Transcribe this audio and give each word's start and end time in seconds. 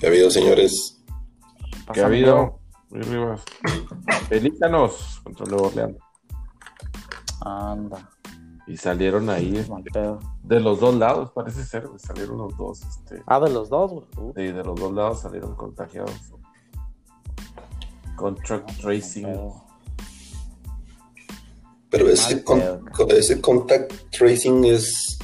¿Qué 0.00 0.06
ha 0.06 0.08
habido, 0.08 0.30
señores? 0.30 1.02
¿Qué 1.92 2.00
ha 2.02 2.06
habido? 2.06 2.58
Muy 2.90 3.02
Rivas. 3.02 3.42
Pelícanos 4.28 5.20
contra 5.22 5.46
Nuevo 5.46 5.66
Orleans. 5.68 5.96
Anda. 7.42 8.10
Y 8.66 8.76
salieron 8.76 9.28
ahí 9.30 9.64
pedo. 9.92 10.20
de 10.44 10.60
los 10.60 10.78
dos 10.80 10.94
lados, 10.94 11.32
parece 11.32 11.64
ser, 11.64 11.86
güey, 11.88 11.98
salieron 11.98 12.38
los 12.38 12.56
dos. 12.56 12.82
Este, 12.82 13.22
Ah, 13.26 13.40
de 13.40 13.50
los 13.50 13.68
dos, 13.68 13.90
güey. 13.90 14.06
Uh, 14.16 14.32
sí, 14.36 14.42
de 14.44 14.62
los 14.64 14.78
dos 14.78 14.92
lados 14.92 15.20
salieron 15.22 15.54
contagiados. 15.56 16.12
Contract 18.16 18.66
mal 18.68 18.76
tracing. 18.80 19.26
Pero 21.90 22.08
ese, 22.08 22.36
Mal 22.36 22.44
con- 22.44 22.60
pedo. 22.60 22.80
con- 22.92 23.10
ese 23.10 23.40
contact 23.40 23.92
tracing 24.16 24.64
es 24.66 25.18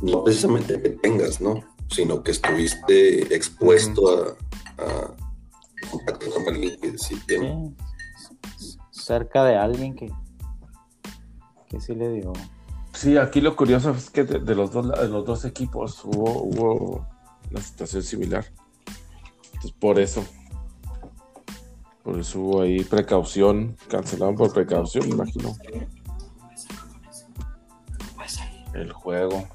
no 0.00 0.24
precisamente 0.24 0.80
que 0.80 0.90
tengas, 0.90 1.40
¿no? 1.42 1.62
Sino 1.90 2.22
que 2.22 2.30
estuviste 2.30 3.34
expuesto 3.34 4.36
a, 4.78 4.82
a 4.82 5.90
contacto 5.90 6.30
con 6.32 6.48
alguien 6.54 6.78
que 6.80 6.96
sí 6.98 7.18
tiene. 7.26 7.74
Sí. 8.56 8.76
Cerca 8.90 9.44
de 9.44 9.56
alguien 9.56 9.94
que, 9.96 10.10
que 11.68 11.80
sí 11.80 11.94
le 11.94 12.12
dio. 12.12 12.32
Sí, 12.92 13.16
aquí 13.16 13.40
lo 13.40 13.56
curioso 13.56 13.90
es 13.90 14.10
que 14.10 14.24
de, 14.24 14.38
de 14.40 14.54
los, 14.54 14.72
dos, 14.72 14.86
la- 14.86 15.00
de 15.02 15.08
los 15.08 15.24
dos 15.24 15.44
equipos 15.44 16.04
hubo, 16.04 16.42
hubo 16.42 17.06
una 17.50 17.60
situación 17.60 18.02
similar. 18.02 18.44
Entonces, 19.46 19.72
por 19.72 19.98
eso. 19.98 20.24
Por 22.04 22.18
eso 22.20 22.40
hubo 22.40 22.62
ahí 22.62 22.82
precaución. 22.84 23.76
Cancelaron 23.88 24.34
por 24.36 24.52
precaución, 24.52 25.08
me 25.08 25.14
imagino. 25.14 25.56
El 28.74 28.92
juego. 28.92 29.46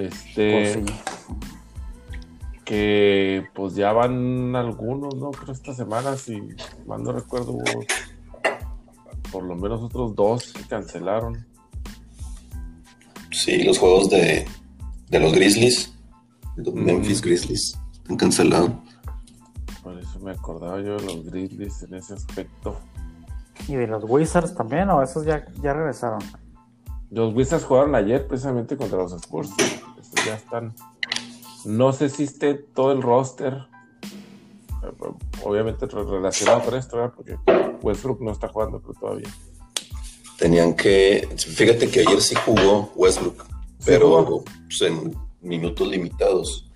Este. 0.00 0.52
Pues 0.52 0.72
sí. 0.72 0.94
que 2.64 3.46
pues 3.54 3.74
ya 3.74 3.92
van 3.92 4.54
algunos, 4.56 5.14
¿no? 5.16 5.30
Creo 5.30 5.52
esta 5.52 5.74
semana, 5.74 6.16
si 6.16 6.40
mal 6.86 7.02
no 7.02 7.12
recuerdo, 7.12 7.52
hubo 7.52 7.84
por 9.32 9.44
lo 9.44 9.54
menos 9.56 9.82
otros 9.82 10.14
dos 10.14 10.52
que 10.52 10.62
cancelaron. 10.64 11.46
Sí, 13.32 13.62
los 13.62 13.78
juegos 13.78 14.10
de, 14.10 14.46
de 15.08 15.20
los 15.20 15.32
Grizzlies, 15.32 15.94
los 16.56 16.68
Ujú. 16.68 16.76
Memphis 16.76 17.20
Grizzlies, 17.22 17.78
están 17.92 18.16
cancelados. 18.16 18.70
Por 19.82 19.98
eso 19.98 20.18
me 20.20 20.32
acordaba 20.32 20.80
yo 20.80 20.96
de 20.96 21.04
los 21.04 21.24
Grizzlies 21.24 21.82
en 21.82 21.94
ese 21.94 22.14
aspecto. 22.14 22.78
¿Y 23.68 23.74
de 23.74 23.86
los 23.86 24.04
Wizards 24.06 24.54
también 24.54 24.90
o 24.90 25.02
esos 25.02 25.24
ya, 25.24 25.44
ya 25.62 25.72
regresaron? 25.72 26.20
Los 27.10 27.34
Wizards 27.34 27.64
jugaron 27.64 27.94
ayer 27.94 28.26
precisamente 28.26 28.76
contra 28.76 28.98
los 28.98 29.12
Spurs. 29.12 29.50
Estos 30.10 30.24
ya 30.24 30.34
están. 30.34 30.74
No 31.64 31.92
sé 31.92 32.08
si 32.08 32.24
esté 32.24 32.54
todo 32.54 32.92
el 32.92 33.02
roster. 33.02 33.66
Obviamente 35.44 35.86
re- 35.86 36.04
relacionado 36.04 36.62
con 36.64 36.74
esto, 36.74 36.96
¿verdad? 36.96 37.12
Porque 37.14 37.36
Westbrook 37.82 38.20
no 38.20 38.32
está 38.32 38.48
jugando 38.48 38.80
pero 38.80 38.94
todavía. 38.94 39.28
Tenían 40.38 40.74
que, 40.74 41.28
fíjate 41.36 41.90
que 41.90 42.00
ayer 42.00 42.20
sí 42.22 42.34
jugó 42.46 42.90
Westbrook, 42.96 43.44
Sí 43.44 43.50
pero 43.84 44.24
jugó. 44.24 44.44
pues, 44.44 44.80
en 44.82 45.14
minutos 45.42 45.86
limitados. 45.86 46.66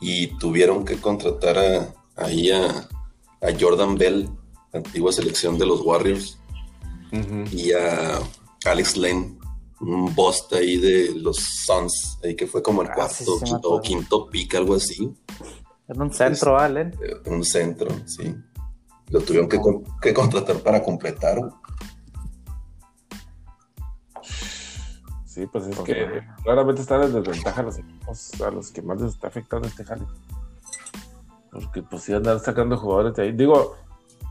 Y 0.00 0.28
tuvieron 0.38 0.84
que 0.84 0.96
contratar 0.96 1.58
a, 1.58 1.94
ahí 2.16 2.50
a, 2.50 2.68
a 2.68 3.48
Jordan 3.58 3.96
Bell, 3.96 4.28
antigua 4.72 5.12
selección 5.12 5.58
de 5.58 5.66
los 5.66 5.80
Warriors, 5.82 6.38
y 7.52 7.72
a 7.72 8.18
Alex 8.64 8.96
Lane, 8.96 9.35
un 9.80 10.14
bust 10.14 10.52
ahí 10.54 10.78
de 10.78 11.12
los 11.16 11.36
Suns, 11.36 12.18
ahí 12.24 12.34
que 12.34 12.46
fue 12.46 12.62
como 12.62 12.82
el 12.82 12.88
Ah, 12.88 12.94
cuarto 12.94 13.14
sí, 13.14 13.24
sí, 13.44 13.54
me 13.54 13.80
quinto, 13.82 14.28
pick, 14.30 14.54
algo 14.54 14.74
así, 14.74 15.14
En 15.88 16.00
un 16.02 16.12
centro, 16.12 16.58
Allen. 16.58 16.94
eh, 17.02 17.30
un 17.30 17.44
centro, 17.44 17.88
sí. 18.06 18.34
Lo 19.10 19.20
tuvieron 19.20 19.48
que, 19.48 19.60
que 20.02 20.12
contratar 20.12 20.56
para 20.58 20.82
completar. 20.82 21.38
Sí, 25.24 25.46
pues 25.46 25.66
es 25.66 25.78
que 25.80 26.22
claramente 26.42 26.80
están 26.80 27.02
en 27.02 27.12
desventaja 27.12 27.62
los 27.62 27.78
equipos 27.78 28.40
a 28.40 28.50
los 28.50 28.70
que 28.70 28.80
más 28.82 29.00
les 29.00 29.12
está 29.12 29.28
afectando 29.28 29.68
este 29.68 29.84
jale. 29.84 30.06
Porque 31.50 31.82
pues 31.82 32.02
sí 32.02 32.12
andar 32.14 32.40
sacando 32.40 32.76
jugadores 32.78 33.14
de 33.14 33.22
ahí. 33.24 33.32
Digo, 33.32 33.76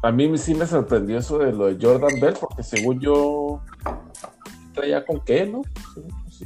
a 0.01 0.11
mí 0.11 0.35
sí 0.37 0.55
me 0.55 0.65
sorprendió 0.65 1.19
eso 1.19 1.37
de 1.37 1.53
lo 1.53 1.67
de 1.67 1.77
Jordan 1.79 2.19
Bell, 2.19 2.35
porque 2.39 2.63
según 2.63 2.99
yo 2.99 3.61
traía 4.75 5.05
con 5.05 5.21
qué, 5.21 5.45
¿no? 5.45 5.61
Sí, 5.93 6.01
pues, 6.23 6.35
sí. 6.37 6.45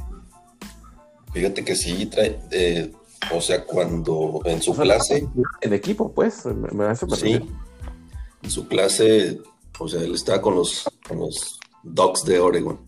Fíjate 1.32 1.64
que 1.64 1.76
sí, 1.76 2.06
trae, 2.06 2.40
eh, 2.50 2.92
o 3.32 3.40
sea, 3.40 3.64
cuando 3.64 4.40
en 4.44 4.62
su 4.62 4.72
O 4.72 4.74
sea, 4.74 4.84
clase, 4.84 5.28
En 5.60 5.72
equipo, 5.72 6.12
pues, 6.12 6.46
me, 6.46 6.70
me 6.72 6.86
hace 6.86 7.06
sí, 7.16 7.40
en 8.42 8.50
su 8.50 8.66
clase, 8.66 9.40
o 9.78 9.88
sea, 9.88 10.00
él 10.00 10.14
estaba 10.14 10.40
con 10.40 10.54
los, 10.54 10.88
con 11.06 11.18
los 11.20 11.60
Ducks 11.82 12.24
de 12.24 12.40
Oregon. 12.40 12.80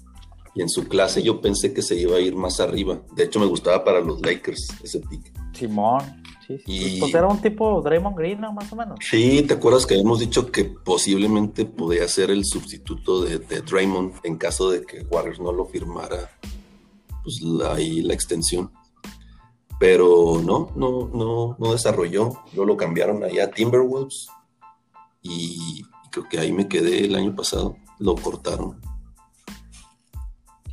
Y 0.54 0.62
en 0.62 0.68
su 0.68 0.86
clase 0.86 1.22
yo 1.22 1.40
pensé 1.40 1.72
que 1.72 1.82
se 1.82 1.96
iba 1.96 2.16
a 2.16 2.20
ir 2.20 2.34
más 2.34 2.60
arriba. 2.60 3.00
De 3.14 3.24
hecho, 3.24 3.40
me 3.40 3.46
gustaba 3.46 3.84
para 3.84 4.00
los 4.00 4.20
Lakers 4.20 4.68
ese 4.82 5.00
pick. 5.00 5.32
Simón. 5.54 6.21
Sí, 6.58 6.62
sí. 6.66 6.96
Y- 6.96 7.00
Pues 7.00 7.14
era 7.14 7.26
un 7.26 7.40
tipo 7.40 7.80
Draymond 7.82 8.16
Green, 8.16 8.40
¿no? 8.40 8.52
Más 8.52 8.72
o 8.72 8.76
menos. 8.76 8.98
Sí, 9.02 9.42
¿te 9.42 9.54
acuerdas 9.54 9.86
que 9.86 9.94
habíamos 9.94 10.20
dicho 10.20 10.50
que 10.50 10.64
posiblemente 10.64 11.64
podía 11.64 12.06
ser 12.08 12.30
el 12.30 12.44
sustituto 12.44 13.22
de, 13.22 13.38
de 13.38 13.60
Draymond 13.62 14.14
en 14.24 14.36
caso 14.36 14.70
de 14.70 14.82
que 14.84 15.02
Warriors 15.10 15.40
no 15.40 15.52
lo 15.52 15.66
firmara 15.66 16.30
pues 17.22 17.40
ahí 17.70 18.02
la 18.02 18.14
extensión? 18.14 18.70
Pero 19.80 20.40
no, 20.44 20.70
no, 20.76 21.08
no, 21.12 21.56
no 21.58 21.72
desarrolló. 21.72 22.30
Luego 22.52 22.66
lo 22.66 22.76
cambiaron 22.76 23.24
allá 23.24 23.44
a 23.44 23.50
Timberwolves 23.50 24.28
y 25.22 25.82
creo 26.10 26.28
que 26.28 26.38
ahí 26.38 26.52
me 26.52 26.68
quedé 26.68 27.04
el 27.04 27.14
año 27.16 27.34
pasado. 27.34 27.76
Lo 27.98 28.14
cortaron. 28.14 28.80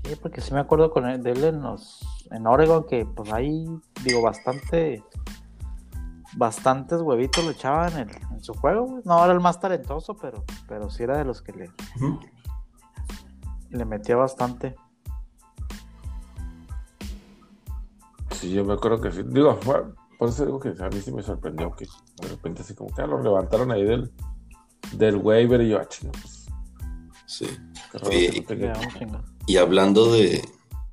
Sí, 0.05 0.15
porque 0.21 0.41
sí 0.41 0.53
me 0.53 0.59
acuerdo 0.59 0.91
con 0.91 1.07
él, 1.07 1.21
de 1.21 1.31
él 1.31 1.43
en, 1.43 1.61
los, 1.61 1.99
en 2.31 2.47
Oregon 2.47 2.85
que 2.87 3.05
pues 3.05 3.31
ahí, 3.31 3.65
digo, 4.03 4.21
bastante, 4.21 5.03
bastantes 6.39 7.01
huevitos 7.01 7.43
le 7.43 7.51
echaban 7.51 7.95
en, 7.97 8.09
en 8.09 8.41
su 8.41 8.53
juego. 8.53 9.01
No 9.03 9.23
era 9.23 9.33
el 9.33 9.41
más 9.41 9.59
talentoso, 9.59 10.15
pero, 10.15 10.45
pero 10.67 10.89
sí 10.89 11.03
era 11.03 11.17
de 11.17 11.25
los 11.25 11.41
que 11.41 11.51
le, 11.51 11.71
le 13.69 13.85
metía 13.85 14.15
bastante. 14.15 14.75
Sí, 18.31 18.51
yo 18.51 18.63
me 18.63 18.73
acuerdo 18.73 19.01
que 19.01 19.11
sí. 19.11 19.21
Digo, 19.25 19.59
bueno, 19.65 19.93
por 20.17 20.29
eso 20.29 20.45
digo 20.45 20.59
que 20.59 20.69
a 20.69 20.89
mí 20.89 21.01
sí 21.01 21.11
me 21.11 21.21
sorprendió 21.21 21.71
que 21.71 21.85
de 22.21 22.27
repente 22.29 22.61
así 22.61 22.73
como 22.73 22.95
que 22.95 23.01
ah, 23.01 23.07
lo 23.07 23.21
levantaron 23.21 23.71
ahí 23.71 23.83
del, 23.83 24.09
del 24.93 25.17
waiver 25.17 25.61
y 25.61 25.69
yo, 25.69 25.79
ah, 25.79 25.87
pues. 25.87 26.47
Sí. 27.25 27.47
chingo. 28.97 29.19
Y 29.45 29.57
hablando 29.57 30.11
de, 30.11 30.41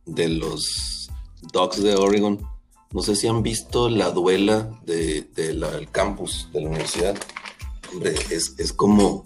de 0.06 0.28
los 0.28 1.08
Dogs 1.52 1.82
de 1.82 1.94
Oregon, 1.94 2.38
no 2.92 3.02
sé 3.02 3.16
si 3.16 3.26
han 3.28 3.42
visto 3.42 3.88
la 3.88 4.10
duela 4.10 4.70
de- 4.84 5.22
de 5.34 5.54
la- 5.54 5.70
del 5.70 5.90
campus 5.90 6.48
de 6.52 6.60
la 6.62 6.68
universidad. 6.68 7.16
Hombre, 7.92 8.14
es, 8.30 8.54
es 8.58 8.72
como. 8.72 9.24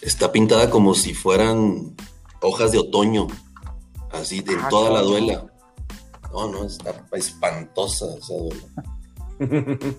Está 0.00 0.30
pintada 0.30 0.70
como 0.70 0.94
si 0.94 1.12
fueran 1.12 1.96
hojas 2.40 2.70
de 2.72 2.78
otoño, 2.78 3.26
así 4.12 4.40
de 4.42 4.54
Ah, 4.60 4.68
toda 4.70 4.90
la 4.90 5.02
duela. 5.02 5.44
No, 6.32 6.50
no, 6.52 6.64
está 6.64 6.94
espantosa 7.12 8.06
esa 8.16 8.34
duela. 8.34 8.62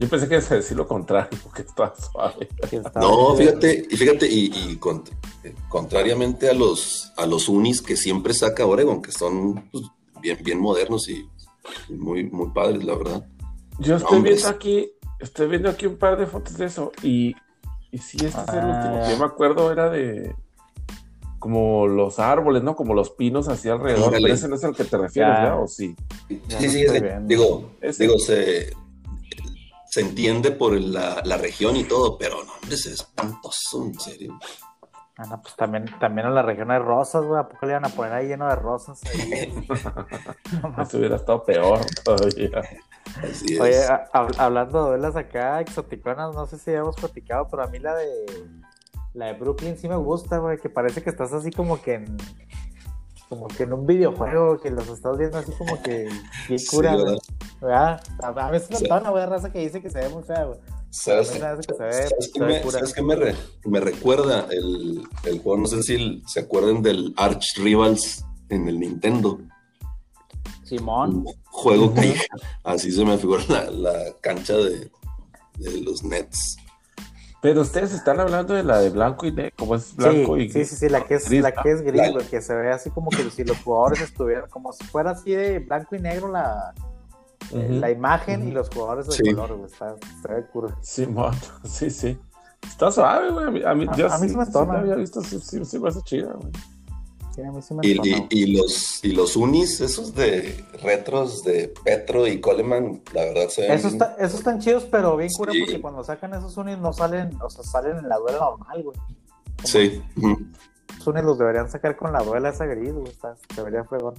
Yo 0.00 0.08
pensé 0.08 0.28
que 0.28 0.34
ibas 0.34 0.50
a 0.52 0.54
decir 0.54 0.76
lo 0.76 0.86
contrario, 0.86 1.36
que 1.54 1.62
estaba 1.62 1.92
suave. 1.96 2.48
No, 2.94 3.34
fíjate, 3.34 3.84
y 3.90 3.96
fíjate, 3.96 4.28
y, 4.30 4.44
y 4.46 4.78
cont- 4.78 5.10
eh, 5.42 5.54
contrariamente 5.68 6.48
a 6.48 6.52
los, 6.54 7.12
a 7.16 7.26
los 7.26 7.48
unis 7.48 7.82
que 7.82 7.96
siempre 7.96 8.32
saca 8.32 8.64
Oregon, 8.64 9.02
que 9.02 9.10
son 9.10 9.68
pues, 9.72 9.84
bien, 10.22 10.38
bien 10.44 10.60
modernos 10.60 11.08
y 11.08 11.28
muy, 11.90 12.24
muy 12.24 12.50
padres, 12.50 12.84
la 12.84 12.94
verdad. 12.96 13.26
Yo 13.78 13.96
estoy 13.96 14.22
viendo 14.22 14.48
aquí, 14.48 14.90
estoy 15.20 15.48
viendo 15.48 15.68
aquí 15.70 15.86
un 15.86 15.96
par 15.96 16.18
de 16.18 16.26
fotos 16.26 16.56
de 16.58 16.66
eso 16.66 16.92
y, 17.02 17.34
y 17.90 17.98
sí, 17.98 18.16
este 18.24 18.40
es 18.40 18.48
el 18.48 18.58
Ah, 18.60 18.66
último 18.76 19.00
que 19.04 19.10
yo 19.12 19.18
me 19.18 19.24
acuerdo 19.24 19.70
era 19.72 19.88
de 19.90 20.34
como 21.38 21.86
los 21.86 22.18
árboles, 22.18 22.64
¿no? 22.64 22.74
Como 22.74 22.94
los 22.94 23.10
pinos 23.10 23.48
así 23.48 23.68
alrededor. 23.68 24.10
Pero 24.12 24.26
ese 24.34 24.48
no 24.48 24.56
es 24.56 24.64
al 24.64 24.74
que 24.74 24.84
te 24.84 24.98
refieres, 24.98 25.34
Ya. 25.36 25.40
¿verdad? 25.42 25.62
¿O 25.62 25.68
sí? 25.68 25.94
Ya 26.48 26.60
Sí, 26.60 26.84
digo, 27.26 27.70
Ese. 27.80 28.02
digo, 28.02 28.18
se, 28.18 28.72
se 29.88 30.00
entiende 30.00 30.50
por 30.50 30.72
la, 30.80 31.22
la 31.24 31.36
región 31.36 31.76
y 31.76 31.84
todo, 31.84 32.18
pero 32.18 32.42
no, 32.44 32.52
hombre, 32.60 32.74
es 32.74 32.86
espantoso, 32.86 33.84
en 33.84 33.98
serio. 34.00 34.36
Ah, 35.20 35.24
no, 35.28 35.42
pues 35.42 35.56
también, 35.56 35.84
también 35.98 36.28
en 36.28 36.34
la 36.36 36.42
región 36.42 36.70
hay 36.70 36.78
rosas, 36.78 37.24
güey. 37.24 37.40
¿A 37.40 37.48
poco 37.48 37.66
le 37.66 37.72
iban 37.72 37.84
a 37.84 37.88
poner 37.88 38.12
ahí 38.12 38.28
lleno 38.28 38.48
de 38.48 38.54
rosas? 38.54 39.00
No. 40.62 40.82
Esto 40.82 40.98
hubiera 40.98 41.16
estado 41.16 41.44
peor 41.44 41.80
todavía. 42.04 42.62
Así 43.22 43.54
es. 43.54 43.60
Oye, 43.60 43.84
a- 43.84 44.08
hab- 44.12 44.34
hablando 44.38 44.84
de 44.86 44.90
velas 44.92 45.16
acá, 45.16 45.60
exoticonas, 45.60 46.34
no 46.34 46.46
sé 46.46 46.58
si 46.58 46.70
ya 46.72 46.78
hemos 46.78 46.96
platicado, 46.96 47.48
pero 47.50 47.64
a 47.64 47.66
mí 47.66 47.78
la 47.78 47.94
de 47.94 48.26
la 49.14 49.26
de 49.26 49.32
Brooklyn 49.34 49.76
sí 49.76 49.88
me 49.88 49.96
gusta, 49.96 50.38
güey, 50.38 50.58
que 50.58 50.68
parece 50.70 51.02
que 51.02 51.10
estás 51.10 51.32
así 51.32 51.50
como 51.50 51.80
que 51.82 51.94
en 51.94 52.16
como 53.28 53.46
que 53.48 53.64
en 53.64 53.72
un 53.74 53.86
videojuego, 53.86 54.58
que 54.58 54.70
los 54.70 54.88
estás 54.88 55.18
viendo 55.18 55.36
así 55.38 55.52
como 55.52 55.82
que 55.82 56.08
bien 56.48 56.58
Sí, 56.58 56.66
cura, 56.68 56.92
¿verdad? 56.92 57.04
güey. 57.06 57.18
¿Verdad? 57.60 58.00
A 58.22 58.28
a 58.28 58.50
me 58.50 58.60
toda 58.60 59.00
una 59.00 59.10
buena 59.10 59.26
raza 59.26 59.52
que 59.52 59.58
dice 59.58 59.82
que 59.82 59.90
se 59.90 59.98
ve 60.00 60.08
muy 60.08 60.22
fea, 60.22 60.44
güey. 60.44 60.58
¿Sabes, 60.90 61.30
que 61.30 61.38
¿sabes 61.38 61.66
ve 61.68 62.40
me, 62.40 62.70
sabes 62.70 62.92
qué 62.94 63.02
me 63.02 63.14
re- 63.16 63.34
me 63.64 63.80
recuerda 63.80 64.46
el, 64.50 65.02
el 65.24 65.38
juego? 65.40 65.58
No 65.60 65.66
sé 65.66 65.82
si 65.82 66.22
se 66.26 66.40
acuerdan 66.40 66.82
del 66.82 67.12
Arch 67.16 67.56
Rivals 67.58 68.24
en 68.48 68.68
el 68.68 68.80
Nintendo. 68.80 69.38
Simón. 70.64 71.24
Un 71.26 71.34
juego 71.50 71.92
que 71.94 72.14
así 72.64 72.90
se 72.92 73.04
me 73.04 73.16
figura 73.18 73.42
la, 73.48 73.70
la 73.70 73.92
cancha 74.20 74.54
de, 74.56 74.90
de 75.58 75.80
los 75.82 76.02
Nets. 76.04 76.56
Pero 77.40 77.60
ustedes 77.60 77.92
están 77.92 78.18
hablando 78.18 78.54
de 78.54 78.64
la 78.64 78.78
de 78.80 78.90
blanco 78.90 79.24
y 79.26 79.30
negro, 79.32 79.52
como 79.56 79.76
es 79.76 79.94
blanco 79.94 80.36
sí, 80.36 80.42
y 80.42 80.50
sí, 80.50 80.64
sí, 80.64 80.74
sí, 80.74 80.88
la 80.88 81.04
que 81.06 81.14
es, 81.14 81.28
gris, 81.28 81.40
la 81.40 81.52
que 81.52 81.70
es 81.70 81.82
gris, 81.82 82.02
La- 82.12 82.24
que 82.24 82.40
se 82.40 82.52
ve 82.54 82.72
así 82.72 82.90
como 82.90 83.10
que 83.10 83.30
si 83.30 83.44
los 83.44 83.56
jugadores 83.58 84.00
estuvieran, 84.00 84.50
como 84.50 84.72
si 84.72 84.82
fuera 84.84 85.12
así 85.12 85.30
de 85.30 85.60
blanco 85.60 85.94
y 85.94 86.00
negro 86.00 86.26
la, 86.32 86.74
Ujú. 87.50 87.62
la 87.80 87.90
imagen 87.90 88.46
y 88.48 88.50
los 88.50 88.68
jugadores 88.68 89.06
de 89.06 89.12
Sí. 89.12 89.22
color, 89.34 89.56
güey, 89.56 89.70
está, 89.72 89.94
se 90.22 90.28
ve 90.28 90.46
curva. 90.52 90.76
Simón, 90.82 91.34
sí, 91.64 91.88
sí. 91.90 92.18
Está 92.66 92.90
suave, 92.90 93.30
güey. 93.30 93.64
A 93.64 93.74
mí, 93.74 93.86
a 93.88 93.96
yo 93.96 94.12
a 94.12 94.18
mí 94.18 94.26
sí, 94.28 94.32
se 94.34 94.38
me 94.38 94.44
sí 94.46 94.52
la 94.52 94.78
había 94.78 94.94
visto, 94.96 95.20
sí, 95.22 95.38
sí, 95.40 95.64
sí 95.64 95.78
me 95.78 95.88
hace 95.88 96.00
chida, 96.02 96.32
güey. 96.34 96.52
Sí, 97.34 97.42
a 97.42 97.52
mí 97.52 97.62
sí 97.62 97.72
me 97.74 97.86
Y, 97.86 98.26
y- 98.30 98.56
los, 98.56 99.04
y 99.04 99.12
los 99.12 99.36
unis, 99.36 99.80
esos 99.80 100.12
de 100.14 100.64
retros 100.82 101.44
de 101.44 101.72
Petro 101.84 102.26
y 102.26 102.40
Coleman, 102.40 103.00
la 103.14 103.22
verdad 103.26 103.48
se 103.48 103.62
ven. 103.62 103.70
Esos, 103.72 103.92
está- 103.92 104.16
esos 104.18 104.40
están 104.40 104.58
chidos, 104.58 104.86
pero 104.90 105.16
bien 105.16 105.30
cura 105.36 105.52
Sí. 105.52 105.60
porque 105.60 105.80
cuando 105.80 106.02
sacan 106.02 106.34
esos 106.34 106.56
unis 106.56 106.78
no 106.78 106.92
salen, 106.92 107.40
o 107.40 107.48
sea, 107.48 107.62
salen 107.62 107.98
en 107.98 108.08
la 108.08 108.16
duela 108.18 108.38
normal, 108.40 108.82
güey. 108.82 108.96
Sí. 109.64 110.02
Los 110.98 111.06
unis 111.06 111.22
los 111.22 111.38
deberían 111.38 111.70
sacar 111.70 111.96
con 111.96 112.12
la 112.12 112.22
duela 112.24 112.48
esa 112.48 112.66
gris, 112.66 112.92
güey, 112.92 113.08
está, 113.08 113.36
se 113.54 113.62
vería 113.62 113.84
fregón. 113.84 114.14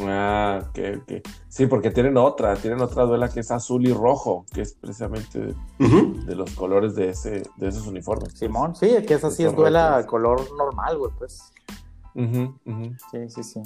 Ah, 0.00 0.62
ok, 0.68 0.78
ok. 1.02 1.12
Sí, 1.48 1.66
porque 1.66 1.90
tienen 1.90 2.16
otra, 2.16 2.56
tienen 2.56 2.80
otra 2.80 3.04
duela 3.04 3.28
que 3.28 3.40
es 3.40 3.50
azul 3.50 3.86
y 3.86 3.92
rojo, 3.92 4.46
que 4.52 4.62
es 4.62 4.74
precisamente 4.74 5.54
de 5.78 6.34
los 6.34 6.50
colores 6.52 6.94
de 6.94 7.10
ese, 7.10 7.42
de 7.56 7.68
esos 7.68 7.86
uniformes. 7.86 8.32
Simón, 8.34 8.74
sí, 8.74 8.88
que 9.06 9.14
esa 9.14 9.30
sí 9.30 9.44
es 9.44 9.54
duela 9.54 10.06
color 10.06 10.40
normal, 10.56 10.98
güey, 10.98 11.12
pues. 11.18 11.52
Ujú, 12.14 12.54
ujú. 12.64 12.96
Sí, 13.10 13.28
sí, 13.28 13.42
sí. 13.42 13.62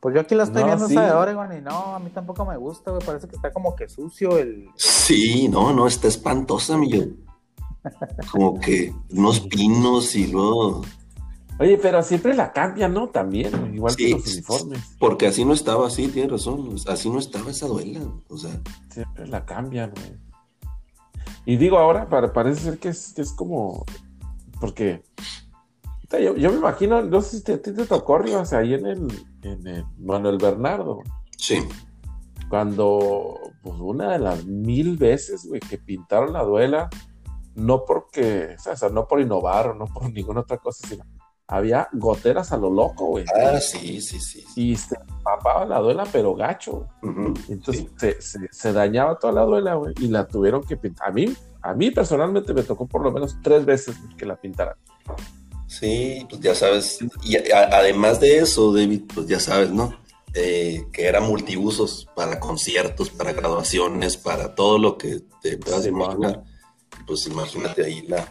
Pues 0.00 0.14
yo 0.16 0.20
aquí 0.22 0.34
la 0.34 0.42
estoy 0.44 0.62
No, 0.62 0.66
viendo 0.66 0.88
sí. 0.88 0.94
esa 0.94 1.06
de 1.06 1.12
Oregon 1.12 1.56
y 1.56 1.60
no, 1.60 1.94
a 1.94 1.98
mí 2.00 2.10
tampoco 2.10 2.44
me 2.44 2.56
gusta, 2.56 2.90
güey. 2.90 3.04
Parece 3.04 3.28
que 3.28 3.36
está 3.36 3.52
como 3.52 3.76
que 3.76 3.88
sucio 3.88 4.36
el. 4.36 4.68
Sí, 4.74 5.48
no, 5.48 5.72
no, 5.72 5.86
está 5.86 6.08
espantosa, 6.08 6.76
mi 6.76 6.90
yo. 6.90 7.04
Como 8.32 8.58
que 8.58 8.92
unos 9.10 9.40
pinos 9.40 10.16
y 10.16 10.26
luego. 10.26 10.82
Oye, 11.58 11.78
pero 11.78 12.02
siempre 12.02 12.34
la 12.34 12.52
cambian, 12.52 12.92
¿no? 12.94 13.08
También, 13.10 13.74
igual 13.74 13.94
Sí. 13.94 14.06
que 14.06 14.10
los 14.14 14.26
uniformes. 14.34 14.96
Porque 14.98 15.26
así 15.28 15.44
no 15.44 15.52
estaba, 15.52 15.88
sí, 15.90 16.08
tienes 16.08 16.32
razón. 16.32 16.74
Así 16.88 17.08
no 17.10 17.18
estaba 17.18 17.50
esa 17.50 17.66
duela. 17.66 18.00
O 18.28 18.36
sea, 18.36 18.50
Siempre 18.90 19.26
la 19.28 19.44
cambian, 19.44 19.92
güey. 19.92 20.16
Y 21.44 21.56
digo 21.56 21.78
ahora, 21.78 22.08
para- 22.08 22.32
parece 22.32 22.62
ser 22.62 22.78
que 22.78 22.88
es, 22.88 23.12
que 23.14 23.22
es 23.22 23.32
como. 23.32 23.84
Porque. 24.60 25.02
Yo, 26.12 26.36
yo 26.36 26.50
me 26.52 26.58
imagino, 26.58 27.00
no 27.02 27.22
sé 27.22 27.38
si 27.38 27.42
te- 27.44 27.54
a 27.54 27.62
ti 27.62 27.72
te 27.72 27.86
tocó, 27.86 28.14
o 28.14 28.44
sea, 28.44 28.58
ahí 28.58 28.74
en 28.74 28.84
el, 28.86 29.24
en 29.42 29.66
el 29.66 29.84
Manuel 29.98 30.36
Bernardo, 30.36 31.00
sí. 31.38 31.60
cuando, 32.50 33.38
pues 33.62 33.80
una 33.80 34.12
de 34.12 34.18
las 34.18 34.44
mil 34.44 34.98
veces, 34.98 35.46
güey, 35.46 35.60
que 35.60 35.78
pintaron 35.78 36.34
la 36.34 36.42
duela, 36.44 36.90
no 37.54 37.86
porque, 37.86 38.56
o 38.70 38.76
sea, 38.76 38.90
no 38.90 39.08
por 39.08 39.22
innovar 39.22 39.68
o 39.68 39.74
no 39.74 39.86
por 39.86 40.02
ninguna 40.12 40.40
otra 40.40 40.58
cosa, 40.58 40.86
sino 40.86 41.04
había 41.54 41.88
goteras 41.92 42.50
a 42.52 42.56
lo 42.56 42.70
loco, 42.70 43.06
güey. 43.06 43.24
Ah, 43.34 43.58
sí, 43.60 44.00
sí, 44.00 44.18
sí. 44.20 44.44
Y 44.56 44.76
se 44.76 44.96
empapaba 44.96 45.64
la 45.66 45.78
duela, 45.80 46.04
pero 46.10 46.34
gacho. 46.34 46.88
Entonces 47.48 47.84
Sí. 47.84 47.90
se, 47.98 48.22
se- 48.22 48.48
se 48.50 48.72
dañaba 48.72 49.18
toda 49.18 49.32
la 49.34 49.42
duela, 49.42 49.74
güey, 49.74 49.94
y 50.00 50.08
la 50.08 50.26
tuvieron 50.26 50.62
que 50.64 50.76
pintar. 50.76 51.08
A 51.08 51.12
mí, 51.12 51.26
a 51.60 51.74
mí 51.74 51.90
personalmente 51.90 52.54
me 52.54 52.62
tocó 52.62 52.86
por 52.86 53.02
lo 53.02 53.12
menos 53.12 53.36
tres 53.42 53.64
veces 53.64 53.96
que 54.16 54.24
la 54.26 54.36
pintaran. 54.36 54.74
Sí, 55.66 56.26
pues 56.28 56.40
ya 56.42 56.54
sabes. 56.54 56.98
Y 57.22 57.36
a- 57.52 57.68
además 57.78 58.20
de 58.20 58.38
eso, 58.38 58.72
David, 58.72 59.02
pues 59.14 59.26
ya 59.26 59.40
sabes, 59.40 59.70
¿no? 59.70 59.94
Eh, 60.34 60.86
que 60.92 61.04
era 61.06 61.20
multiusos 61.20 62.08
para 62.16 62.40
conciertos, 62.40 63.10
para 63.10 63.32
graduaciones, 63.32 64.16
para 64.16 64.54
todo 64.54 64.78
lo 64.78 64.96
que 64.96 65.20
te 65.42 65.58
puedas 65.58 65.82
Sí, 65.82 65.88
imaginar. 65.90 66.42
Pues 67.06 67.26
imagínate 67.26 67.84
ahí 67.84 68.02
la 68.06 68.26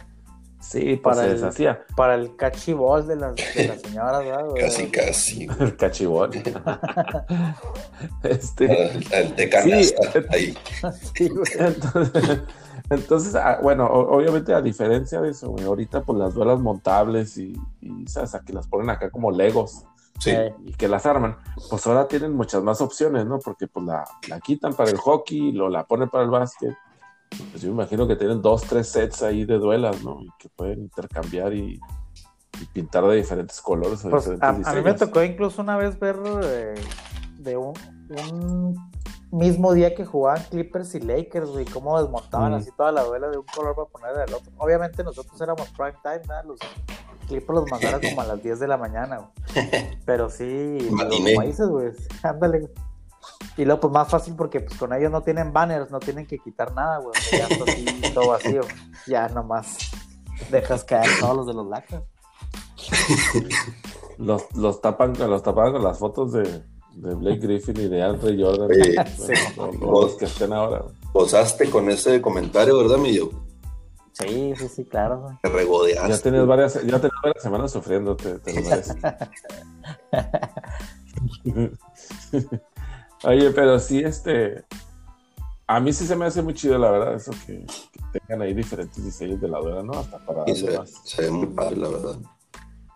Sí, 0.62 0.96
pues 0.96 1.16
Para 1.16 1.16
se 1.16 1.26
el- 1.26 1.34
deshacía 1.40 1.84
Para 1.96 2.14
el 2.14 2.36
cachibol 2.36 3.06
de 3.06 3.16
las, 3.16 3.34
de 3.34 3.68
las 3.68 3.80
señoras, 3.82 4.22
casi, 4.60 4.86
casi. 4.90 5.48
el 5.58 5.76
cachibón. 5.76 6.30
este, 8.22 8.92
El, 8.96 9.12
el 9.12 9.36
de 9.36 9.48
canasta, 9.48 10.02
Sí. 10.12 10.18
ahí. 10.30 10.58
Sí, 11.14 11.30
entonces, 11.58 12.40
entonces, 12.90 13.34
ah, 13.34 13.58
bueno, 13.62 13.86
obviamente 13.86 14.54
a 14.54 14.60
diferencia 14.62 15.20
de 15.20 15.30
eso, 15.30 15.50
güey, 15.50 15.64
ahorita 15.64 16.02
pues 16.02 16.18
las 16.18 16.34
duelas 16.34 16.60
montables 16.60 17.36
y, 17.38 17.54
y 17.80 18.06
¿sabes? 18.06 18.34
A 18.34 18.40
que 18.40 18.52
las 18.52 18.66
ponen 18.66 18.90
acá 18.90 19.10
como 19.10 19.30
legos 19.30 19.84
Sí. 20.20 20.30
Eh, 20.30 20.54
y 20.64 20.72
que 20.74 20.86
las 20.86 21.04
arman, 21.06 21.36
pues 21.68 21.84
ahora 21.86 22.06
tienen 22.06 22.34
muchas 22.36 22.62
más 22.62 22.80
opciones, 22.80 23.26
¿no? 23.26 23.40
Porque 23.40 23.66
pues 23.66 23.84
la, 23.86 24.04
la 24.28 24.38
quitan 24.38 24.72
para 24.74 24.90
el 24.90 24.96
hockey, 24.98 25.50
lo 25.50 25.68
la 25.68 25.82
ponen 25.84 26.08
para 26.10 26.22
el 26.22 26.30
básquet. 26.30 26.76
Pues 27.50 27.62
yo 27.62 27.68
me 27.68 27.74
imagino 27.74 28.06
que 28.06 28.16
tienen 28.16 28.42
dos, 28.42 28.62
tres 28.62 28.88
sets 28.88 29.22
ahí 29.22 29.44
de 29.44 29.58
duelas, 29.58 30.02
¿no? 30.02 30.20
Y 30.22 30.28
que 30.38 30.48
pueden 30.48 30.80
intercambiar 30.80 31.52
y, 31.54 31.80
y 32.60 32.64
pintar 32.72 33.04
de 33.06 33.16
diferentes 33.16 33.60
colores 33.60 34.04
o 34.04 34.10
Pues, 34.10 34.24
diferentes 34.24 34.66
a, 34.66 34.70
a 34.70 34.74
mí 34.74 34.82
me 34.82 34.94
tocó 34.94 35.22
incluso 35.22 35.62
una 35.62 35.76
vez 35.76 35.98
ver 35.98 36.16
eh, 36.44 36.74
de 37.38 37.56
un, 37.56 37.74
un 38.10 38.90
mismo 39.30 39.72
día 39.72 39.94
que 39.94 40.04
jugaban 40.04 40.42
Clippers 40.50 40.94
y 40.94 41.00
Lakers, 41.00 41.48
güey, 41.48 41.64
cómo 41.64 42.00
desmontaban 42.00 42.52
Mm. 42.52 42.56
así 42.56 42.70
toda 42.76 42.92
la 42.92 43.02
duela 43.04 43.28
de 43.28 43.38
un 43.38 43.46
color 43.46 43.74
para 43.74 43.88
poner 43.88 44.14
del 44.26 44.34
otro. 44.34 44.52
Obviamente 44.58 45.02
nosotros 45.02 45.40
éramos 45.40 45.68
prime 45.70 45.94
time, 46.02 46.18
¿verdad? 46.18 46.44
Los 46.44 46.58
Clippers 47.28 47.60
los 47.60 47.70
mandaron 47.70 48.00
como 48.02 48.20
a 48.20 48.26
las 48.26 48.42
10 48.42 48.60
de 48.60 48.68
la 48.68 48.76
mañana, 48.76 49.18
güey. 49.18 49.30
Pero 50.04 50.28
sí, 50.28 50.78
los 50.90 51.20
países, 51.36 51.66
güey, 51.68 51.92
ándale, 52.22 52.60
güey. 52.60 52.72
Y 53.56 53.64
luego, 53.64 53.80
pues 53.82 53.92
más 53.92 54.08
fácil 54.08 54.34
porque 54.36 54.60
pues 54.60 54.78
con 54.78 54.92
ellos 54.92 55.10
no 55.10 55.22
tienen 55.22 55.52
banners, 55.52 55.90
no 55.90 55.98
tienen 56.00 56.26
que 56.26 56.38
quitar 56.38 56.72
nada, 56.74 56.98
güey. 56.98 57.14
Ya 57.30 57.46
está 57.46 57.64
así, 57.64 57.84
todo 58.14 58.28
vacío. 58.28 58.60
Ya 59.06 59.28
nomás 59.28 59.76
dejas 60.50 60.84
caer 60.84 61.08
todos 61.20 61.36
los 61.36 61.46
de 61.46 61.54
los 61.54 61.66
lacas. 61.68 62.02
Los, 64.18 64.42
los 64.54 64.80
tapan, 64.80 65.14
los 65.18 65.42
tapaban 65.42 65.72
con 65.72 65.82
las 65.82 65.98
fotos 65.98 66.32
de, 66.32 66.42
de 66.42 67.14
Blake 67.14 67.40
Griffin 67.40 67.76
y 67.80 67.88
de 67.88 68.02
Andre 68.02 68.36
Jordan. 68.40 68.70
Oye, 68.70 68.94
Sí. 69.16 69.32
los 69.80 70.14
que 70.16 70.26
estén 70.26 70.52
ahora. 70.52 70.84
Gozaste 71.12 71.68
con 71.70 71.90
ese 71.90 72.20
comentario, 72.20 72.78
¿verdad, 72.78 72.98
Millo? 72.98 73.30
Sí, 74.12 74.52
sí, 74.56 74.68
sí, 74.68 74.84
claro, 74.84 75.22
güey. 75.22 75.34
Te 75.42 75.48
regodeaste. 75.48 76.08
Ya 76.08 76.18
tenías 76.18 76.46
varias, 76.46 76.74
ya 76.74 77.00
tenías 77.00 77.20
varias 77.22 77.42
semanas 77.42 77.72
sufriendo, 77.72 78.14
te, 78.14 78.38
te 78.38 78.52
lo. 78.52 78.60
Oye, 83.24 83.50
pero 83.50 83.78
sí, 83.78 84.00
este. 84.00 84.64
A 85.66 85.80
mí 85.80 85.92
sí 85.92 86.06
se 86.06 86.16
me 86.16 86.26
hace 86.26 86.42
muy 86.42 86.54
chido, 86.54 86.76
la 86.76 86.90
verdad, 86.90 87.14
eso 87.14 87.30
que, 87.46 87.64
que 87.64 88.18
tengan 88.18 88.42
ahí 88.42 88.52
diferentes 88.52 89.02
diseños 89.02 89.40
de 89.40 89.48
la 89.48 89.58
duela, 89.58 89.82
¿no? 89.82 89.92
Hasta 89.92 90.18
para 90.18 90.40
darle 90.40 90.54
se, 90.56 90.76
más, 90.78 90.90
se 91.04 91.22
ve 91.22 91.30
muy 91.30 91.46
padre, 91.46 91.76
la 91.76 91.88
verdad. 91.88 92.16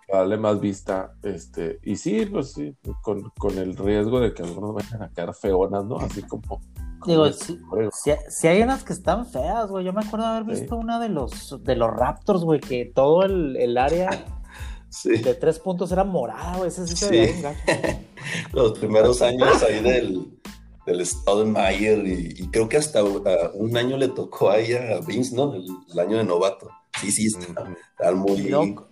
para 0.08 0.18
darle 0.20 0.36
más 0.36 0.60
vista. 0.60 1.12
Este, 1.22 1.78
y 1.84 1.96
sí, 1.96 2.26
pues 2.26 2.52
sí, 2.52 2.76
con, 3.02 3.30
con 3.38 3.56
el 3.56 3.76
riesgo 3.76 4.20
de 4.20 4.34
que 4.34 4.42
algunos 4.42 4.74
vayan 4.74 5.02
a 5.04 5.08
quedar 5.10 5.32
feonas, 5.34 5.84
¿no? 5.86 5.96
Así 5.98 6.22
como. 6.22 6.60
Digo, 7.06 7.30
sí, 7.32 7.58
sí, 7.92 8.10
sí 8.28 8.48
hay 8.48 8.62
unas 8.62 8.82
que 8.82 8.92
están 8.92 9.26
feas, 9.26 9.68
güey. 9.70 9.84
Yo 9.84 9.92
me 9.92 10.04
acuerdo 10.04 10.26
haber 10.26 10.44
Sí. 10.56 10.60
visto 10.62 10.76
una 10.76 10.98
de 10.98 11.08
los 11.08 11.62
de 11.62 11.76
los 11.76 11.90
Raptors, 11.94 12.42
güey, 12.42 12.58
que 12.60 12.90
todo 12.94 13.22
el, 13.22 13.56
el 13.56 13.78
área 13.78 14.10
Sí. 14.90 15.16
de 15.18 15.34
tres 15.34 15.60
puntos 15.60 15.92
era 15.92 16.04
morada, 16.04 16.56
güey. 16.56 16.68
Ese 16.68 16.86
sí 16.86 16.96
se 16.96 17.06
Sí. 17.06 17.10
veía 17.12 17.26
bien 17.32 17.42
gacho. 17.42 17.60
Los 18.52 18.78
primeros 18.78 19.22
años 19.22 19.62
ahí 19.62 19.80
del, 19.82 20.38
del 20.86 21.06
Stoudemire 21.06 22.08
y, 22.08 22.42
y 22.42 22.48
creo 22.48 22.68
que 22.68 22.76
hasta 22.76 23.02
uh, 23.04 23.22
un 23.54 23.76
año 23.76 23.96
le 23.96 24.08
tocó 24.08 24.50
ahí 24.50 24.72
a 24.72 25.00
Vince, 25.00 25.34
¿no? 25.34 25.54
El, 25.54 25.66
el 25.92 25.98
año 25.98 26.18
de 26.18 26.24
novato. 26.24 26.68
Sí, 27.00 27.10
sí, 27.10 27.26
estaban 27.26 27.76
estaban 27.90 28.18
muy 28.18 28.42
No. 28.44 28.88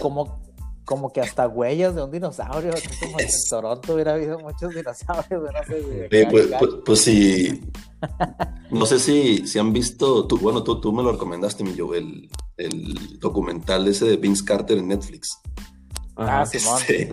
Como, 0.00 0.40
como 0.84 1.12
que 1.12 1.20
hasta 1.20 1.46
huellas 1.46 1.94
de 1.94 2.02
un 2.02 2.10
dinosaurio, 2.10 2.74
así 2.74 2.88
como 3.00 3.20
en 3.20 3.28
Toronto 3.48 3.94
hubiera 3.94 4.14
habido 4.14 4.38
muchos 4.40 4.74
dinosaurios, 4.74 5.42
no 5.42 5.64
sé, 5.66 6.08
Sí, 6.10 6.26
pues, 6.30 6.48
pues, 6.58 6.70
pues 6.84 7.00
sí. 7.00 7.60
No 8.70 8.84
sé 8.86 8.98
si, 8.98 9.46
si 9.46 9.58
han 9.58 9.72
visto, 9.72 10.26
tú, 10.26 10.36
bueno, 10.38 10.62
tú, 10.62 10.80
tú 10.80 10.92
me 10.92 11.02
lo 11.02 11.12
recomendaste, 11.12 11.64
mi 11.64 11.74
yo, 11.74 11.94
el, 11.94 12.28
el 12.56 13.18
documental 13.20 13.86
ese 13.86 14.06
de 14.06 14.16
Vince 14.16 14.44
Carter 14.44 14.78
en 14.78 14.88
Netflix, 14.88 15.38
Ajá. 16.20 16.42
Ah. 16.42 16.46
Sí. 16.46 17.08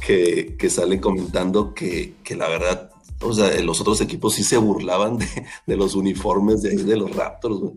que, 0.00 0.56
que 0.58 0.70
salen 0.70 1.00
comentando 1.00 1.74
que, 1.74 2.14
que 2.24 2.36
la 2.36 2.48
verdad, 2.48 2.90
o 3.20 3.32
sea, 3.32 3.60
los 3.60 3.80
otros 3.80 4.00
equipos 4.00 4.34
sí 4.34 4.42
se 4.42 4.56
burlaban 4.56 5.18
de, 5.18 5.26
de 5.66 5.76
los 5.76 5.94
uniformes 5.94 6.62
de, 6.62 6.70
ahí 6.70 6.76
de 6.76 6.96
los 6.96 7.14
Raptors, 7.14 7.56
güey. 7.56 7.74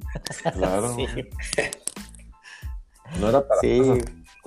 Claro. 0.54 0.96
Sí, 0.96 1.06
No 3.20 3.30
era 3.30 3.48
para 3.48 3.62
sí. 3.62 3.82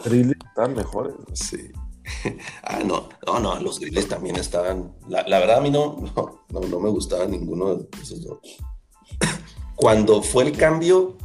Trillies 0.02 0.36
estaban 0.48 0.74
mejores. 0.74 1.14
Sí. 1.34 1.70
ah, 2.62 2.80
no, 2.84 3.08
no, 3.26 3.40
no, 3.40 3.60
los 3.60 3.80
Grizzlies 3.80 4.08
también 4.08 4.36
estaban. 4.36 4.92
La, 5.08 5.26
la 5.26 5.38
verdad, 5.38 5.58
a 5.58 5.60
mí 5.60 5.70
no, 5.70 5.96
no, 6.16 6.44
no, 6.48 6.60
no 6.60 6.80
me 6.80 6.88
gustaba 6.90 7.26
ninguno 7.26 7.74
de 7.74 7.88
esos 8.00 8.22
dos. 8.22 8.38
Cuando 9.76 10.22
fue 10.22 10.44
el 10.44 10.56
cambio, 10.56 11.16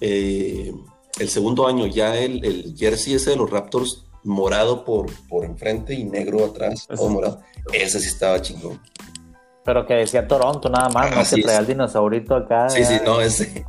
eh, 0.00 0.72
el 1.18 1.28
segundo 1.28 1.66
año, 1.66 1.86
ya 1.86 2.16
el, 2.16 2.44
el, 2.44 2.74
jersey 2.76 3.14
ese 3.14 3.30
de 3.30 3.36
los 3.36 3.50
Raptors, 3.50 4.06
morado 4.24 4.84
por, 4.84 5.06
por 5.28 5.44
enfrente 5.44 5.94
y 5.94 6.04
negro 6.04 6.44
atrás, 6.44 6.86
todo 6.86 7.08
morado. 7.08 7.40
Ese 7.72 8.00
sí 8.00 8.08
estaba 8.08 8.40
chingón. 8.40 8.80
Pero 9.64 9.86
que 9.86 9.94
decía 9.94 10.26
Toronto 10.26 10.68
nada 10.68 10.88
más, 10.88 11.14
no 11.14 11.24
se 11.24 11.40
traía 11.42 11.58
el 11.58 11.66
dinosaurito 11.66 12.34
acá. 12.34 12.68
Sí, 12.68 12.84
sí, 12.84 12.98
no, 13.04 13.20
ese. 13.20 13.64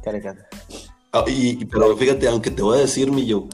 Ah, 1.14 1.26
y, 1.28 1.66
pero 1.66 1.96
fíjate, 1.98 2.28
aunque 2.28 2.52
te 2.52 2.62
voy 2.62 2.78
a 2.78 2.82
decir, 2.82 3.12
mi 3.12 3.26
yo, 3.26 3.48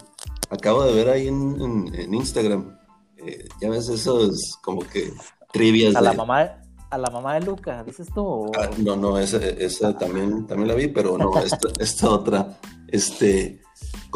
acabo 0.49 0.83
de 0.83 0.93
ver 0.93 1.09
ahí 1.09 1.27
en, 1.27 1.59
en, 1.59 1.95
en 1.95 2.13
Instagram, 2.13 2.77
eh, 3.17 3.47
ya 3.59 3.69
ves 3.69 3.89
esos 3.89 4.57
como 4.61 4.81
que 4.81 5.11
trivias. 5.51 5.95
A 5.95 5.99
de... 5.99 6.05
la 6.05 6.13
mamá, 6.13 6.61
a 6.89 6.97
la 6.97 7.09
mamá 7.09 7.33
de 7.35 7.41
Luca, 7.41 7.83
dices 7.83 8.07
tú. 8.13 8.51
Ah, 8.57 8.69
no, 8.77 8.95
no, 8.95 9.17
esa, 9.17 9.37
esa 9.37 9.97
también, 9.97 10.45
también 10.45 10.67
la 10.67 10.75
vi, 10.75 10.87
pero 10.87 11.17
no, 11.17 11.37
esta, 11.39 11.67
esta 11.79 12.09
otra, 12.09 12.59
este, 12.87 13.61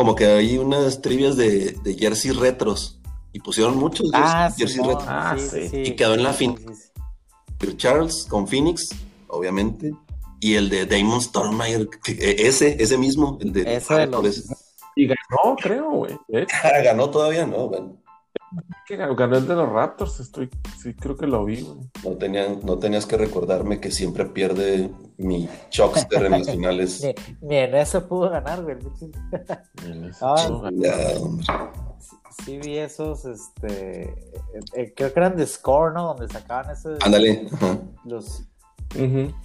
como 0.01 0.15
que 0.15 0.25
hay 0.25 0.58
unas 0.58 1.00
trivias 1.00 1.38
de, 1.38 1.74
de 1.84 1.93
jersey 1.93 2.31
retros 2.31 3.00
y 3.34 3.39
pusieron 3.39 3.77
muchos 3.77 4.10
ah, 4.15 4.51
jersey, 4.58 4.81
sí, 4.81 4.81
retros 4.81 5.05
ah, 5.08 5.36
sí, 5.38 5.70
sí, 5.70 5.77
y 5.77 5.96
quedó 5.96 6.15
en 6.15 6.24
la 6.24 6.34
fin. 6.34 6.55
Charles 7.77 8.25
con 8.27 8.48
Phoenix, 8.48 8.89
obviamente, 9.27 9.93
y 10.39 10.55
el 10.55 10.70
de 10.72 10.88
Damon 10.88 11.22
Stormyer, 11.22 11.88
ese, 12.08 12.81
ese 12.81 12.98
mismo, 12.98 13.38
el 13.41 13.53
de, 13.53 13.75
ese 13.75 13.93
de 13.93 14.08
los... 14.08 14.43
Y 14.96 15.05
ganó, 15.05 15.55
creo, 15.62 15.91
güey. 15.91 16.17
ganó 16.84 17.12
todavía, 17.12 17.46
¿no? 17.46 17.67
Bueno. 17.67 18.01
Que 18.91 18.98
ganó 18.98 19.38
el 19.38 19.48
de 19.48 19.55
los 19.55 19.69
Raptors, 19.69 20.19
estoy, 20.19 20.50
sí 20.77 20.93
creo 20.93 21.15
que 21.15 21.25
lo 21.25 21.45
vi, 21.45 21.62
güey. 21.62 21.77
No, 22.03 22.17
tenían, 22.17 22.60
no 22.62 22.77
tenías 22.77 23.05
que 23.05 23.15
recordarme 23.15 23.79
que 23.79 23.89
siempre 23.89 24.25
pierde 24.25 24.91
mi 25.15 25.48
Chuckster 25.69 26.25
en 26.25 26.31
las 26.31 26.51
finales. 26.51 27.01
ni, 27.01 27.15
ni, 27.48 27.55
en 27.55 27.75
eso 27.75 28.05
pudo 28.05 28.29
ganar, 28.29 28.62
güey. 28.62 28.75
ah, 30.21 30.69
ya, 30.74 31.21
hombre. 31.21 31.45
Sí, 32.43 32.57
vi 32.57 32.79
esos, 32.79 33.24
este, 33.24 34.13
eh, 34.74 34.93
creo 34.93 35.13
que 35.13 35.19
eran 35.21 35.38
de 35.38 35.48
Score, 35.48 35.93
¿no? 35.93 36.07
Donde 36.07 36.27
sacaban 36.27 36.69
esos. 36.71 37.00
Ándale. 37.01 37.48
Los. 38.03 38.41
Uh 38.95 39.00
-huh. 39.00 39.36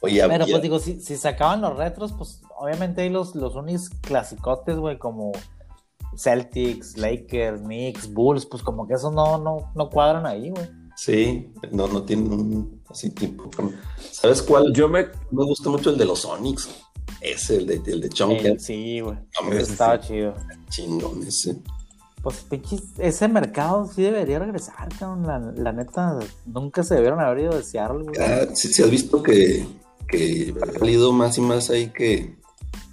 Oye, 0.00 0.22
Pero 0.22 0.42
había... 0.42 0.54
pues 0.54 0.62
digo, 0.62 0.80
si, 0.80 1.00
si, 1.00 1.16
sacaban 1.16 1.60
los 1.60 1.76
retros, 1.76 2.12
pues 2.14 2.42
obviamente 2.58 3.02
hay 3.02 3.10
los, 3.10 3.36
los 3.36 3.54
unis 3.54 3.90
clasicotes, 3.90 4.76
güey, 4.76 4.98
como 4.98 5.30
Celtics, 6.16 6.96
Lakers, 6.96 7.60
Knicks, 7.60 8.12
Bulls, 8.12 8.46
pues 8.46 8.62
como 8.62 8.86
que 8.86 8.94
esos 8.94 9.12
no, 9.12 9.38
no, 9.38 9.72
no 9.74 9.90
cuadran 9.90 10.26
ahí, 10.26 10.50
güey. 10.50 10.68
Sí, 10.96 11.52
no, 11.70 11.88
no 11.88 12.04
tienen 12.04 12.32
un 12.32 12.82
así 12.88 13.10
tipo. 13.10 13.50
¿Sabes 13.98 14.42
cuál? 14.42 14.72
Yo 14.72 14.88
me, 14.88 15.06
me 15.30 15.44
gusta 15.44 15.70
mucho 15.70 15.90
el 15.90 15.98
de 15.98 16.04
los 16.04 16.20
Sonics. 16.20 16.68
Ese, 17.20 17.56
el 17.56 17.66
de, 17.66 17.82
el 17.86 18.00
de 18.00 18.08
Chonk. 18.08 18.40
El, 18.44 18.60
sí, 18.60 19.00
güey. 19.00 19.16
Estaba 19.52 20.00
sí. 20.00 20.08
chido. 20.08 20.34
Chingón 20.68 21.22
ese. 21.22 21.56
Pues 22.22 22.36
pinches, 22.48 22.82
ese 22.98 23.26
mercado 23.26 23.88
sí 23.92 24.02
debería 24.02 24.38
regresar, 24.38 24.88
cabrón. 24.96 25.26
La, 25.26 25.38
la 25.38 25.72
neta, 25.72 26.20
nunca 26.46 26.82
se 26.84 26.94
debieron 26.94 27.20
haber 27.20 27.44
ido 27.44 27.56
de 27.56 27.64
Seattle, 27.64 28.04
güey. 28.04 28.20
Ah, 28.20 28.46
sí, 28.54 28.68
sí, 28.68 28.82
has 28.82 28.90
visto 28.90 29.22
que, 29.22 29.66
que 30.08 30.54
ha 30.62 30.78
salido 30.78 31.12
más 31.12 31.36
y 31.38 31.40
más 31.40 31.70
ahí 31.70 31.88
que, 31.88 32.36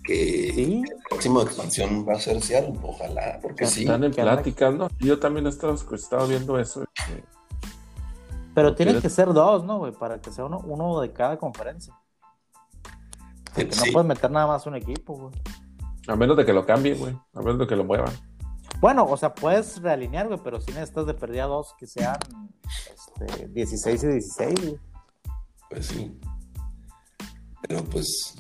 que 0.10 0.52
¿Sí? 0.56 0.84
el 0.90 1.04
próximo 1.08 1.40
de 1.40 1.46
expansión 1.46 2.06
va 2.08 2.14
a 2.14 2.20
ser 2.20 2.42
Seattle. 2.42 2.80
Ojalá, 2.82 3.40
porque 3.42 3.68
sí. 3.68 3.82
Están 3.82 4.04
en 4.04 4.12
plática, 4.12 4.72
¿no? 4.72 4.88
Yo 5.00 5.20
también 5.20 5.46
estaba, 5.46 5.76
estaba 5.76 6.26
viendo 6.26 6.58
eso. 6.58 6.84
Que... 7.06 7.24
Pero 8.56 8.74
tienen 8.74 9.00
que 9.02 9.10
ser 9.10 9.32
dos, 9.34 9.64
¿no, 9.64 9.78
güey? 9.78 9.92
Para 9.92 10.20
que 10.20 10.32
sea 10.32 10.46
uno, 10.46 10.60
uno 10.66 11.00
de 11.02 11.14
cada 11.14 11.38
conferencia. 11.38 11.94
Porque 13.54 13.72
sí. 13.72 13.88
no 13.88 13.94
puedes 13.94 14.08
meter 14.08 14.32
nada 14.32 14.48
más 14.48 14.66
un 14.66 14.76
equipo, 14.76 15.16
güey. 15.16 15.34
A 16.08 16.16
menos 16.16 16.36
de 16.36 16.46
que 16.46 16.54
lo 16.54 16.66
cambien, 16.66 16.98
güey. 16.98 17.16
A 17.36 17.40
menos 17.40 17.60
de 17.60 17.68
que 17.68 17.76
lo 17.76 17.84
muevan. 17.84 18.14
Bueno, 18.80 19.06
o 19.06 19.16
sea, 19.16 19.36
puedes 19.36 19.80
realinear, 19.80 20.28
güey, 20.28 20.40
pero 20.44 20.60
si 20.60 20.72
necesitas 20.72 21.06
de 21.06 21.14
perdida 21.14 21.46
dos 21.46 21.76
que 21.78 21.86
sean 21.86 22.18
este, 23.28 23.48
16 23.50 24.04
y 24.04 24.08
16, 24.08 24.62
güey. 24.62 24.80
Pues 25.70 25.86
sí. 25.86 26.20
Pero 27.62 27.84
pues 27.84 28.36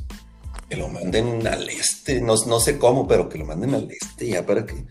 que 0.69 0.77
lo 0.77 0.87
manden 0.87 1.45
al 1.47 1.67
este, 1.69 2.21
no, 2.21 2.35
no 2.47 2.59
sé 2.59 2.77
cómo, 2.77 3.07
pero 3.07 3.27
que 3.27 3.37
lo 3.37 3.45
manden 3.45 3.75
al 3.75 3.89
este 3.89 4.29
ya 4.29 4.45
para 4.45 4.65
que. 4.65 4.85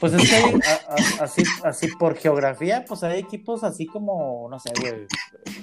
Pues 0.00 0.14
es 0.14 0.28
que 0.28 0.34
hay, 0.34 0.54
a, 0.54 1.22
a, 1.22 1.24
así, 1.24 1.42
así 1.62 1.86
por 1.96 2.16
geografía, 2.16 2.84
pues 2.88 3.04
hay 3.04 3.20
equipos 3.20 3.62
así 3.62 3.86
como, 3.86 4.48
no 4.50 4.58
sé, 4.58 4.72
güey, 4.80 5.06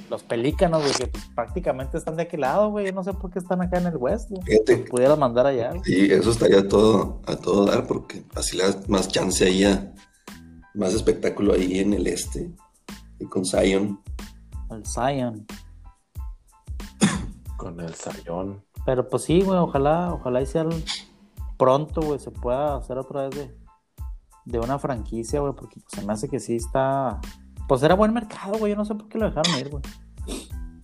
los 0.10 0.24
pelícanos, 0.24 0.82
güey, 0.82 0.94
que 0.94 1.08
pues, 1.08 1.26
prácticamente 1.36 1.98
están 1.98 2.16
de 2.16 2.24
aquel 2.24 2.42
lado, 2.42 2.70
güey. 2.70 2.86
Yo 2.86 2.94
no 2.94 3.04
sé 3.04 3.14
por 3.14 3.32
qué 3.32 3.40
están 3.40 3.62
acá 3.62 3.80
en 3.80 3.88
el 3.88 3.98
West, 3.98 4.30
güey. 4.30 4.42
Fíjate, 4.44 4.78
Pudieras 4.90 5.18
mandar 5.18 5.46
allá. 5.46 5.72
Güey. 5.72 5.82
Sí, 5.84 6.08
eso 6.12 6.32
estaría 6.32 6.68
todo, 6.68 7.22
a 7.26 7.36
todo 7.36 7.66
dar, 7.66 7.86
porque 7.86 8.24
así 8.36 8.56
le 8.56 8.64
das 8.64 8.88
más 8.88 9.08
chance 9.10 9.46
ahí 9.46 9.66
a, 9.66 9.94
más 10.74 10.94
espectáculo 10.94 11.54
ahí 11.54 11.80
en 11.80 11.94
el 11.94 12.08
este. 12.08 12.50
Y 13.20 13.26
con 13.26 13.46
Zion. 13.46 14.00
El 14.72 14.84
Zion. 14.86 15.46
Con 17.60 17.80
el 17.82 17.94
Zion. 17.94 18.64
Pero 18.86 19.08
pues 19.10 19.24
sí, 19.24 19.42
güey, 19.42 19.60
ojalá, 19.60 20.14
ojalá 20.14 20.42
y 20.42 20.46
sea 20.46 20.66
pronto, 21.58 22.02
güey, 22.02 22.18
se 22.20 22.32
pueda 22.32 22.76
hacer 22.78 22.98
otra 22.98 23.28
vez 23.28 23.36
de, 23.36 23.58
de 24.46 24.60
una 24.60 24.80
franquicia, 24.80 25.42
güey, 25.42 25.54
porque 25.54 25.80
pues, 25.82 25.92
se 25.94 26.06
me 26.06 26.14
hace 26.14 26.30
que 26.30 26.40
sí 26.40 26.56
está. 26.56 27.20
Pues 27.68 27.84
era 27.84 27.94
buen 27.96 28.14
mercado, 28.14 28.58
güey, 28.58 28.72
yo 28.72 28.78
no 28.78 28.86
sé 28.86 28.96
por 28.96 29.08
qué 29.10 29.18
lo 29.20 29.26
dejaron 29.26 29.60
ir, 29.60 29.70
güey. 29.70 29.84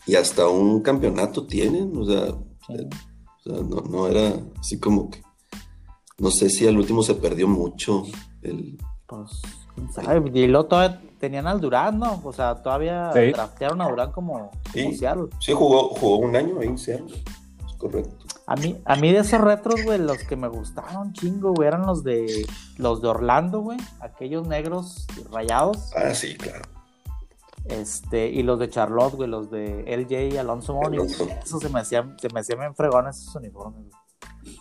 Y 0.05 0.15
hasta 0.15 0.47
un 0.47 0.81
campeonato 0.81 1.47
tienen, 1.47 1.95
o 1.97 2.05
sea, 2.05 2.27
Sí. 2.67 2.73
el- 2.73 2.89
o 2.89 3.41
sea, 3.55 3.63
no, 3.63 3.77
no 3.89 4.07
era 4.07 4.33
así 4.59 4.79
como 4.79 5.09
que. 5.09 5.23
No 6.17 6.29
sé 6.31 6.49
si 6.49 6.67
al 6.67 6.77
último 6.77 7.01
se 7.03 7.15
perdió 7.15 7.47
mucho. 7.47 8.03
El, 8.41 8.77
Pues, 9.07 9.31
sabe. 9.93 10.29
Y 10.33 10.47
luego 10.47 10.67
todavía 10.67 11.01
tenían 11.19 11.47
al 11.47 11.59
Durán, 11.61 11.99
¿no? 11.99 12.21
O 12.23 12.33
sea, 12.33 12.55
todavía 12.61 13.11
Sí. 13.13 13.31
draftearon 13.31 13.81
a 13.81 13.89
Durán 13.89 14.11
como, 14.11 14.33
como 14.33 14.51
Sí. 14.73 14.95
Seattle. 14.97 15.27
sí, 15.39 15.53
jugó, 15.53 15.89
jugó 15.89 16.17
un 16.17 16.35
año 16.35 16.59
ahí 16.59 16.67
en 16.67 16.77
Seattle. 16.77 17.23
Es 17.67 17.73
correcto. 17.77 18.25
A 18.47 18.55
mí, 18.57 18.79
a 18.85 18.95
mí 18.97 19.11
de 19.11 19.19
esos 19.19 19.41
retros, 19.41 19.83
güey, 19.83 19.97
los 19.97 20.19
que 20.19 20.35
me 20.35 20.47
gustaron 20.47 21.13
chingo, 21.13 21.53
güey, 21.53 21.67
eran 21.67 21.85
los 21.87 22.03
de 22.03 22.45
los 22.77 23.01
de 23.01 23.07
Orlando, 23.07 23.61
güey, 23.61 23.79
aquellos 24.01 24.47
negros 24.47 25.07
rayados, 25.31 25.91
Ah, 25.95 26.13
sí, 26.13 26.35
claro. 26.37 26.61
este, 27.65 28.27
y 28.27 28.43
los 28.43 28.59
de 28.59 28.69
Charlotte, 28.69 29.15
güey, 29.15 29.27
los 29.29 29.49
de 29.49 29.83
LJ 29.87 30.27
y 30.35 30.37
Alonso 30.37 30.75
Moni, 30.75 30.97
Alonso. 30.97 31.27
esos 31.43 31.59
se 31.61 31.69
me 31.69 31.79
hacían, 31.79 32.15
se 32.19 32.29
me 32.31 32.41
hacían 32.41 32.59
bien 32.59 32.75
fregones 32.75 33.17
esos 33.17 33.35
uniformes, 33.35 33.81
güey. 33.89 34.04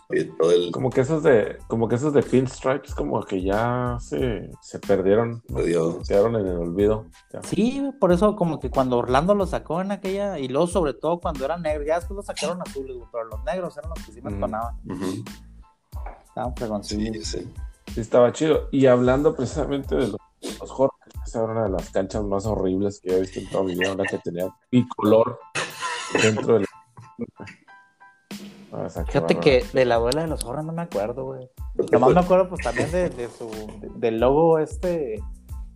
Oye, 0.08 0.24
todo 0.38 0.50
el. 0.52 0.70
Como 0.70 0.90
que 0.90 1.00
esos 1.02 1.22
de, 1.22 1.58
como 1.66 1.88
que 1.88 1.94
esos 1.96 2.12
de 2.12 2.22
pinstripes, 2.22 2.94
como 2.94 3.22
que 3.24 3.42
ya 3.42 3.96
se, 4.00 4.50
se 4.60 4.78
perdieron. 4.78 5.40
Perdió. 5.42 6.00
quedaron 6.06 6.36
en 6.36 6.46
el 6.46 6.56
olvido. 6.58 7.06
Ya. 7.32 7.42
Sí, 7.42 7.90
por 8.00 8.12
eso 8.12 8.36
como 8.36 8.60
que 8.60 8.70
cuando 8.70 8.98
Orlando 8.98 9.34
lo 9.34 9.46
sacó 9.46 9.80
en 9.80 9.92
aquella, 9.92 10.38
y 10.38 10.48
luego 10.48 10.66
sobre 10.66 10.94
todo 10.94 11.20
cuando 11.20 11.44
eran 11.44 11.62
negros, 11.62 11.86
ya 11.86 11.96
después 11.96 12.16
lo 12.16 12.22
sacaron 12.22 12.60
azules, 12.62 12.96
pero 13.12 13.24
los 13.24 13.42
negros 13.44 13.76
eran 13.76 13.90
los 13.90 14.04
que 14.06 14.12
sí 14.12 14.20
me 14.22 14.30
Mm. 14.30 14.34
entonaban, 14.34 14.74
Ujú. 14.88 15.24
estaban 16.26 16.50
Sí, 16.52 16.58
fregoncillos. 16.58 17.26
sí. 17.26 17.52
Sí, 17.94 18.00
estaba 18.00 18.32
chido. 18.32 18.68
Y 18.72 18.86
hablando 18.86 19.34
precisamente 19.36 19.94
de 19.94 20.08
los, 20.08 20.16
los 20.60 20.70
Hornets, 20.70 21.14
esa 21.26 21.44
era 21.44 21.52
una 21.52 21.62
de 21.64 21.70
las 21.70 21.90
canchas 21.90 22.24
más 22.24 22.44
horribles 22.46 23.00
que 23.00 23.14
he 23.16 23.20
visto 23.20 23.38
en 23.40 23.48
toda 23.50 23.64
mi 23.64 23.74
vida, 23.74 23.92
una 23.92 24.04
que 24.04 24.18
tenía 24.18 24.48
bicolor 24.70 25.38
dentro 26.22 26.58
de 26.58 26.64
Fíjate 29.06 29.38
que 29.40 29.64
de 29.72 29.84
la 29.84 29.96
abuela 29.96 30.22
de 30.22 30.26
los 30.28 30.44
Hornets 30.44 30.66
no 30.66 30.72
me 30.72 30.82
acuerdo, 30.82 31.24
güey. 31.24 31.48
Nomás 31.92 32.14
me 32.14 32.20
acuerdo 32.20 32.48
pues 32.48 32.62
también 32.64 32.90
de, 32.90 33.08
de 33.10 33.28
su 33.28 33.48
de- 33.50 33.90
del 33.96 34.18
logo 34.20 34.58
este 34.58 35.22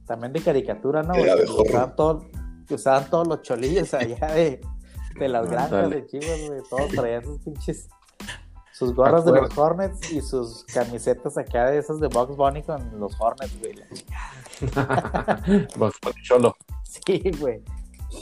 también 0.07 0.33
de 0.33 0.41
caricatura, 0.41 1.03
¿no? 1.03 1.13
Abejorro. 1.15 1.63
usaban, 1.63 1.97
todo- 1.97 2.27
usaban 2.71 3.11
todos 3.11 3.29
los 3.29 3.43
cholillos 3.43 3.93
allá 3.95 4.27
de, 4.35 4.61
de 5.19 5.29
las 5.29 5.49
granjas 5.51 5.91
de 5.91 6.07
Chivas, 6.07 6.41
güey. 6.49 6.61
Todos 6.69 6.89
traían 6.89 7.25
sus 7.25 7.39
pinches 7.41 7.89
sus 8.73 8.95
gorras 8.95 9.25
de 9.25 9.33
los 9.33 9.59
Hornets 9.59 10.13
y 10.13 10.21
sus 10.21 10.63
camisetas 10.73 11.37
acá 11.37 11.69
de 11.71 11.79
esas 11.79 11.99
de 11.99 12.07
Box 12.07 12.37
Bunny 12.37 12.63
con 12.63 13.01
los 13.01 13.13
Hornets, 13.21 13.59
güey. 13.61 13.75
Bugs 15.77 15.97
Bunny 16.03 16.23
Cholo. 16.23 16.57
Sí, 16.85 17.23
güey. 17.41 17.61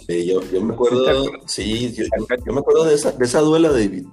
Sí, 0.07 0.27
yo, 0.27 0.41
yo 0.43 0.61
me 0.61 0.61
¿Sí 0.61 0.67
te 0.67 0.73
acuerdo, 0.73 1.25
sí, 1.47 1.93
yo, 1.95 2.05
yo- 2.05 2.37
yo 2.45 2.53
me 2.53 2.61
acuerdo 2.61 2.85
de 2.85 2.95
esa, 2.95 3.13
de 3.13 3.25
esa 3.25 3.41
duela, 3.41 3.71
David. 3.71 4.07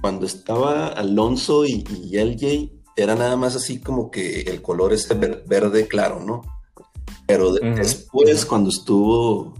Cuando 0.00 0.26
estaba 0.26 0.88
Alonso 0.88 1.64
y, 1.64 1.84
y 2.02 2.16
LJ, 2.18 2.70
era 2.96 3.14
nada 3.14 3.36
más 3.36 3.56
así 3.56 3.80
como 3.80 4.10
que 4.10 4.42
el 4.42 4.62
color 4.62 4.92
ese 4.92 5.14
ver- 5.14 5.44
verde 5.46 5.86
claro, 5.88 6.20
¿no? 6.24 6.42
Pero 7.26 7.52
de- 7.52 7.70
después, 7.72 8.44
cuando 8.46 8.70
estuvo 8.70 9.54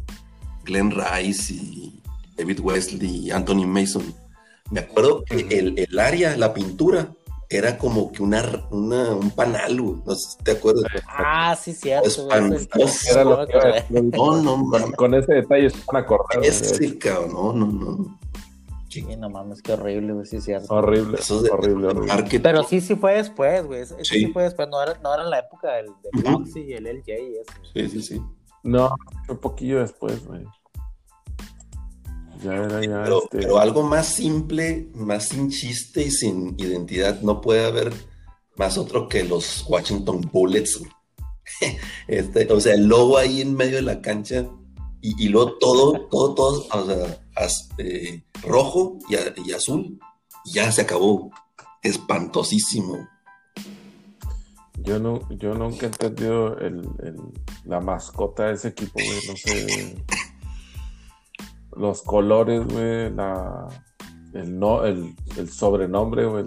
Glenn 0.64 0.90
Rice 0.92 1.54
y 1.54 2.00
David 2.36 2.60
Wesley 2.60 3.26
y 3.26 3.30
Anthony 3.30 3.66
Mason, 3.66 4.14
me 4.70 4.80
acuerdo 4.80 5.24
que 5.24 5.40
el, 5.58 5.78
el 5.78 5.98
área, 5.98 6.36
la 6.36 6.52
pintura, 6.54 7.12
era 7.50 7.78
como 7.78 8.12
que 8.12 8.22
una, 8.22 8.66
una 8.70 9.12
un 9.14 9.30
panal. 9.30 9.74
No 10.04 10.14
sé 10.14 10.32
si 10.36 10.44
te 10.44 10.50
acuerdas. 10.50 10.84
Ah, 11.06 11.56
sí, 11.58 11.72
cierto. 11.72 12.06
Espantoso. 12.06 13.10
Era 13.10 13.24
lo 13.24 13.46
que. 13.46 13.84
No, 13.88 14.36
no, 14.42 14.56
Con, 14.56 14.68
mames. 14.68 14.96
con 14.96 15.14
ese 15.14 15.32
detalle 15.32 15.70
se 15.70 15.78
van 15.90 15.96
a 16.02 16.04
acordar. 16.04 16.44
Ese 16.44 16.98
cabrón, 16.98 17.32
no, 17.32 17.52
no, 17.54 17.66
no. 17.66 18.18
Sí, 19.06 19.16
no 19.16 19.30
mames, 19.30 19.62
qué 19.62 19.72
horrible, 19.72 20.12
güey, 20.12 20.26
sí, 20.26 20.36
es 20.36 20.44
cierto. 20.44 20.72
Horrible, 20.74 21.18
Eso 21.18 21.42
de, 21.42 21.50
horrible, 21.50 21.88
horrible. 21.88 22.40
Pero 22.40 22.62
sí, 22.64 22.80
sí 22.80 22.96
fue 22.96 23.14
después, 23.14 23.66
güey. 23.66 23.84
Sí. 23.86 23.94
Sí. 24.02 24.26
fue 24.26 24.44
después. 24.44 24.68
No 24.68 24.82
era, 24.82 24.98
no 25.02 25.14
era 25.14 25.24
en 25.24 25.30
la 25.30 25.38
época 25.40 25.72
del. 25.74 25.86
Foxy 26.22 26.60
y 26.60 26.72
el 26.72 26.84
LJ 26.84 27.08
y 27.08 27.36
eso. 27.36 27.52
Sí, 27.74 27.88
sí, 27.88 28.02
sí. 28.02 28.22
No, 28.62 28.94
fue 29.26 29.34
un 29.34 29.40
poquillo 29.40 29.80
después, 29.80 30.26
güey. 30.26 30.44
Ya 32.42 32.54
era 32.54 32.84
ya 32.84 33.02
Pero, 33.02 33.22
este. 33.24 33.38
pero 33.38 33.58
algo 33.58 33.82
más 33.82 34.06
simple, 34.06 34.88
más 34.94 35.28
sin 35.28 35.50
chiste 35.50 36.02
y 36.02 36.10
sin 36.10 36.54
identidad, 36.58 37.20
no 37.20 37.40
puede 37.40 37.66
haber 37.66 37.92
más 38.56 38.78
otro 38.78 39.08
que 39.08 39.24
los 39.24 39.64
Washington 39.68 40.28
Bullets. 40.32 40.80
Este, 42.06 42.46
o 42.52 42.60
sea, 42.60 42.74
el 42.74 42.86
logo 42.86 43.16
ahí 43.16 43.40
en 43.40 43.54
medio 43.54 43.76
de 43.76 43.82
la 43.82 44.02
cancha 44.02 44.46
y, 45.00 45.24
y 45.24 45.28
luego 45.28 45.56
todo, 45.58 46.06
todo, 46.10 46.34
todo, 46.34 46.66
o 46.70 46.86
sea, 46.86 47.18
az- 47.38 47.68
eh, 47.78 48.22
rojo 48.42 48.98
y, 49.08 49.14
a- 49.16 49.34
y 49.36 49.52
azul. 49.52 49.98
Y 50.44 50.52
ya 50.52 50.70
se 50.72 50.82
acabó. 50.82 51.30
Espantosísimo. 51.82 53.08
Yo, 54.80 54.98
no, 54.98 55.20
yo 55.36 55.54
nunca 55.54 55.86
he 55.86 55.88
entendido 55.88 56.56
el, 56.58 56.88
el- 57.02 57.16
la 57.64 57.80
mascota 57.80 58.46
de 58.46 58.54
ese 58.54 58.68
equipo, 58.68 58.94
güey. 58.94 59.26
No 59.28 59.36
sé. 59.36 60.04
Los 61.76 62.02
colores, 62.02 62.64
güey. 62.66 63.10
La, 63.10 63.68
el, 64.34 64.58
no, 64.58 64.84
el, 64.84 65.14
el 65.36 65.50
sobrenombre, 65.50 66.26
güey. 66.26 66.44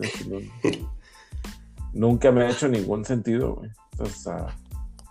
nunca 1.94 2.32
me 2.32 2.44
ha 2.46 2.50
hecho 2.52 2.68
ningún 2.68 3.06
sentido, 3.06 3.56
güey. 3.56 3.70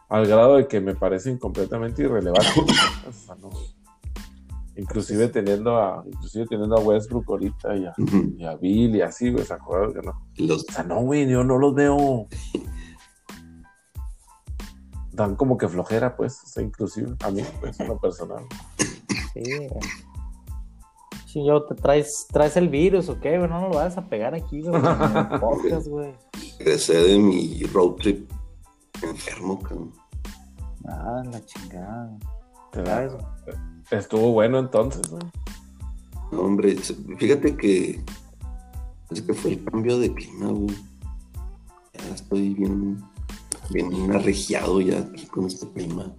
Al 0.09 0.27
grado 0.27 0.57
de 0.57 0.67
que 0.67 0.81
me 0.81 0.95
parecen 0.97 1.39
completamente 1.39 2.03
irrelevantes. 2.03 2.55
No. 3.41 3.51
Inclusive 4.81 5.29
teniendo 5.29 5.77
a, 5.77 6.03
inclusive 6.07 6.47
teniendo 6.47 6.75
a 6.75 6.81
Westbrook 6.81 7.27
ahorita 7.29 7.77
y 7.77 7.85
a, 7.85 7.93
y 8.39 8.45
a 8.47 8.57
Bill 8.57 8.97
y 8.97 9.03
así, 9.03 9.31
güey, 9.31 9.45
jugadores 9.45 9.95
que 9.95 10.07
no. 10.07 10.27
Los, 10.39 10.65
O 10.71 10.73
sea, 10.73 10.85
no, 10.85 11.03
güey, 11.03 11.29
yo 11.29 11.45
no 11.45 11.59
los 11.59 11.75
veo. 11.75 12.27
Dan 15.13 15.37
como 15.37 15.59
que 15.59 15.69
flojera, 15.69 16.17
pues, 16.17 16.41
o 16.45 16.47
sea, 16.47 16.63
inclusive 16.63 17.15
a 17.23 17.31
mí, 17.31 17.43
pues, 17.61 17.79
en 17.79 17.89
lo 17.89 17.99
personal. 17.99 18.43
Sí, 19.35 19.43
güey. 19.45 19.69
Sí, 21.27 21.45
yo 21.47 21.63
te 21.67 21.75
traes, 21.75 22.27
traes 22.33 22.57
el 22.57 22.71
virus 22.71 23.11
o 23.11 23.21
qué, 23.21 23.37
güey. 23.37 23.51
No 23.51 23.61
nos 23.61 23.71
lo 23.71 23.77
vas 23.77 23.99
a 23.99 24.09
pegar 24.09 24.35
aquí, 24.35 24.63
güey. 24.63 24.81
podcast, 25.41 25.89
güey. 25.89 26.15
regresé 26.59 26.95
de 26.95 27.19
mi 27.19 27.63
road 27.65 27.97
trip 27.97 28.31
enfermo, 29.03 29.61
cabrón. 29.61 29.93
Ah, 30.89 31.23
la 31.31 31.45
chingada. 31.45 32.19
Te 32.73 32.83
da- 32.83 33.19
Estuvo 33.91 34.33
bueno 34.33 34.59
entonces, 34.59 35.09
güey. 35.09 35.23
No, 36.31 36.43
hombre, 36.43 36.77
fíjate 37.19 37.57
que 37.57 38.03
es 39.11 39.23
que 39.23 39.35
fue 39.35 39.53
el 39.53 39.65
cambio 39.65 39.99
de 39.99 40.15
clima, 40.15 40.47
güey. 40.47 40.77
Ya 41.95 42.15
estoy 42.15 42.55
bien, 42.55 43.03
bien 43.71 44.13
arregiado 44.13 44.81
ya 44.81 45.01
aquí 45.01 45.27
con 45.27 45.47
este 45.47 45.69
clima. 45.73 46.15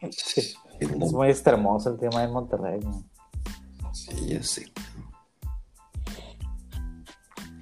Es 0.80 1.12
muy 1.12 1.28
extremoso 1.28 1.90
el 1.90 1.98
tema 1.98 2.22
de 2.22 2.28
Monterrey, 2.28 2.80
güey. 2.80 3.04
Sí, 3.92 4.26
ya 4.26 4.42
sé. 4.42 4.72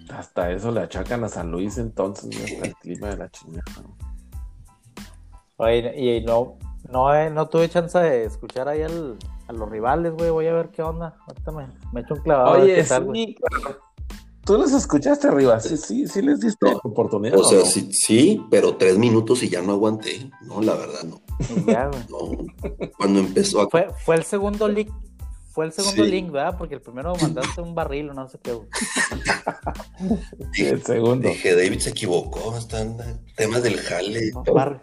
Hasta 0.09 0.51
eso 0.51 0.71
le 0.71 0.81
achacan 0.81 1.23
a 1.25 1.29
San 1.29 1.51
Luis 1.51 1.79
entonces, 1.79 2.31
güey, 2.31 2.55
hasta 2.55 2.67
el 2.67 2.75
clima 2.77 3.09
de 3.09 3.17
la 3.17 3.31
chingada. 3.31 3.65
¿no? 3.83 3.97
Oye, 5.57 6.19
y 6.19 6.25
no, 6.25 6.57
no, 6.93 7.15
eh, 7.15 7.31
no 7.31 7.49
tuve 7.49 7.69
chance 7.69 7.99
de 7.99 8.25
escuchar 8.25 8.69
ahí 8.69 8.83
al- 8.83 9.17
a 9.49 9.53
los 9.53 9.69
rivales, 9.69 10.13
güey. 10.13 10.31
Voy 10.31 10.47
a 10.47 10.53
ver 10.53 10.69
qué 10.71 10.83
onda. 10.83 11.17
Ahorita 11.27 11.51
me, 11.53 11.67
me 11.93 12.01
echo 12.03 12.15
un 12.15 12.21
clavado. 12.21 12.63
Oye, 12.63 12.85
tal, 12.85 13.09
sí, 13.13 13.37
tú 14.45 14.59
los 14.59 14.73
escuchaste 14.73 15.29
arriba, 15.29 15.59
sí, 15.61 15.77
sí, 15.77 16.07
sí 16.07 16.21
les 16.23 16.41
diste 16.41 16.71
No, 16.71 16.81
oportunidad. 16.85 17.39
O 17.39 17.45
sea, 17.45 17.61
no? 17.61 17.65
sí, 17.65 17.89
sí, 17.93 18.45
pero 18.51 18.77
tres 18.77 18.99
minutos 18.99 19.43
y 19.43 19.49
ya 19.49 19.63
no 19.63 19.73
aguanté. 19.73 20.31
No, 20.43 20.61
la 20.61 20.75
verdad, 20.75 21.03
no. 21.05 21.21
Ya, 21.67 21.87
güey. 21.89 22.03
no. 22.09 22.89
Cuando 22.99 23.21
empezó 23.21 23.63
a... 23.63 23.69
Fue, 23.71 23.89
fue 24.05 24.17
el 24.17 24.23
segundo 24.25 24.69
link. 24.69 24.91
Fue 25.53 25.67
el 25.67 25.73
segundo 25.73 26.05
Sí. 26.05 26.11
link, 26.11 26.31
¿verdad? 26.31 26.57
Porque 26.57 26.77
el 26.77 26.81
primero 26.81 27.13
mandaste 27.21 27.61
un 27.61 27.75
barril 27.75 28.09
o 28.11 28.15
no 28.15 28.27
sé 28.27 28.39
qué, 28.43 28.59
el 30.59 30.83
segundo. 30.83 31.29
Dije, 31.29 31.55
David 31.55 31.79
se 31.79 31.91
equivocó, 31.91 32.57
están 32.57 32.97
temas 33.37 33.63
del 33.63 33.79
jale. 33.79 34.31
No, 34.33 34.43
barril. 34.55 34.81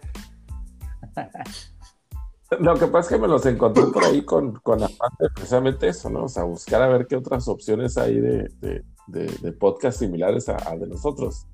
Lo 2.58 2.74
que 2.74 2.86
pasa 2.88 3.00
es 3.00 3.08
que 3.14 3.18
me 3.22 3.28
los 3.28 3.46
encontré 3.46 3.84
por 3.86 4.02
ahí 4.04 4.22
con, 4.24 4.54
con 4.60 4.82
afán 4.82 5.10
de 5.20 5.30
precisamente 5.30 5.86
eso, 5.88 6.10
¿no? 6.10 6.24
O 6.24 6.28
sea, 6.28 6.42
buscar 6.42 6.82
a 6.82 6.88
ver 6.88 7.06
qué 7.06 7.14
otras 7.16 7.46
opciones 7.46 7.96
hay 7.96 8.18
de, 8.20 8.48
de, 8.60 8.84
de, 9.06 9.26
de 9.26 9.52
podcast 9.52 10.00
similares 10.00 10.48
a- 10.48 10.56
al 10.56 10.80
de 10.80 10.88
nosotros. 10.88 11.46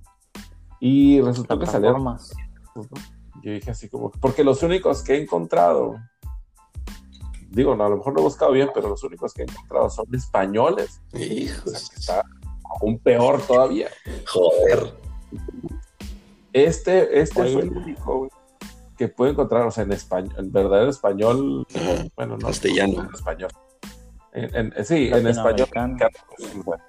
Y 0.81 1.21
resultó 1.21 1.59
que 1.59 1.67
salieron. 1.67 2.03
¿no? 2.03 2.17
Yo 3.43 3.53
dije 3.53 3.71
así 3.71 3.89
como, 3.91 4.11
porque 4.11 4.43
los 4.43 4.63
únicos 4.63 5.03
que 5.03 5.15
he 5.15 5.23
encontrado, 5.23 5.97
digo, 7.51 7.77
no, 7.77 7.85
a 7.85 7.89
lo 7.91 7.99
mejor 7.99 8.15
no 8.15 8.21
he 8.21 8.25
buscado 8.25 8.53
bien, 8.53 8.71
pero 8.75 8.89
los 8.89 9.03
únicos 9.05 9.35
que 9.35 9.43
he 9.43 9.45
encontrado 9.45 9.91
son 9.91 10.07
españoles. 10.15 11.03
O 11.13 11.19
Hijos, 11.19 11.73
sea, 11.73 11.89
que 11.91 11.97
está 12.01 12.23
aún 12.81 12.99
peor 12.99 13.41
todavía. 13.43 13.89
joder. 14.27 14.95
Este, 16.53 17.21
este 17.21 17.43
Oye. 17.43 17.53
fue 17.53 17.63
el 17.63 17.71
único 17.77 18.19
güey, 18.19 18.31
que 18.97 19.09
pude 19.09 19.31
encontrar, 19.31 19.67
o 19.67 19.71
sea, 19.71 19.85
en 19.85 19.93
español, 19.93 20.35
en 20.39 20.53
verdadero 20.53 20.91
español, 20.91 21.67
bueno, 22.17 22.37
no. 22.39 22.47
Castellano. 22.47 23.05
En 23.05 23.15
español. 23.15 23.51
En- 24.33 24.55
en- 24.75 24.85
sí, 24.85 25.09
en 25.13 25.27
español. 25.27 25.69
Bueno. 26.65 26.83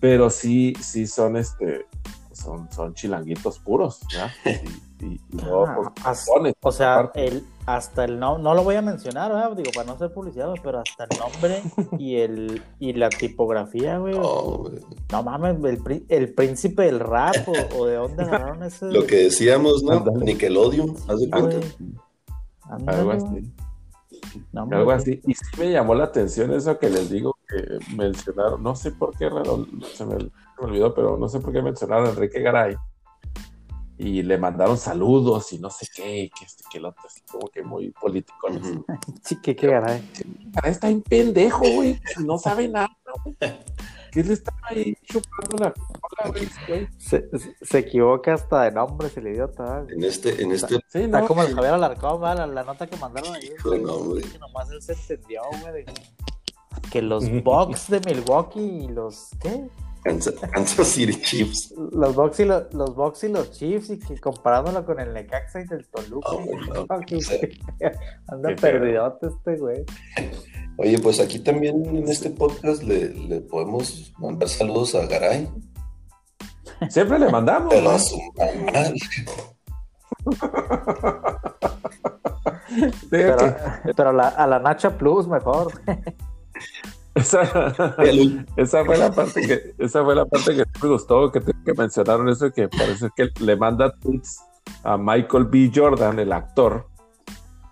Pero 0.00 0.30
sí, 0.30 0.74
sí 0.80 1.06
son 1.06 1.36
este, 1.36 1.86
son, 2.32 2.70
son 2.70 2.94
chilanguitos 2.94 3.58
puros, 3.58 4.00
¿ya? 4.12 4.32
Y, 4.44 4.68
y- 5.00 5.20
y 5.30 5.40
luego, 5.42 5.66
Ah, 5.66 5.92
as- 6.04 6.26
pones, 6.26 6.54
O 6.62 6.72
sea, 6.72 7.10
el, 7.14 7.44
hasta 7.66 8.04
el 8.04 8.18
no, 8.18 8.38
no 8.38 8.54
lo 8.54 8.62
voy 8.64 8.76
a 8.76 8.82
mencionar, 8.82 9.32
¿verdad? 9.32 9.56
Digo, 9.56 9.70
para 9.74 9.86
no 9.86 9.98
ser 9.98 10.12
publicidad, 10.12 10.48
güey, 10.48 10.60
pero 10.62 10.78
hasta 10.80 11.04
el 11.04 11.18
nombre 11.18 11.62
y 11.98 12.16
el 12.16 12.62
y 12.78 12.92
la 12.94 13.08
tipografía, 13.10 13.98
güey. 13.98 14.14
No. 14.18 14.64
No 15.12 15.22
mames, 15.22 15.56
el, 15.64 16.04
el 16.08 16.34
príncipe 16.34 16.82
del 16.84 17.00
rap, 17.00 17.34
o, 17.46 17.78
o 17.78 17.86
de 17.86 17.94
dónde 17.96 18.22
agarraron 18.22 18.62
ese. 18.62 18.86
Lo 18.86 19.06
que 19.06 19.16
decíamos, 19.24 19.82
¿no? 19.82 19.92
Ándale. 19.92 20.24
Nickelodeon, 20.24 20.94
haz 21.08 21.20
de 21.20 21.30
cuenta. 21.30 21.56
algo 22.86 23.10
así. 23.12 23.52
No, 24.52 24.68
Algo 24.70 24.90
así. 24.90 25.20
Y 25.26 25.34
sí 25.34 25.44
me 25.58 25.70
llamó 25.70 25.94
la 25.94 26.04
atención 26.04 26.52
eso 26.52 26.78
que 26.78 26.90
les 26.90 27.10
digo 27.10 27.36
que 27.48 27.78
mencionaron, 27.96 28.62
no 28.62 28.74
sé 28.76 28.90
por 28.92 29.16
qué 29.16 29.28
raro, 29.28 29.66
se 29.94 30.04
me, 30.04 30.18
se 30.18 30.24
me 30.26 30.66
olvidó, 30.66 30.94
pero 30.94 31.16
no 31.16 31.28
sé 31.28 31.40
por 31.40 31.52
qué 31.52 31.62
mencionaron 31.62 32.06
a 32.06 32.10
Enrique 32.10 32.40
Garay. 32.40 32.76
Y 33.98 34.22
le 34.22 34.36
mandaron 34.36 34.76
saludos 34.76 35.52
y 35.54 35.58
no 35.58 35.70
sé 35.70 35.86
qué, 35.94 36.30
que 36.38 36.44
este, 36.44 36.64
que 36.70 36.78
el 36.78 36.84
otro, 36.84 37.02
así 37.06 37.20
como 37.30 37.48
que 37.48 37.62
muy 37.62 37.90
político. 37.90 38.50
¿no? 38.50 38.84
Sí, 39.22 39.36
qué 39.42 39.56
qué 39.56 39.68
garay. 39.68 40.06
Está 40.64 40.90
en 40.90 41.00
pendejo, 41.02 41.64
güey, 41.74 41.98
no 42.24 42.38
sabe 42.38 42.68
nada, 42.68 42.94
güey. 43.24 43.36
¿Qué 44.12 44.22
le 44.22 44.32
estaba 44.34 44.58
ahí 44.68 44.96
chupando 45.02 45.56
la 45.64 45.72
cola, 45.72 46.30
güey? 46.30 46.88
Se, 46.98 47.28
se- 47.62 47.78
equivoca 47.78 48.34
hasta 48.34 48.62
de 48.62 48.72
nombres 48.72 49.16
el 49.16 49.28
idiota. 49.28 49.84
En 49.88 50.04
este, 50.04 50.42
en 50.42 50.52
este, 50.52 50.76
Sí, 50.88 51.00
Está 51.02 51.20
no, 51.22 51.26
como 51.26 51.42
el 51.42 51.54
Javier 51.54 51.74
Alarcón, 51.74 52.20
¿verdad? 52.20 52.38
La, 52.38 52.46
la 52.46 52.64
nota 52.64 52.86
que 52.86 52.96
mandaron 52.96 53.34
ahí. 53.34 53.50
Hijo 53.54 53.70
de 53.70 53.78
no, 53.80 53.98
güey. 53.98 54.22
Que 54.22 54.38
nomás 54.38 54.70
él 54.70 54.80
se 54.82 54.92
entendió, 54.92 55.42
güey. 55.62 55.72
de 55.84 55.84
Que 56.90 57.02
los 57.02 57.24
Bucks 57.44 57.88
de 57.90 58.00
Milwaukee 58.00 58.60
y 58.84 58.88
los. 58.88 59.30
¿Qué? 59.40 59.68
Kansas, 60.06 60.34
Kansas 60.52 60.86
City 60.88 61.20
Chiefs. 61.20 61.74
Los 61.92 62.14
Bucks 62.14 62.40
y 62.40 62.44
los, 62.44 62.72
los 62.72 62.94
Bucks 62.94 63.24
y 63.24 63.28
los 63.28 63.50
Chiefs, 63.50 63.90
y 63.90 63.98
que 63.98 64.18
comparándolo 64.18 64.84
con 64.84 65.00
el 65.00 65.12
Necaxa 65.12 65.60
y 65.60 65.64
del 65.66 65.86
Toluca. 65.88 66.30
Sí. 67.18 67.38
Anda 68.28 68.54
perdidote 68.60 69.26
este 69.28 69.56
güey. 69.56 69.84
Oye, 70.78 70.98
pues 70.98 71.20
aquí 71.20 71.38
también 71.38 71.84
en 71.86 72.06
este 72.08 72.30
podcast 72.30 72.82
le, 72.82 73.08
le 73.14 73.40
podemos 73.40 74.12
mandar 74.18 74.48
saludos 74.48 74.94
a 74.94 75.06
Garay. 75.06 75.48
siempre 76.90 77.18
le 77.18 77.30
mandamos. 77.30 77.72
Pero 77.72 77.90
a 77.90 77.98
su 77.98 78.18
mamá. 78.36 78.92
Diga 82.68 82.92
Pero, 83.10 83.36
que 83.84 83.94
pero 83.94 84.12
la- 84.12 84.28
a 84.28 84.46
la 84.46 84.58
Nacha 84.58 84.96
Plus 84.98 85.26
mejor. 85.26 85.72
Esa, 87.16 87.42
esa 88.56 88.84
fue 88.84 88.96
la 88.98 89.10
parte 89.14 89.40
que 89.46 89.74
esa 89.78 90.04
fue 90.04 90.14
la 90.14 90.24
parte 90.26 90.54
que 90.54 90.64
me 90.82 90.88
gustó 90.88 91.32
que, 91.32 91.40
te- 91.40 91.52
que 91.64 91.72
mencionaron 91.74 92.28
eso 92.28 92.50
que 92.52 92.68
parece 92.68 93.08
que 93.16 93.30
le 93.40 93.56
manda 93.56 93.90
tweets 94.00 94.40
a 94.84 94.96
Michael 94.96 95.44
B. 95.46 95.70
Jordan 95.74 96.18
el 96.18 96.32
actor 96.32 96.86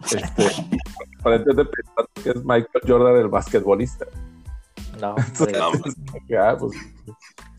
este 0.04 0.46
aparentemente 1.20 1.64
pensando 1.70 2.10
que 2.22 2.30
es 2.30 2.44
Michael 2.44 2.82
Jordan 2.86 3.16
el 3.16 3.28
basquetbolista 3.28 4.06
No, 5.00 5.14
hombre. 5.38 5.58
No, 5.58 5.70
Que, 6.28 6.36
ah, 6.38 6.56
pues, 6.58 6.72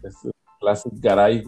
es 0.04 0.16
Classic 0.60 0.94
Garay. 0.96 1.44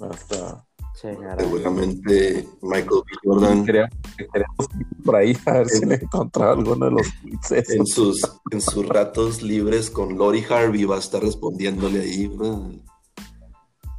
Hasta 0.00 0.64
Seguramente 1.00 2.48
Michael 2.62 3.02
B. 3.06 3.12
Jordan 3.24 3.64
quería, 3.64 3.88
queríamos 4.16 4.66
ir 4.80 5.02
por 5.04 5.14
ahí 5.16 5.36
a 5.46 5.52
ver 5.52 5.68
si 5.68 5.86
le 5.86 5.94
encontraba 5.94 6.52
alguno 6.52 6.86
de 6.86 6.90
los 6.92 7.06
tweets 7.22 7.70
en 7.70 7.86
sus, 7.86 8.20
en 8.50 8.60
sus 8.60 8.86
ratos 8.88 9.42
libres 9.42 9.90
con 9.90 10.18
Lori 10.18 10.44
Harvey 10.50 10.84
va 10.84 10.96
a 10.96 10.98
estar 10.98 11.22
respondiéndole 11.22 12.00
ahí, 12.00 12.26
güey. 12.26 12.82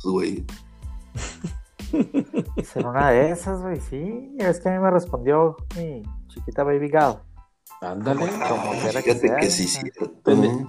Pues, 0.02 0.04
güey. 0.04 0.46
Será 2.64 2.90
una 2.90 3.12
de 3.12 3.32
esas, 3.32 3.62
güey, 3.62 3.80
sí. 3.80 4.36
Es 4.38 4.60
que 4.60 4.70
a 4.70 4.74
mí 4.74 4.80
me 4.80 4.92
respondió 4.92 5.56
mi 5.78 6.04
chiquita 6.28 6.64
Baby 6.64 6.90
Gal. 6.90 7.22
Ándale. 7.82 8.26
Como 8.28 8.72
quiera 8.82 9.02
que 9.02 9.16
Fíjate 9.16 9.28
sea, 9.28 9.38
que 9.38 9.50
sí, 9.50 9.68
cierto. 9.68 10.12
Tenía- 10.24 10.68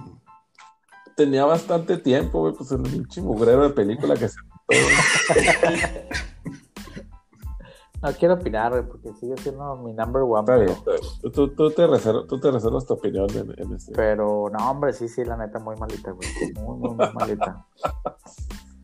Tenía 1.17 1.45
bastante 1.45 1.97
tiempo, 1.97 2.39
güey, 2.39 2.53
pues 2.53 2.71
en 2.71 2.85
el 2.85 2.91
pinche 2.91 3.21
mugrero 3.21 3.63
de 3.63 3.69
película 3.71 4.15
que 4.15 4.29
se 4.29 4.37
No 8.01 8.11
quiero 8.13 8.33
opinar, 8.33 8.71
güey, 8.71 8.83
porque 8.83 9.13
sigue 9.13 9.37
siendo 9.37 9.75
mi 9.75 9.93
number 9.93 10.23
one. 10.23 10.39
Está 10.39 10.55
bien, 10.55 10.75
pero, 10.83 10.97
está 10.97 11.19
bien. 11.21 11.33
Tú, 11.33 11.49
tú 11.49 11.69
te 11.69 11.85
reservas, 11.85 12.25
tú 12.27 12.39
te 12.39 12.49
reservas 12.49 12.85
tu 12.87 12.95
opinión 12.95 13.29
en, 13.29 13.53
en 13.61 13.75
ese. 13.75 13.91
pero 13.91 14.49
no, 14.49 14.71
hombre, 14.71 14.91
sí, 14.93 15.07
sí, 15.07 15.23
la 15.23 15.37
neta, 15.37 15.59
muy 15.59 15.75
malita, 15.75 16.09
güey. 16.09 16.27
Muy, 16.55 16.77
muy, 16.77 16.95
muy 16.95 17.13
malita. 17.13 17.67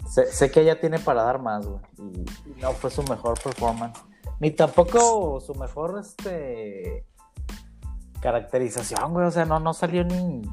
sé, 0.08 0.28
sé 0.28 0.52
que 0.52 0.62
ella 0.62 0.80
tiene 0.80 1.00
para 1.00 1.23
dar 1.23 1.41
más, 1.41 1.65
güey. 1.65 1.82
Y, 1.97 2.50
y 2.52 2.62
no 2.62 2.73
fue 2.73 2.91
su 2.91 3.02
mejor 3.04 3.41
performance. 3.41 4.00
Ni 4.39 4.52
tampoco 4.52 5.39
su 5.39 5.56
mejor, 5.56 5.97
este. 6.00 7.08
Caracterización, 8.21 9.13
güey. 9.13 9.26
O 9.26 9.32
sea, 9.32 9.45
no, 9.45 9.60
no 9.60 9.73
salió 9.73 10.04
ni. 10.04 10.43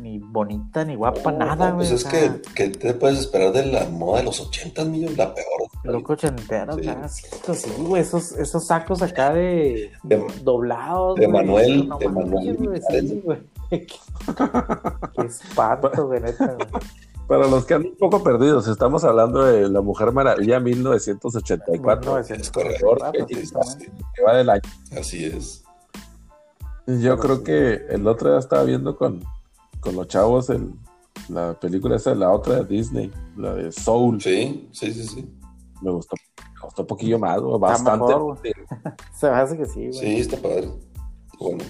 Ni 0.00 0.18
bonita, 0.18 0.84
ni 0.84 0.94
guapa, 0.96 1.30
nada, 1.32 1.70
No, 1.70 1.76
güey. 1.76 1.88
Pues 1.88 1.92
o 1.92 1.94
es 2.08 2.12
sea, 2.12 2.34
que, 2.40 2.40
que 2.54 2.68
te 2.70 2.94
puedes 2.94 3.18
esperar 3.20 3.52
de 3.52 3.66
la 3.66 3.84
moda 3.88 4.18
de 4.18 4.24
los 4.24 4.40
80 4.40 4.84
millones, 4.86 5.16
la 5.18 5.34
peor. 5.34 5.46
Loco 5.84 6.14
ochentero, 6.14 6.74
Sí. 6.78 6.88
acá, 6.88 7.08
sí, 7.08 7.70
güey, 7.78 8.02
esos, 8.02 8.32
esos 8.32 8.66
sacos 8.66 9.02
acá 9.02 9.32
de, 9.34 9.90
De- 10.04 10.24
doblados. 10.42 11.16
de 11.18 11.26
güey, 11.26 11.44
Manuel- 11.46 11.88
no 11.88 11.98
de 11.98 12.08
Manuel 12.08 12.56
güey, 12.56 12.80
sí, 12.90 13.20
güey. 13.24 13.38
Qué 13.70 13.86
qué 15.16 15.22
espanto, 15.26 16.06
güey, 16.06 16.20
neta, 16.20 16.46
güey. 16.54 16.68
Para 17.28 17.46
los 17.46 17.64
que 17.64 17.74
andan 17.74 17.92
un 17.92 17.96
poco 17.98 18.22
perdidos, 18.22 18.66
estamos 18.68 19.04
hablando 19.04 19.44
de 19.44 19.68
La 19.68 19.80
Mujer 19.80 20.12
Maravilla 20.12 20.58
1984, 20.60 22.00
1984, 22.00 23.26
que 23.26 23.34
exactamente. 23.40 23.92
que 24.14 24.22
va 24.22 24.36
del 24.36 24.50
año. 24.50 24.62
Así 24.98 25.24
es. 25.24 25.62
Yo 26.86 27.16
creo 27.18 27.42
que 27.44 27.74
el 27.90 28.06
otro 28.08 28.30
día 28.30 28.38
estaba 28.38 28.64
viendo 28.64 28.96
con, 28.96 29.22
con 29.82 29.96
los 29.96 30.06
chavos 30.08 30.48
el, 30.48 30.72
la 31.28 31.58
película 31.60 31.96
esa, 31.96 32.14
la 32.14 32.30
otra 32.32 32.62
de 32.62 32.64
Disney, 32.64 33.10
la 33.36 33.52
de 33.54 33.70
Soul. 33.70 34.22
Sí, 34.22 34.68
sí, 34.72 34.94
sí, 34.94 35.04
sí. 35.06 35.28
Me 35.82 35.90
gustó, 35.90 36.16
me 36.38 36.60
gustó 36.64 36.82
un 36.82 36.86
poquillo 36.88 37.18
más, 37.18 37.40
güey, 37.40 37.58
bastante, 37.58 38.06
mejor, 38.06 38.38
Se 39.18 39.28
me 39.30 39.36
hace 39.36 39.56
que 39.58 39.66
sí, 39.66 39.80
güey. 39.88 39.92
Sí, 39.92 40.16
está 40.20 40.36
padre. 40.38 40.70
Bueno, 41.38 41.64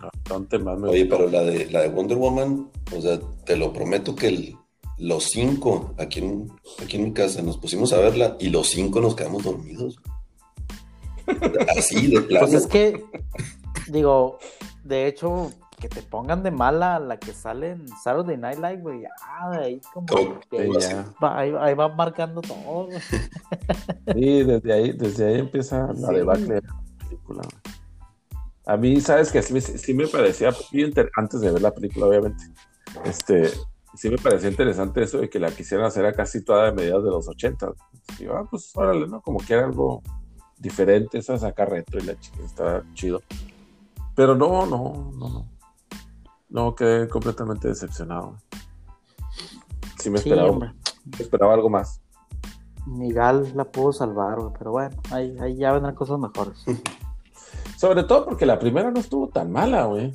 bastante 0.00 0.58
más. 0.60 0.78
Me 0.78 0.88
oye, 0.88 1.04
gustó. 1.04 1.16
pero 1.18 1.30
la 1.30 1.42
de, 1.42 1.70
la 1.70 1.80
de 1.82 1.88
Wonder 1.88 2.16
Woman, 2.16 2.70
o 2.96 3.00
sea, 3.02 3.18
te 3.44 3.56
lo 3.56 3.72
prometo 3.72 4.14
que 4.14 4.28
el- 4.28 4.56
los 4.98 5.24
cinco 5.24 5.94
aquí 5.98 6.20
en, 6.20 6.50
aquí 6.82 6.96
en 6.96 7.04
mi 7.04 7.12
casa 7.12 7.40
nos 7.42 7.56
pusimos 7.58 7.92
a 7.92 7.98
verla 7.98 8.36
y 8.40 8.48
los 8.50 8.68
cinco 8.68 9.00
nos 9.00 9.14
quedamos 9.14 9.44
dormidos. 9.44 9.96
Así 11.76 12.06
de 12.08 12.20
plano. 12.22 12.46
Pues 12.46 12.62
es 12.62 12.66
que, 12.66 13.04
digo, 13.88 14.38
de 14.84 15.06
hecho, 15.06 15.50
que 15.80 15.88
te 15.88 16.02
pongan 16.02 16.42
de 16.42 16.50
mala 16.50 16.98
la 16.98 17.18
que 17.18 17.32
sale 17.32 17.70
en 17.70 17.88
Saturday 17.88 18.36
Night 18.36 18.58
Live, 18.58 18.82
güey, 18.82 19.00
de 19.00 19.08
ahí 19.58 19.80
como 19.94 20.06
que 20.50 20.68
va, 21.22 21.38
ahí, 21.38 21.52
ahí 21.58 21.74
va 21.74 21.88
marcando 21.88 22.40
todo, 22.40 22.86
güey. 22.86 22.98
Sí, 24.14 24.42
desde 24.42 24.72
ahí, 24.72 24.92
desde 24.92 25.26
ahí 25.28 25.38
empieza 25.40 25.92
la 25.92 26.08
debacle 26.18 26.54
de 26.54 26.62
la 26.62 26.82
película. 27.04 27.42
A 28.66 28.76
mí, 28.76 29.00
sabes 29.00 29.30
que 29.32 29.42
sí, 29.42 29.52
me- 29.54 29.60
sí 29.60 29.94
me 29.94 30.06
parecía, 30.06 30.50
antes 31.16 31.40
de 31.40 31.50
ver 31.50 31.62
la 31.62 31.72
película, 31.72 32.06
obviamente, 32.06 32.44
este, 33.04 33.50
sí 33.94 34.10
me 34.10 34.16
parecía 34.18 34.50
interesante 34.50 35.02
eso 35.02 35.18
de 35.18 35.28
que 35.30 35.38
la 35.38 35.50
quisieran 35.50 35.86
hacer 35.86 36.04
a 36.06 36.12
casi 36.12 36.44
toda 36.44 36.66
de 36.66 36.72
mediados 36.72 37.04
de 37.04 37.10
los 37.10 37.28
80. 37.28 37.72
Digo, 38.18 38.34
ah, 38.36 38.46
pues 38.50 38.72
órale, 38.76 39.06
¿no? 39.06 39.20
Como 39.20 39.38
que 39.38 39.54
era 39.54 39.64
algo 39.66 40.02
diferente, 40.58 41.18
esa 41.18 41.38
saca 41.38 41.64
retro 41.64 42.00
y 42.00 42.04
la 42.04 42.18
chica 42.18 42.38
está 42.44 42.82
chido. 42.94 43.22
Pero 44.14 44.34
no, 44.34 44.66
no, 44.66 45.12
no, 45.16 45.28
no. 45.28 45.57
No, 46.48 46.74
quedé 46.74 47.08
completamente 47.08 47.68
decepcionado. 47.68 48.36
Sí 49.98 50.10
me 50.10 50.18
esperaba, 50.18 50.50
hombre. 50.50 50.72
me 51.04 51.22
esperaba 51.22 51.54
algo 51.54 51.68
más. 51.68 52.00
Migal 52.86 53.52
la 53.54 53.64
pudo 53.64 53.92
salvar, 53.92 54.38
pero 54.58 54.70
bueno, 54.70 54.96
ahí, 55.10 55.36
ahí 55.40 55.56
ya 55.56 55.72
vendrán 55.72 55.94
cosas 55.94 56.18
mejores. 56.18 56.64
Sobre 57.76 58.02
todo 58.04 58.24
porque 58.24 58.46
la 58.46 58.58
primera 58.58 58.90
no 58.90 58.98
estuvo 58.98 59.28
tan 59.28 59.52
mala, 59.52 59.84
güey. 59.84 60.12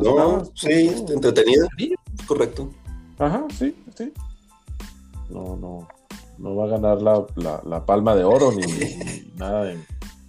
No, 0.00 0.44
sí, 0.54 0.94
entretenida, 1.08 1.66
correcto. 2.26 2.70
Ajá, 3.18 3.46
sí, 3.52 3.74
sí. 3.96 4.12
No, 5.28 5.56
no. 5.56 5.88
No 6.38 6.56
va 6.56 6.64
a 6.64 6.68
ganar 6.68 7.02
la, 7.02 7.26
la, 7.36 7.60
la 7.64 7.84
palma 7.84 8.14
de 8.14 8.24
oro 8.24 8.52
ni, 8.52 8.62
ni 8.62 9.32
nada 9.36 9.64
de. 9.64 9.78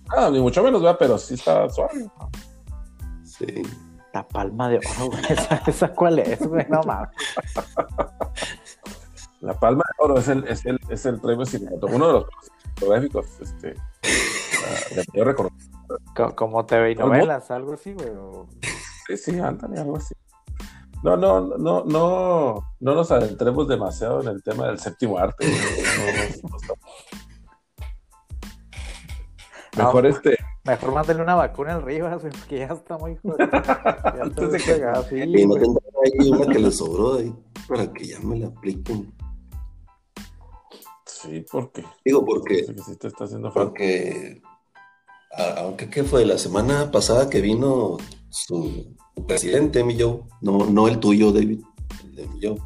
Nada, 0.10 0.30
ni 0.30 0.40
mucho 0.42 0.62
menos, 0.64 0.82
¿verdad? 0.82 0.98
Pero 1.00 1.18
sí 1.18 1.36
está 1.36 1.70
suave. 1.70 2.10
Sí. 3.24 3.46
La 4.14 4.28
palma 4.28 4.68
de 4.70 4.78
oro, 4.78 5.08
güey, 5.12 5.24
¿esa, 5.30 5.62
esa 5.68 5.88
cuál 5.94 6.20
es, 6.20 6.40
güey? 6.46 6.66
No 6.70 6.82
mames. 6.84 7.10
La 9.40 9.54
palma 9.60 9.84
de 9.98 10.04
oro 10.04 10.18
es 10.20 10.28
el, 10.28 10.44
es 10.48 10.66
el, 10.66 10.80
es 10.90 11.06
el 11.06 11.20
premio 11.20 11.46
cinematográfico, 11.46 11.96
uno 11.96 12.08
de 12.08 12.14
los 12.14 12.26
cinematográficos 12.80 13.26
este, 13.42 13.76
ah, 14.04 14.96
de 14.96 15.04
mayor 15.14 15.28
reconocimiento. 15.28 16.36
Como 16.36 16.66
TV 16.66 16.92
y 16.92 16.96
novelas, 16.96 17.50
algo 17.52 17.74
así, 17.74 17.94
güey. 17.94 18.10
o- 18.10 18.48
Sí, 19.08 19.18
sí, 19.18 19.40
ándale, 19.40 19.80
algo 19.80 19.98
así. 19.98 20.14
No, 21.04 21.18
no, 21.18 21.42
no, 21.58 21.84
no, 21.84 22.76
no 22.80 22.96
nos 22.96 23.12
adentremos 23.12 23.68
demasiado 23.68 24.22
en 24.22 24.28
el 24.28 24.44
tema 24.44 24.68
del 24.68 24.78
séptimo 24.80 25.18
arte. 25.18 25.48
No, 25.48 25.58
no, 26.06 26.50
no, 26.50 26.58
no. 26.68 26.76
Mejor 29.78 30.06
este, 30.06 30.38
Mejor 30.64 30.94
mándale 30.94 31.22
una 31.24 31.36
vacuna 31.36 31.74
al 31.76 31.82
Rivas, 31.82 32.22
porque 32.22 32.60
ya 32.60 32.66
está 32.68 32.98
muy 32.98 33.16
jodido. 33.18 33.50
Ya 33.52 33.60
está 33.64 34.22
Antes 34.24 34.50
muy 34.50 34.58
que- 34.60 34.76
sí, 35.10 35.16
Y 35.42 35.48
no 35.48 35.54
tendrá 35.56 35.82
ahí 36.04 36.30
una 36.30 36.46
que 36.54 36.60
le 36.60 36.72
sobró 36.72 37.16
ahí 37.16 37.34
para 37.68 37.92
que 37.92 38.06
ya 38.08 38.20
me 38.20 38.38
la 38.40 38.48
apliquen. 38.48 39.12
sí, 41.06 41.44
porque 41.52 41.84
Digo, 42.06 42.24
porque, 42.26 42.64
sí, 42.66 42.76
sí 42.86 42.96
te 42.98 43.08
está 43.08 43.24
haciendo 43.26 43.52
falta. 43.52 43.70
porque 43.70 44.42
a- 45.36 45.62
aunque 45.62 45.90
qué 45.90 46.04
fue 46.04 46.26
la 46.26 46.38
semana 46.38 46.92
pasada 46.92 47.30
que 47.30 47.42
vino 47.42 47.98
su 48.30 48.96
presidente, 49.28 49.84
mi 49.84 50.00
Joe, 50.00 50.22
no, 50.42 50.66
no 50.66 50.88
el 50.88 51.00
tuyo, 51.00 51.32
David, 51.32 51.62
el 52.04 52.16
de 52.16 52.28
mi 52.28 52.40
Joe, 52.42 52.58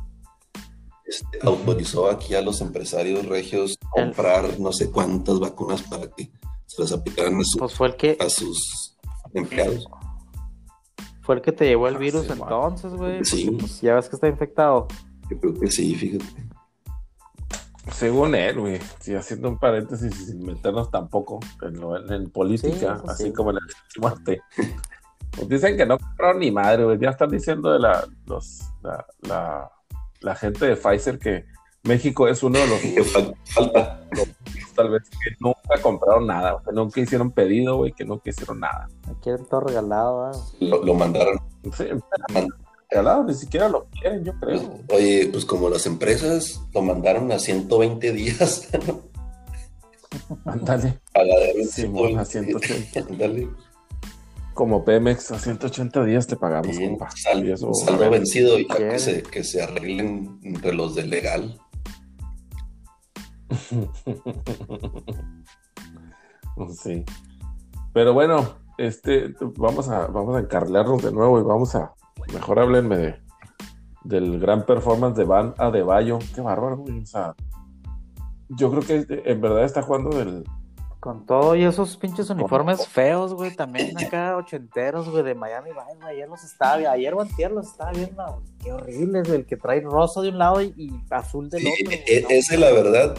este, 1.05 1.39
autorizó 1.43 2.10
aquí 2.10 2.34
a 2.36 2.41
los 2.41 2.62
empresarios 2.62 3.25
regios 3.27 3.77
comprar 3.91 4.60
no 4.60 4.71
sé 4.73 4.89
cuántas 4.91 5.39
vacunas 5.39 5.81
para 5.84 6.08
que 6.10 6.29
se 6.76 6.82
las 6.84 6.92
aplicaran 6.92 7.40
a, 7.40 7.44
su- 7.44 7.58
Pues 7.60 7.74
fue 7.74 7.88
el 7.88 7.96
que 7.96 8.18
a 8.20 8.30
sus 8.30 8.98
empleados. 9.34 9.86
fue 11.22 11.36
el 11.36 11.42
que 11.42 11.52
te 11.52 11.66
llevó 11.66 11.88
el 11.88 11.96
Ah, 11.96 12.00
virus 12.00 12.26
sí, 12.26 12.32
entonces, 12.34 12.94
güey. 12.94 13.24
Sí. 13.26 13.46
porque, 13.46 13.60
Pues 13.62 13.82
ya 13.82 13.96
ves 13.96 14.10
que 14.10 14.16
está 14.16 14.28
infectado. 14.28 14.88
Yo 15.30 15.40
creo 15.40 15.54
que 15.60 15.68
sí, 15.72 15.96
fíjate. 15.96 16.26
Según 17.92 18.34
él, 18.36 18.60
güey, 18.60 18.80
sí, 19.00 19.14
haciendo 19.14 19.48
un 19.48 19.60
paréntesis 19.60 20.12
y 20.20 20.26
sin 20.26 20.44
meternos 20.44 20.90
tampoco 20.90 21.40
en, 21.62 21.80
lo- 21.80 22.12
en 22.12 22.30
política, 22.32 22.98
Sí, 22.98 23.04
así 23.08 23.24
sí. 23.26 23.34
como 23.34 23.52
en 23.52 23.58
el. 23.58 23.64
Pues 25.32 25.48
dicen 25.50 25.78
que 25.78 25.86
no 25.86 25.98
compraron 26.00 26.40
ni 26.40 26.52
madre, 26.52 26.84
güey. 26.84 26.98
Ya 27.00 27.10
están 27.12 27.30
diciendo 27.30 27.72
de 27.72 27.80
la, 27.80 28.08
los, 28.26 28.62
la, 28.82 29.06
la, 29.22 29.72
la 30.22 30.36
gente 30.36 30.66
de 30.66 30.76
Pfizer 30.78 31.20
que 31.20 31.46
México 31.84 32.28
es 32.28 32.42
uno 32.42 32.58
de 32.58 32.68
los 32.68 33.34
falta. 33.46 34.02
Tal 34.76 34.90
vez 34.90 35.04
que 35.10 35.32
nunca 35.40 35.82
compraron 35.82 36.28
nada, 36.28 36.62
que 36.66 36.72
nunca 36.72 37.00
hicieron 37.02 37.32
pedido, 37.32 37.78
güey, 37.78 37.92
que 37.94 38.06
nunca 38.06 38.30
hicieron 38.30 38.60
nada. 38.60 38.88
Me 39.08 39.14
quieren 39.22 39.46
todo 39.46 39.62
regalado, 39.62 40.22
¿verdad? 40.26 40.42
Lo, 40.60 40.84
lo 40.84 40.94
mandaron. 40.94 41.40
Sí, 41.76 41.86
regalado, 42.90 43.24
ni 43.24 43.34
siquiera 43.34 43.68
lo 43.70 43.86
quieren, 43.86 44.24
yo 44.24 44.34
Pues, 44.40 44.62
creo. 44.62 44.80
oye, 44.98 45.30
pues 45.32 45.46
como 45.46 45.70
las 45.70 45.86
empresas 45.88 46.62
lo 46.74 46.82
mandaron 46.82 47.32
a 47.32 47.40
120 47.40 48.12
días. 48.12 48.70
Ándale, 50.46 51.00
A 51.14 51.24
la 51.24 51.36
de 51.36 51.66
Simón, 51.66 52.18
a 52.20 52.26
180. 52.26 53.00
Ándale. 53.12 53.50
como 54.54 54.86
Pemex, 54.86 55.32
a 55.32 55.40
180 55.40 56.06
días 56.06 56.28
te 56.28 56.38
pagamos, 56.38 56.78
Bien, 56.78 56.92
compa. 56.92 57.10
sal- 57.12 57.46
Y 57.46 57.52
eso- 57.52 57.74
saldo 57.74 58.10
vencido 58.10 58.58
y 58.58 58.66
ya 58.68 58.76
que 58.90 59.00
se, 59.00 59.24
que 59.24 59.44
se 59.44 59.62
arreglen 59.62 60.40
entre 60.44 60.74
los 60.74 60.96
de 60.96 61.04
legal. 61.04 61.60
Sí. 66.81 67.03
Pero 67.93 68.13
bueno, 68.13 68.45
este, 68.77 69.34
vamos 69.58 69.89
a, 69.89 70.08
vamos 70.08 70.36
a 70.36 70.39
encarlarnos 70.39 71.03
de 71.03 71.12
nuevo 71.12 71.39
y 71.39 71.43
vamos 71.43 71.75
a, 71.75 71.93
mejor 72.34 72.60
háblenme 72.60 72.97
de, 72.97 73.15
del 74.03 74.39
gran 74.39 74.65
performance 74.65 75.17
de 75.17 75.25
Van 75.25 75.53
Adebayo. 75.58 76.19
Qué 76.34 76.41
bárbaro, 76.41 76.77
güey. 76.77 76.99
O 77.01 77.05
sea, 77.05 77.36
yo 78.49 78.69
creo 78.71 78.81
que 78.84 79.21
en 79.25 79.41
verdad 79.41 79.63
está 79.63 79.81
jugando 79.81 80.15
del. 80.17 80.43
Con 80.99 81.25
todo 81.27 81.55
y 81.55 81.63
esos 81.63 81.97
pinches 81.97 82.31
uniformes 82.31 82.88
feos, 82.88 83.31
güey, 83.36 83.55
también 83.55 83.95
acá 83.95 84.36
ochenteros, 84.38 85.08
güey, 85.08 85.23
de 85.23 85.36
Miami 85.36 85.69
Vice, 85.69 86.03
ayer 86.03 86.27
los 86.27 86.43
estaba, 86.43 86.77
ayer 86.77 87.13
o 87.13 87.21
antier 87.21 87.51
los 87.51 87.67
estaba 87.67 87.91
viendo, 87.91 88.41
qué 88.63 88.71
horribles, 88.71 89.29
el 89.29 89.45
que 89.45 89.55
trae 89.55 89.81
rosa 89.81 90.21
de 90.21 90.29
un 90.29 90.39
lado 90.39 90.63
y, 90.63 90.73
y 90.75 90.89
azul 91.12 91.47
del 91.49 91.62
Sí, 91.62 91.71
otro. 91.84 91.93
e- 92.08 92.25
ese, 92.29 92.58
la 92.58 92.71
verdad, 92.71 93.15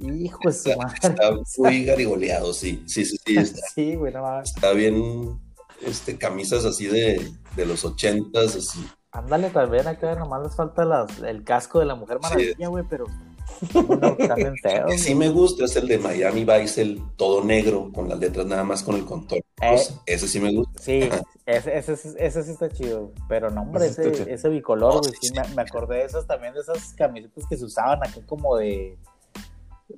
Hijo 0.00 0.38
de 0.44 0.52
su 0.52 0.70
está, 0.70 0.82
madre. 0.82 0.98
está 1.02 1.30
muy 1.58 1.84
garigoleado, 1.84 2.52
sí. 2.52 2.82
Sí, 2.86 3.04
sí, 3.04 3.16
sí. 3.24 3.36
Está, 3.36 3.66
Sí, 3.74 3.94
güey, 3.94 4.12
no 4.12 4.40
está 4.40 4.72
bien. 4.72 5.38
Este, 5.82 6.16
camisas 6.16 6.64
así 6.64 6.86
de, 6.86 7.30
de 7.56 7.66
los 7.66 7.84
ochentas, 7.84 8.56
así. 8.56 8.84
Ándale 9.12 9.50
también 9.50 9.86
acá, 9.86 10.14
nomás 10.16 10.42
les 10.42 10.56
falta 10.56 10.84
las, 10.84 11.20
el 11.20 11.44
casco 11.44 11.78
de 11.78 11.86
la 11.86 11.94
Mujer. 11.94 12.18
Maravilla, 12.20 12.68
güey, 12.68 12.84
pero 12.88 13.04
no, 13.74 14.16
que 14.16 14.28
sí 14.98 15.14
güey. 15.14 15.14
me 15.14 15.28
gusta 15.28 15.66
es 15.66 15.76
el 15.76 15.86
de 15.86 15.98
Miami 15.98 16.44
Vice, 16.44 16.82
el 16.82 17.00
todo 17.16 17.44
negro, 17.44 17.90
con 17.94 18.08
las 18.08 18.18
letras 18.18 18.46
nada 18.46 18.64
más 18.64 18.82
con 18.82 18.96
el 18.96 19.04
contorno. 19.04 19.44
Eh. 19.62 19.80
Ese 20.06 20.26
sí 20.26 20.40
me 20.40 20.52
gusta. 20.52 20.82
Sí, 20.82 21.08
ese, 21.46 21.78
ese, 21.78 21.92
ese, 22.18 22.42
sí 22.42 22.50
está 22.50 22.68
chido, 22.70 23.12
pero 23.28 23.50
no, 23.50 23.62
hombre, 23.62 23.86
Ese 23.86 24.32
ese 24.32 24.48
bicolor, 24.48 24.94
No, 24.94 25.00
güey, 25.00 25.12
sí, 25.20 25.28
sí, 25.28 25.34
me, 25.34 25.46
me 25.54 25.62
acordé 25.62 25.98
de 25.98 26.04
esas 26.04 26.26
también, 26.26 26.54
de 26.54 26.60
esas 26.60 26.94
camisetas 26.94 27.44
que 27.48 27.56
se 27.56 27.64
usaban 27.64 27.98
acá 28.02 28.20
como 28.26 28.56
de, 28.56 28.98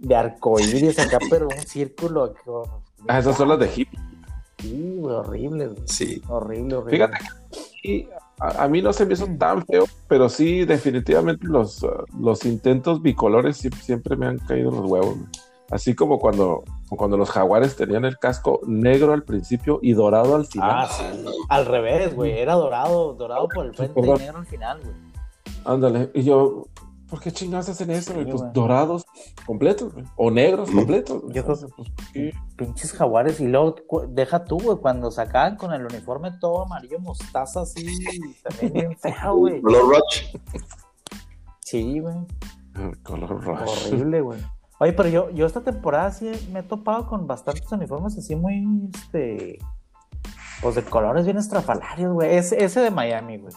de 0.01 0.15
arcoíris 0.17 0.99
acá, 0.99 1.19
pero 1.31 1.47
un 1.49 1.67
círculo. 1.67 2.25
acá, 2.25 2.41
Ah, 3.09 3.19
esas 3.19 3.37
son 3.37 3.49
las 3.49 3.59
de 3.59 3.71
hip. 3.75 3.89
Sí, 4.59 4.97
güey, 4.99 5.15
horrible, 5.15 5.67
güey. 5.69 5.83
Sí. 5.87 6.21
Horrible, 6.29 6.77
horrible. 6.77 6.91
Fíjate 7.07 7.19
Y 7.83 8.09
a, 8.41 8.65
a 8.65 8.69
mí 8.69 8.83
no 8.83 8.93
se 8.93 9.07
me 9.07 9.13
hizo 9.15 9.27
tan 9.39 9.65
feo, 9.67 9.85
pero 10.09 10.29
sí, 10.29 10.65
definitivamente 10.65 11.47
los, 11.47 11.83
uh, 11.83 12.05
los 12.19 12.45
intentos 12.45 13.01
bicolores 13.03 13.59
siempre, 13.59 13.81
siempre 13.83 14.17
me 14.17 14.27
han 14.27 14.39
caído 14.39 14.71
en 14.71 14.77
los 14.77 14.91
huevos. 14.91 15.15
güey. 15.17 15.29
Así 15.71 15.95
como 15.95 16.19
cuando, 16.21 16.63
cuando 16.91 17.17
los 17.17 17.29
jaguares 17.31 17.75
tenían 17.77 18.05
el 18.05 18.19
casco 18.19 18.61
negro 18.67 19.13
al 19.13 19.25
principio 19.25 19.81
y 19.83 19.95
dorado 19.95 20.37
al 20.37 20.47
final. 20.47 20.71
Ah, 20.73 20.89
sí. 20.89 21.05
Al 21.49 21.67
revés, 21.67 22.15
güey, 22.15 22.39
era 22.39 22.55
dorado, 22.55 23.15
dorado 23.15 23.49
por 23.49 23.67
el 23.67 23.75
frente 23.75 24.01
y 24.01 24.03
negro 24.03 24.39
al 24.39 24.47
final, 24.47 24.81
güey. 24.81 24.95
Ándale. 25.65 26.11
Y 26.15 26.23
yo, 26.23 26.67
¿por 27.09 27.21
qué 27.21 27.31
chingados 27.33 27.69
hacen 27.69 27.91
eso? 27.91 28.13
güey? 28.15 28.25
Sí, 28.27 28.31
pues 28.33 28.53
dorados 28.53 29.05
completos, 29.47 29.93
güey. 29.95 30.05
O 30.17 30.31
negros 30.31 30.71
completos. 30.71 31.23
Yo 31.23 31.29
creo- 31.29 31.41
Entonces, 31.43 31.71
pues, 31.77 31.91
¿por 31.91 32.05
qué? 32.13 32.33
Pinches 32.57 32.93
jaguares, 32.93 33.41
y 33.41 33.47
luego 33.47 33.77
deja 34.09 34.45
tú, 34.45 34.59
güey, 34.59 34.79
cuando 34.79 35.11
sacaban 35.11 35.57
con 35.57 35.73
el 35.73 35.85
uniforme 35.85 36.33
todo 36.41 36.63
amarillo 36.65 36.99
mostaza 36.99 37.63
así, 37.63 37.85
también 38.43 38.73
bien 38.73 38.97
feo, 38.99 39.37
güey. 39.37 39.61
Color 39.63 39.83
Rush. 39.97 40.37
Sí, 41.61 42.01
güey. 42.01 42.15
Color 43.03 43.43
rojo. 43.43 43.65
Horrible, 43.89 44.21
güey. 44.21 44.41
Oye, 44.79 44.93
pero 44.93 45.09
yo, 45.09 45.31
yo 45.31 45.47
esta 45.47 45.63
temporada 45.63 46.11
sí 46.13 46.31
me 46.53 46.61
he 46.61 46.63
topado 46.63 47.07
con 47.07 47.27
bastantes 47.27 47.71
uniformes 47.73 48.19
así 48.19 48.37
muy, 48.37 48.91
este, 48.95 49.59
pues 50.61 50.75
de 50.75 50.83
colores 50.85 51.25
bien 51.25 51.39
estrafalarios, 51.39 52.13
güey. 52.13 52.37
Ese, 52.37 52.63
ese 52.63 52.81
de 52.81 52.91
Miami, 52.91 53.39
güey. 53.39 53.55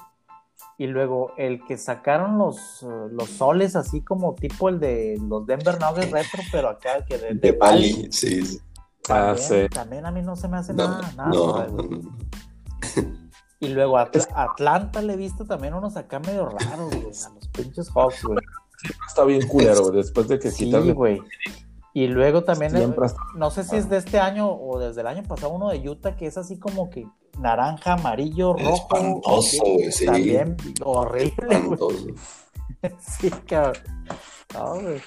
Y 0.80 0.88
luego 0.88 1.34
el 1.38 1.64
que 1.66 1.78
sacaron 1.78 2.38
los, 2.40 2.82
eh, 2.84 2.88
los 3.12 3.30
soles 3.30 3.76
así 3.76 4.02
como 4.02 4.34
tipo 4.34 4.70
el 4.70 4.80
de 4.80 5.20
los 5.22 5.46
Denver 5.46 5.78
Nuggets 5.80 6.10
retro, 6.10 6.42
pero 6.52 6.70
acá 6.70 7.06
que 7.06 7.18
de, 7.18 7.34
De 7.36 7.52
Bali, 7.52 8.08
sí. 8.12 8.44
sí. 8.46 8.60
Ah, 9.10 9.36
También, 9.36 9.48
sí. 9.64 9.70
también 9.70 10.06
a 10.06 10.12
mí 10.12 10.22
no 10.22 10.36
se 10.36 10.48
me 10.48 10.58
hace 10.58 10.74
No, 10.74 10.88
nada, 10.88 11.12
nada. 11.18 11.30
no. 11.68 12.00
Y 13.60 13.68
luego 13.68 13.98
Atl- 13.98 14.28
Atlanta 14.34 15.02
le 15.02 15.14
he 15.14 15.18
visto 15.18 15.46
también 15.46 15.74
unos 15.74 15.98
acá 15.98 16.20
medio 16.20 16.46
raros, 16.48 16.90
güey. 16.92 17.02
A 17.02 17.30
los 17.36 17.48
pinches 17.52 17.90
Hawks, 17.94 18.24
güey. 18.24 18.40
Está 19.06 19.26
bien 19.26 19.46
culero, 19.48 19.82
güey, 19.82 19.98
después 19.98 20.30
de 20.30 20.40
que 20.40 20.50
Sí, 20.50 20.72
güey. 20.94 21.22
Y 21.94 22.08
luego 22.08 22.44
también, 22.44 22.76
hasta- 22.76 23.20
no 23.36 23.50
sé 23.52 23.64
si 23.64 23.76
es 23.76 23.90
de 23.90 23.98
este 23.98 24.20
año 24.20 24.52
o 24.52 24.80
desde 24.80 25.02
el 25.02 25.08
año 25.08 25.24
pasado, 25.24 25.52
uno 25.54 25.70
de 25.70 25.88
Utah 25.90 26.16
que 26.16 26.28
es 26.28 26.38
así 26.38 26.60
como 26.60 26.90
que 26.90 27.08
naranja, 27.40 27.94
amarillo, 27.94 28.54
rojo. 28.54 28.76
Espantoso, 28.76 29.64
güey, 29.64 29.92
sí. 29.92 30.06
También 30.06 30.56
horrible, 30.84 31.32
güey. 31.48 31.74
Espantoso. 31.74 32.08
Sí, 33.00 33.30
cabrón. 33.48 33.84
No, 34.54 34.74
güey. 34.82 35.02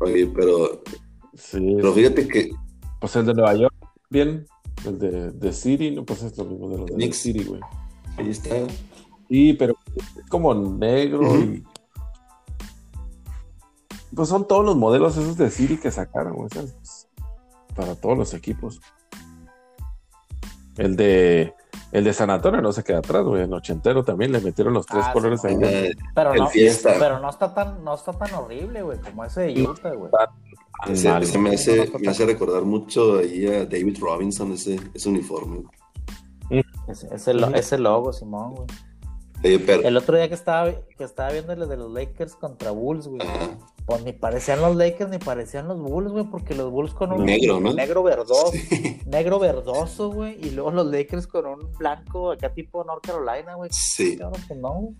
Oye, 0.00 0.26
pero, 0.28 0.82
Sí. 1.34 1.74
pero 1.76 1.92
fíjate 1.92 2.28
que 2.28 2.50
Pues 3.00 3.16
el 3.16 3.26
de 3.26 3.34
Nueva 3.34 3.54
York, 3.54 3.74
bien. 4.10 4.46
El 4.86 4.98
de, 4.98 5.30
de 5.32 5.52
City, 5.52 5.90
no, 5.92 6.04
pues 6.04 6.22
es 6.22 6.36
lo 6.38 6.44
mismo 6.44 6.68
de 6.68 6.78
los 6.78 6.86
de 6.86 6.94
Knicks. 6.94 7.16
City, 7.18 7.44
güey. 7.44 7.60
ahí 8.18 8.30
está. 8.30 8.54
Sí, 9.28 9.54
pero 9.54 9.74
es 9.96 10.28
como 10.28 10.54
negro 10.54 11.22
y. 11.38 11.64
Pues 14.14 14.28
son 14.28 14.46
todos 14.46 14.64
los 14.64 14.76
modelos 14.76 15.16
esos 15.16 15.36
de 15.36 15.50
City 15.50 15.76
que 15.76 15.90
sacaron, 15.90 16.34
güey. 16.34 16.48
¿sabes? 16.50 16.72
Pues, 16.74 17.08
para 17.74 17.94
todos 17.94 18.16
los 18.18 18.34
equipos. 18.34 18.80
El 20.76 20.96
de. 20.96 21.54
El 21.92 22.02
de 22.04 22.12
San 22.12 22.28
Antonio 22.30 22.60
no 22.60 22.72
se 22.72 22.82
queda 22.82 22.98
atrás, 22.98 23.24
güey. 23.24 23.42
En 23.42 23.52
ochentero 23.52 24.02
también 24.04 24.32
le 24.32 24.40
metieron 24.40 24.74
los 24.74 24.84
tres 24.86 25.04
Ah, 25.06 25.12
colores 25.12 25.40
sí, 25.40 25.46
ahí. 25.48 25.92
Pero 26.14 26.32
El 26.32 26.40
no, 26.40 26.48
fiesta. 26.48 26.94
pero 26.98 27.20
no 27.20 27.30
está 27.30 27.54
tan, 27.54 27.84
no 27.84 27.94
está 27.94 28.12
tan 28.12 28.34
horrible, 28.34 28.82
güey, 28.82 28.98
como 28.98 29.24
ese 29.24 29.42
de 29.42 29.62
Utah, 29.62 29.92
güey. 29.94 30.10
ese, 30.88 31.08
Mal, 31.08 31.22
ese 31.22 31.38
me, 31.38 31.54
hace, 31.54 31.92
me 32.00 32.08
hace 32.08 32.26
recordar 32.26 32.62
mucho 32.62 33.18
ahí 33.18 33.46
a 33.46 33.64
David 33.64 33.98
Robinson, 34.00 34.52
ese, 34.52 34.80
ese 34.92 35.08
uniforme. 35.08 35.62
Ese, 36.88 37.14
ese, 37.14 37.32
lo- 37.34 37.54
ese 37.54 37.78
logo, 37.78 38.12
Simón, 38.12 38.54
güey. 38.56 38.66
Pero, 39.42 39.82
El 39.82 39.96
otro 39.98 40.16
día 40.16 40.28
que 40.28 40.34
estaba, 40.34 40.72
que 40.72 41.04
estaba 41.04 41.30
viendo 41.30 41.52
el 41.52 41.68
de 41.68 41.76
los 41.76 41.92
Lakers 41.92 42.34
contra 42.34 42.70
Bulls, 42.70 43.08
güey. 43.08 43.20
ajá, 43.20 43.58
Pues 43.84 44.02
ni 44.02 44.12
parecían 44.14 44.62
los 44.62 44.74
Lakers 44.74 45.10
ni 45.10 45.18
parecían 45.18 45.68
los 45.68 45.78
Bulls, 45.78 46.12
güey, 46.12 46.24
porque 46.24 46.54
los 46.54 46.70
Bulls 46.70 46.94
con 46.94 47.12
un 47.12 47.26
Negro, 47.26 47.60
¿no? 47.60 47.74
negro 47.74 48.02
verdoso, 48.02 48.50
sí, 48.52 49.00
negro 49.06 49.38
verdoso, 49.38 50.10
güey, 50.10 50.38
y 50.40 50.50
luego 50.52 50.70
los 50.70 50.86
Lakers 50.86 51.26
con 51.26 51.44
un 51.46 51.72
blanco 51.76 52.32
acá 52.32 52.54
tipo 52.54 52.82
North 52.84 53.04
Carolina, 53.06 53.54
güey. 53.54 53.68
sí. 53.72 54.16
Cabrón, 54.16 54.40
pues 54.48 54.58
no. 54.60 54.94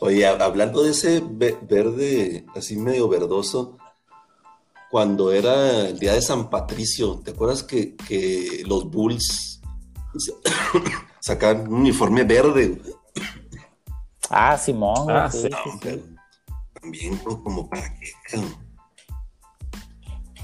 Oye, 0.00 0.26
hablando 0.26 0.82
de 0.82 0.90
ese 0.90 1.22
ve- 1.26 1.56
verde 1.62 2.44
así 2.54 2.76
medio 2.76 3.08
verdoso, 3.08 3.78
cuando 4.90 5.32
era 5.32 5.88
el 5.88 5.98
día 5.98 6.12
de 6.12 6.20
San 6.20 6.50
Patricio, 6.50 7.22
¿te 7.24 7.30
acuerdas 7.30 7.62
que, 7.62 7.96
que 7.96 8.62
los 8.66 8.90
Bulls 8.90 9.62
sacaban 11.20 11.66
un 11.68 11.80
uniforme 11.80 12.24
verde? 12.24 12.68
güey? 12.68 12.94
Ah, 14.30 14.56
Simón, 14.58 15.10
Ah, 15.10 15.30
sí, 15.30 15.38
sí. 15.42 15.48
sí, 15.48 15.50
No, 15.50 15.72
sí. 15.72 15.78
pero 15.82 16.02
también 16.80 17.16
como 17.18 17.68
para 17.68 17.82
qué? 17.98 18.40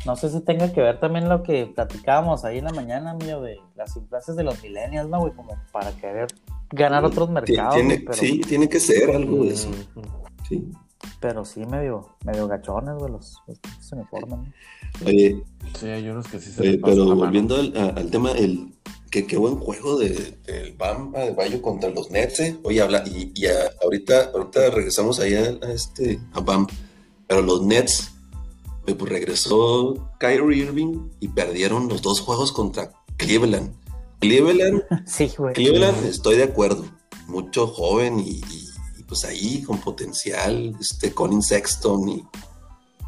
No 0.05 0.16
sé 0.16 0.31
si 0.31 0.40
tenga 0.40 0.73
que 0.73 0.81
ver 0.81 0.99
también 0.99 1.29
lo 1.29 1.42
que 1.45 1.66
platicábamos 1.66 2.45
ahí 2.45 2.59
en 2.59 2.64
la 2.64 2.73
mañana, 2.73 3.14
mío, 3.14 3.40
de 3.40 3.61
las 3.77 3.97
influencias 3.97 4.37
de 4.37 4.42
los 4.42 4.61
millennials, 4.62 5.09
¿no, 5.09 5.21
güey? 5.21 5.33
Como 5.33 5.57
para 5.71 5.92
querer 5.92 6.27
ganar 6.71 7.05
otros 7.05 7.31
mercados, 7.31 7.75
tiene- 7.75 7.95
güey, 7.95 8.05
pero, 8.07 8.18
Sí, 8.18 8.40
tiene 8.40 8.68
que 8.68 8.81
ser 8.81 9.14
algo 9.14 9.45
de 9.45 9.51
eso. 9.53 9.71
Sí. 10.49 10.71
pero 11.21 11.45
sí 11.45 11.64
medio, 11.66 12.16
medio 12.25 12.49
gachones, 12.49 12.95
güey, 12.97 13.12
los, 13.12 13.37
los 13.47 13.92
uniformes, 13.92 14.29
¿no? 14.38 14.45
Oye, 15.07 15.42
Sí, 15.79 15.87
hay 15.87 16.09
unos 16.09 16.27
que 16.27 16.38
sí 16.40 16.51
se 16.51 16.61
oye, 16.62 16.79
pero 16.79 16.97
la 16.97 17.05
mano. 17.05 17.16
volviendo 17.16 17.55
al, 17.57 17.77
al 17.97 18.11
tema, 18.11 18.33
el 18.33 18.75
que 19.12 19.27
qué 19.27 19.37
buen 19.37 19.57
juego 19.57 19.98
de, 19.98 20.09
del 20.46 20.72
Bam 20.72 21.12
de 21.12 21.31
Bayo 21.33 21.61
contra 21.62 21.90
los 21.90 22.11
Nets, 22.11 22.40
¿eh? 22.40 22.59
Oye, 22.64 22.81
habla, 22.81 23.05
y, 23.07 23.31
y 23.35 23.46
a- 23.46 23.70
ahorita, 23.85 24.31
ahorita 24.35 24.70
regresamos 24.70 25.20
allá 25.20 25.55
a, 25.62 25.70
este, 25.72 26.18
a 26.33 26.40
Bam, 26.40 26.66
pero 27.29 27.42
los 27.42 27.62
Nets, 27.62 28.11
pues 28.87 28.98
regresó 28.98 30.11
Kyrie 30.18 30.57
Irving 30.64 31.11
y 31.20 31.29
perdieron 31.29 31.88
los 31.88 32.01
dos 32.03 32.20
juegos 32.20 32.51
contra 32.53 32.90
Cleveland. 33.18 33.72
Cleveland, 34.20 34.83
Sí, 35.07 35.31
güey. 35.37 35.53
Cleveland, 35.55 36.05
estoy 36.07 36.37
de 36.37 36.44
acuerdo, 36.44 36.85
mucho 37.29 37.66
joven 37.66 38.18
y, 38.18 38.31
y- 38.40 38.68
y, 38.98 39.03
pues 39.05 39.25
ahí 39.27 39.62
con 39.62 39.79
potencial, 39.79 40.75
este 40.81 41.12
Colin 41.12 41.42
Sexton 41.42 42.09
y, 42.09 42.25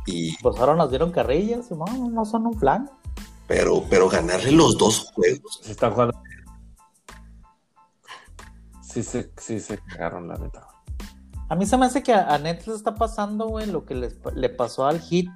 y 0.06 0.36
Pues 0.42 0.58
ahora 0.58 0.74
nos 0.76 0.90
dieron 0.90 1.12
carrillas, 1.12 1.66
Simón, 1.66 2.12
no 2.14 2.24
son 2.26 2.46
un 2.46 2.58
flan. 2.58 2.90
Pero, 3.46 3.85
pero 3.90 4.09
ganarle 4.09 4.52
los 4.52 4.76
dos 4.78 5.11
juegos. 5.14 5.61
Sí 5.62 5.70
están 5.72 5.92
jugando. 5.92 6.20
Sí 8.83 9.02
se, 9.02 9.33
sí 9.38 9.61
se 9.61 9.78
cagaron, 9.78 10.28
la 10.28 10.37
neta. 10.37 10.66
A 11.48 11.57
mí 11.57 11.66
se 11.66 11.76
me 11.76 11.87
hace 11.87 12.02
que 12.02 12.12
a, 12.12 12.33
a 12.33 12.38
Nets 12.38 12.66
le 12.66 12.74
está 12.74 12.94
pasando, 12.94 13.48
güey, 13.48 13.66
lo 13.66 13.85
que 13.85 13.94
les- 13.94 14.18
le 14.35 14.48
pasó 14.48 14.87
al 14.87 15.00
Hit. 15.00 15.28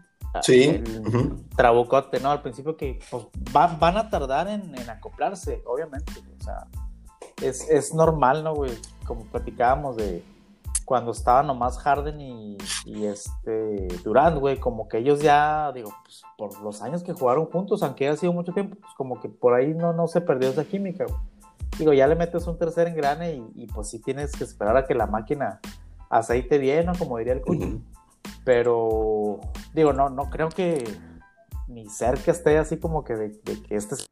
Sí, 0.43 0.65
el. 0.65 1.47
Trabucote, 1.57 2.21
¿no? 2.21 2.31
Al 2.31 2.43
principio 2.43 2.77
que 2.77 3.01
pues, 3.11 3.25
va- 3.57 3.67
van 3.79 3.97
a 3.97 4.11
tardar 4.11 4.47
en, 4.49 4.75
en 4.79 4.91
acoplarse, 4.91 5.63
obviamente. 5.67 6.13
güey, 6.21 6.37
O 6.39 6.45
sea, 6.45 6.67
es, 7.43 7.69
es 7.69 7.95
normal, 7.95 8.45
¿no, 8.45 8.55
güey? 8.55 8.73
Como 9.07 9.25
platicábamos 9.27 9.97
de 9.97 10.23
cuando 10.89 11.11
estaba 11.11 11.43
nomás 11.43 11.77
Harden 11.79 12.19
y, 12.19 12.57
y 12.87 13.05
este 13.05 13.89
Durant, 14.03 14.39
güey, 14.39 14.57
como 14.59 14.89
que 14.89 14.97
ellos 14.97 15.21
ya, 15.21 15.71
digo, 15.73 15.93
pues, 16.03 16.23
por 16.39 16.59
los 16.63 16.81
años 16.81 17.03
que 17.03 17.13
jugaron 17.13 17.45
juntos, 17.45 17.83
aunque 17.83 18.09
haya 18.09 18.17
sido 18.17 18.33
mucho 18.33 18.55
tiempo, 18.55 18.75
pues 18.81 18.95
como 18.97 19.21
que 19.21 19.29
por 19.29 19.53
ahí 19.53 19.75
no, 19.75 19.93
no 19.93 20.09
se 20.09 20.23
perdió 20.23 20.49
esa 20.49 20.65
química, 20.65 21.05
güey. 21.05 21.19
Digo, 21.79 21.93
ya 21.93 22.07
le 22.07 22.15
metes 22.15 22.47
un 22.47 22.57
tercer 22.57 22.89
engrane 22.89 23.35
y, 23.35 23.53
y, 23.55 23.67
pues 23.67 23.89
sí 23.89 24.01
tienes 24.01 24.33
que 24.33 24.45
esperar 24.45 24.79
a 24.79 24.87
que 24.87 24.95
la 24.95 25.07
máquina 25.07 25.61
aceite 26.09 26.57
bien, 26.57 26.87
¿no? 26.87 26.93
Como 26.99 27.19
diría 27.19 27.35
el 27.35 27.43
coach. 27.43 27.59
Ujú. 27.61 27.83
Pero, 28.47 29.41
digo, 29.75 29.93
no, 29.93 30.09
no 30.09 30.31
creo 30.31 30.49
que 30.49 30.83
ni 31.67 31.87
cerca 31.91 32.31
esté 32.31 32.57
así 32.57 32.79
como 32.79 33.05
que 33.05 33.15
de, 33.15 33.29
de 33.45 33.63
que 33.63 33.77
este 33.77 33.95
es- 33.95 34.09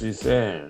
Sí, 0.00 0.14
sé. 0.14 0.62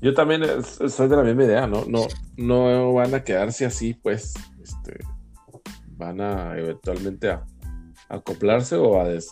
Yo 0.00 0.12
también 0.14 0.42
es- 0.42 0.80
soy 0.92 1.06
de 1.06 1.16
la 1.16 1.22
misma 1.22 1.44
idea, 1.44 1.68
¿no? 1.68 1.84
No, 1.86 2.06
no 2.36 2.92
van 2.92 3.14
a 3.14 3.22
quedarse 3.22 3.64
así, 3.64 3.94
pues. 3.94 4.34
Este, 4.60 4.98
van 5.96 6.20
a 6.20 6.58
eventualmente 6.58 7.30
a, 7.30 7.44
a 8.08 8.16
acoplarse 8.16 8.74
o 8.74 9.00
a 9.00 9.04
des- 9.04 9.30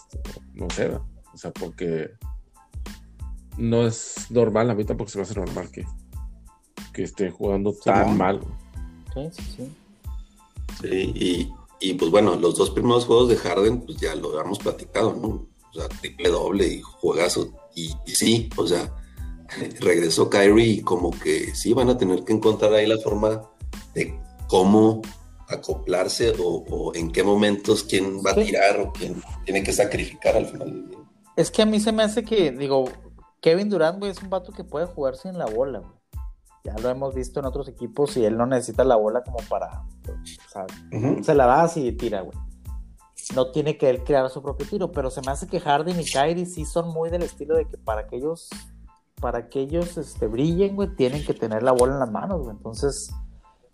no 0.55 0.71
sé, 0.71 0.91
¿no? 0.91 1.09
o 1.35 1.37
sea, 1.37 1.51
porque 1.51 2.11
no 3.59 3.85
es 3.85 4.31
normal, 4.31 4.71
a 4.71 4.75
mí 4.77 4.85
tampoco 4.85 5.11
se 5.11 5.19
me 5.19 5.23
hace 5.23 5.35
normal 5.35 5.69
que, 5.73 5.85
que 6.93 7.03
estén 7.03 7.33
jugando 7.33 7.73
tan 7.85 8.11
no. 8.11 8.15
mal. 8.15 8.41
Sí, 9.13 9.29
sí, 9.33 9.43
sí. 9.57 9.77
Sí, 10.83 11.13
y, 11.17 11.53
y, 11.81 11.95
pues 11.95 12.13
bueno, 12.13 12.37
los 12.37 12.57
dos 12.57 12.71
primeros 12.71 13.07
juegos 13.07 13.29
de 13.29 13.37
Harden, 13.37 13.81
pues 13.81 13.99
ya 13.99 14.15
lo 14.15 14.31
habíamos 14.39 14.61
platicado, 14.61 15.15
¿no? 15.15 15.29
O 15.29 15.73
sea, 15.73 15.89
triple 15.89 16.29
doble 16.29 16.67
y 16.69 16.81
juegazo. 16.81 17.53
Y, 17.75 17.95
y 18.07 18.11
sí, 18.11 18.51
o 18.57 18.67
sea, 18.67 18.93
regresó 19.81 20.29
Kyrie 20.31 20.67
y 20.67 20.83
como 20.83 21.11
que 21.11 21.55
sí 21.55 21.73
van 21.73 21.89
a 21.89 21.99
tener 21.99 22.25
que 22.25 22.33
encontrar 22.33 22.73
ahí 22.75 22.87
la 22.87 22.99
forma 22.99 23.43
de 23.95 24.19
cómo 24.49 25.03
acoplarse 25.49 26.33
o, 26.39 26.65
o 26.71 26.95
en 26.95 27.11
qué 27.11 27.23
momentos 27.23 27.83
quién 27.85 28.19
va 28.25 28.33
a 28.33 28.35
tirar 28.35 28.81
o 28.81 28.93
quién 28.93 29.21
tiene 29.45 29.63
que 29.63 29.73
sacrificar 29.73 30.37
al 30.37 30.47
final 30.47 30.73
del 30.73 30.89
día. 30.89 30.99
Es 31.37 31.51
que 31.51 31.63
a 31.63 31.67
mí 31.67 31.81
se 31.81 31.93
me 31.93 32.03
hace 32.03 32.25
que, 32.25 32.53
digo, 32.53 32.85
Kevin 33.41 33.69
Durant, 33.69 33.99
güey, 33.99 34.13
es 34.13 34.23
un 34.23 34.31
vato 34.31 34.53
que 34.53 34.65
puede 34.65 34.87
jugar 34.87 35.17
sin 35.17 35.39
la 35.39 35.47
bola, 35.47 35.81
güey. 35.81 35.93
Ya 36.63 36.75
lo 36.75 36.91
hemos 36.91 37.15
visto 37.15 37.41
en 37.41 37.47
otros 37.47 37.69
equipos 37.69 38.17
y 38.19 38.25
él 38.25 38.37
no 38.37 38.45
necesita 38.47 38.85
la 38.85 38.97
bola 38.97 39.23
como 39.23 39.39
para, 39.49 39.81
o 39.81 40.51
sea, 40.53 40.67
Ujú. 40.93 41.25
se 41.25 41.35
la 41.35 41.47
das 41.47 41.79
y 41.79 41.91
tira, 41.93 42.21
güey. 42.21 42.37
No 43.35 43.51
tiene 43.53 43.77
que 43.79 43.89
él 43.91 44.03
crear 44.03 44.29
su 44.31 44.43
propio 44.43 44.67
tiro, 44.67 44.91
pero 44.93 45.11
se 45.11 45.21
me 45.23 45.31
hace 45.31 45.47
que 45.47 45.61
Harden 45.61 46.01
y 46.01 46.05
Kyrie 46.05 46.47
sí 46.47 46.65
son 46.65 46.89
muy 46.89 47.11
del 47.11 47.23
estilo 47.23 47.55
de 47.57 47.67
que 47.67 47.77
para 47.79 48.07
que 48.09 48.17
ellos, 48.17 48.49
para 49.21 49.49
que 49.49 49.61
ellos 49.61 49.97
este, 49.99 50.27
brillen, 50.27 50.75
güey, 50.77 50.95
tienen 50.97 51.25
que 51.25 51.35
tener 51.35 51.63
la 51.63 51.73
bola 51.73 51.95
en 51.95 52.01
las 52.01 52.11
manos, 52.11 52.41
güey. 52.43 52.57
Entonces, 52.57 53.11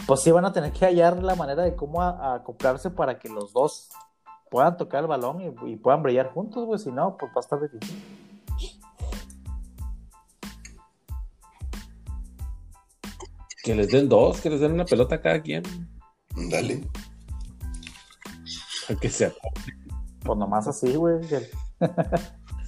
pues 0.07 0.21
sí 0.21 0.31
van 0.31 0.45
a 0.45 0.53
tener 0.53 0.73
que 0.73 0.85
hallar 0.85 1.23
la 1.23 1.35
manera 1.35 1.63
de 1.63 1.75
cómo 1.75 2.03
a- 2.03 2.11
a 2.11 2.35
acoplarse 2.37 2.91
para 2.91 3.19
que 3.19 3.29
los 3.29 3.53
dos 3.53 3.89
puedan 4.51 4.77
tocar 4.77 5.03
el 5.03 5.09
balón 5.09 5.41
y, 5.41 5.73
y 5.73 5.77
puedan 5.77 6.03
brillar 6.03 6.33
juntos, 6.33 6.67
güey. 6.67 6.79
Si 6.79 6.91
no, 6.93 7.17
pues 7.17 7.31
va 7.33 7.37
a 7.37 7.41
estar 7.41 7.61
difícil. 7.61 8.03
Que 13.65 13.75
les 13.75 13.91
den 13.91 14.09
dos, 14.09 14.41
que 14.41 14.51
les 14.51 14.61
den 14.61 14.73
una 14.73 14.85
pelota 14.85 15.17
a 15.17 15.21
cada 15.21 15.41
quien. 15.43 15.63
Dale. 16.51 16.85
Que 19.01 19.09
sea. 19.09 19.33
Pues 20.25 20.39
nomás 20.39 20.67
así, 20.67 20.95
güey. 20.95 21.17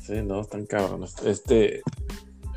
Sí, 0.00 0.22
no, 0.22 0.40
están 0.40 0.66
cabrones. 0.66 1.14
Este, 1.24 1.82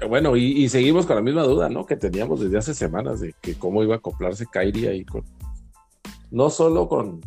bueno, 0.07 0.35
y, 0.35 0.63
y 0.63 0.69
seguimos 0.69 1.05
con 1.05 1.15
la 1.15 1.21
misma 1.21 1.43
duda, 1.43 1.69
¿no? 1.69 1.85
Que 1.85 1.95
teníamos 1.95 2.39
desde 2.39 2.57
hace 2.57 2.73
semanas 2.73 3.19
de 3.19 3.35
que 3.41 3.55
cómo 3.55 3.83
iba 3.83 3.95
a 3.95 3.97
acoplarse 3.97 4.45
Kyrie 4.47 4.89
ahí 4.89 5.05
con. 5.05 5.23
No 6.29 6.49
solo 6.49 6.87
con. 6.87 7.21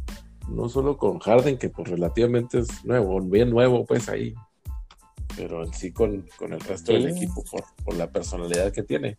No 0.48 0.68
solo 0.68 0.98
con 0.98 1.18
Harden, 1.20 1.56
que 1.56 1.70
pues 1.70 1.88
relativamente 1.88 2.58
es 2.58 2.84
nuevo, 2.84 3.20
bien 3.20 3.50
nuevo, 3.50 3.86
pues 3.86 4.08
ahí. 4.08 4.34
Pero 5.36 5.64
en 5.64 5.72
sí 5.72 5.90
con, 5.90 6.26
con 6.38 6.52
el 6.52 6.60
resto 6.60 6.92
del 6.92 7.08
equipo, 7.08 7.42
por, 7.50 7.64
por 7.84 7.94
la 7.94 8.10
personalidad 8.10 8.72
que 8.72 8.82
tiene. 8.82 9.16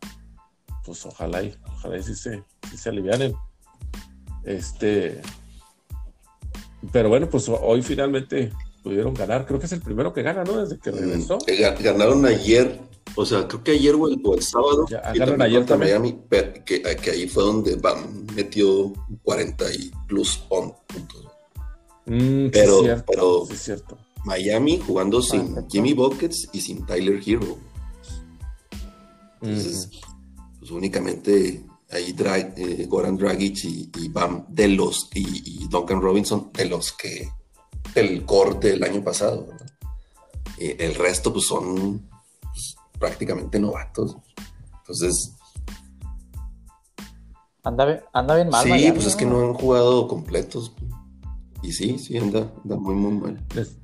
Pues 0.84 1.06
ojalá 1.06 1.41
y, 1.41 1.56
ojalá 1.65 1.97
y 1.97 2.04
sí 2.04 2.13
se, 2.13 2.43
sí 2.69 2.78
se 2.78 2.89
alivianen. 2.89 3.34
Este. 4.43 5.21
Pero 6.91 7.10
bueno, 7.10 7.30
pues 7.30 7.50
hoy 7.50 7.82
finalmente 7.82 8.52
pudieron 8.84 9.13
ganar. 9.13 9.45
Creo 9.45 9.60
que 9.60 9.65
es 9.65 9.71
el 9.71 9.82
primero 9.82 10.13
que 10.13 10.21
gana, 10.21 10.43
¿no? 10.43 10.58
Desde 10.62 10.78
que 10.80 10.91
regresó. 10.91 11.38
Eh, 11.48 11.60
ga- 11.62 11.82
Ganaron 11.82 12.26
ayer, 12.26 12.80
o 13.15 13.26
sea, 13.26 13.48
creo 13.48 13.63
que 13.63 13.71
ayer 13.71 13.95
o 13.95 14.08
el, 14.08 14.19
o 14.24 14.36
el 14.36 14.41
sábado. 14.41 14.86
Ya, 14.89 15.02
y 15.13 15.17
ganaron 15.19 15.41
ayer 15.41 15.65
también. 15.65 16.02
Miami, 16.02 16.19
que, 16.65 16.82
que 16.82 17.12
ahí 17.12 17.28
fue 17.28 17.43
donde 17.43 17.76
Bam 17.76 18.26
metió 18.36 18.93
40 19.24 19.65
y 19.74 19.91
plus 20.08 20.38
pon- 20.50 20.74
puntos. 20.88 21.26
Mm, 22.06 22.48
Pero- 22.52 22.82
cierto, 22.82 23.04
pero- 23.08 23.45
sí 23.48 23.54
es 23.54 23.62
cierto. 23.63 23.98
Miami 24.26 24.80
jugando 24.86 25.21
sin. 25.21 25.56
Jimmy 25.69 25.93
Buckets 25.93 26.50
y 26.54 26.62
sin 26.62 26.86
Tyler 26.86 27.19
Hero. 27.26 27.58
Entonces, 29.41 29.89
pues 30.60 30.71
únicamente 30.71 31.64
ahí 31.91 32.13
Dra- 32.13 32.54
eh, 32.58 32.86
Goran 32.88 33.17
Dragic 33.17 33.63
y, 33.65 33.91
y 33.98 34.10
Bam 34.10 34.45
de 34.50 34.67
los 34.69 35.10
y, 35.13 35.63
y 35.63 35.67
Duncan 35.67 36.02
Robinson 36.02 36.52
de 36.54 36.65
los 36.65 36.91
que 36.93 37.30
del 37.93 38.26
corte 38.26 38.69
del 38.69 38.84
año 38.84 39.04
pasado. 39.04 39.48
Eh, 40.58 40.78
el 40.80 40.95
resto 40.95 41.32
pues 41.34 41.45
son 41.48 42.10
pues, 42.41 42.76
prácticamente 43.00 43.60
novatos. 43.60 44.17
Entonces, 44.80 45.32
Anda, 47.63 47.86
bien- 47.86 48.02
anda 48.13 48.36
bien 48.36 48.50
mal. 48.50 48.63
sí, 48.63 48.69
Miami, 48.69 48.91
pues 48.91 49.08
es 49.08 49.15
que 49.15 49.26
no 49.26 49.39
han 49.41 49.54
jugado 49.56 50.08
completos. 50.08 50.71
Y 51.63 51.71
sí, 51.71 51.98
sí, 51.98 52.15
anda, 52.17 52.54
anda 52.63 52.76
muy, 52.76 52.93
muy 52.93 53.13
mal. 53.13 53.43
Les, 53.56 53.78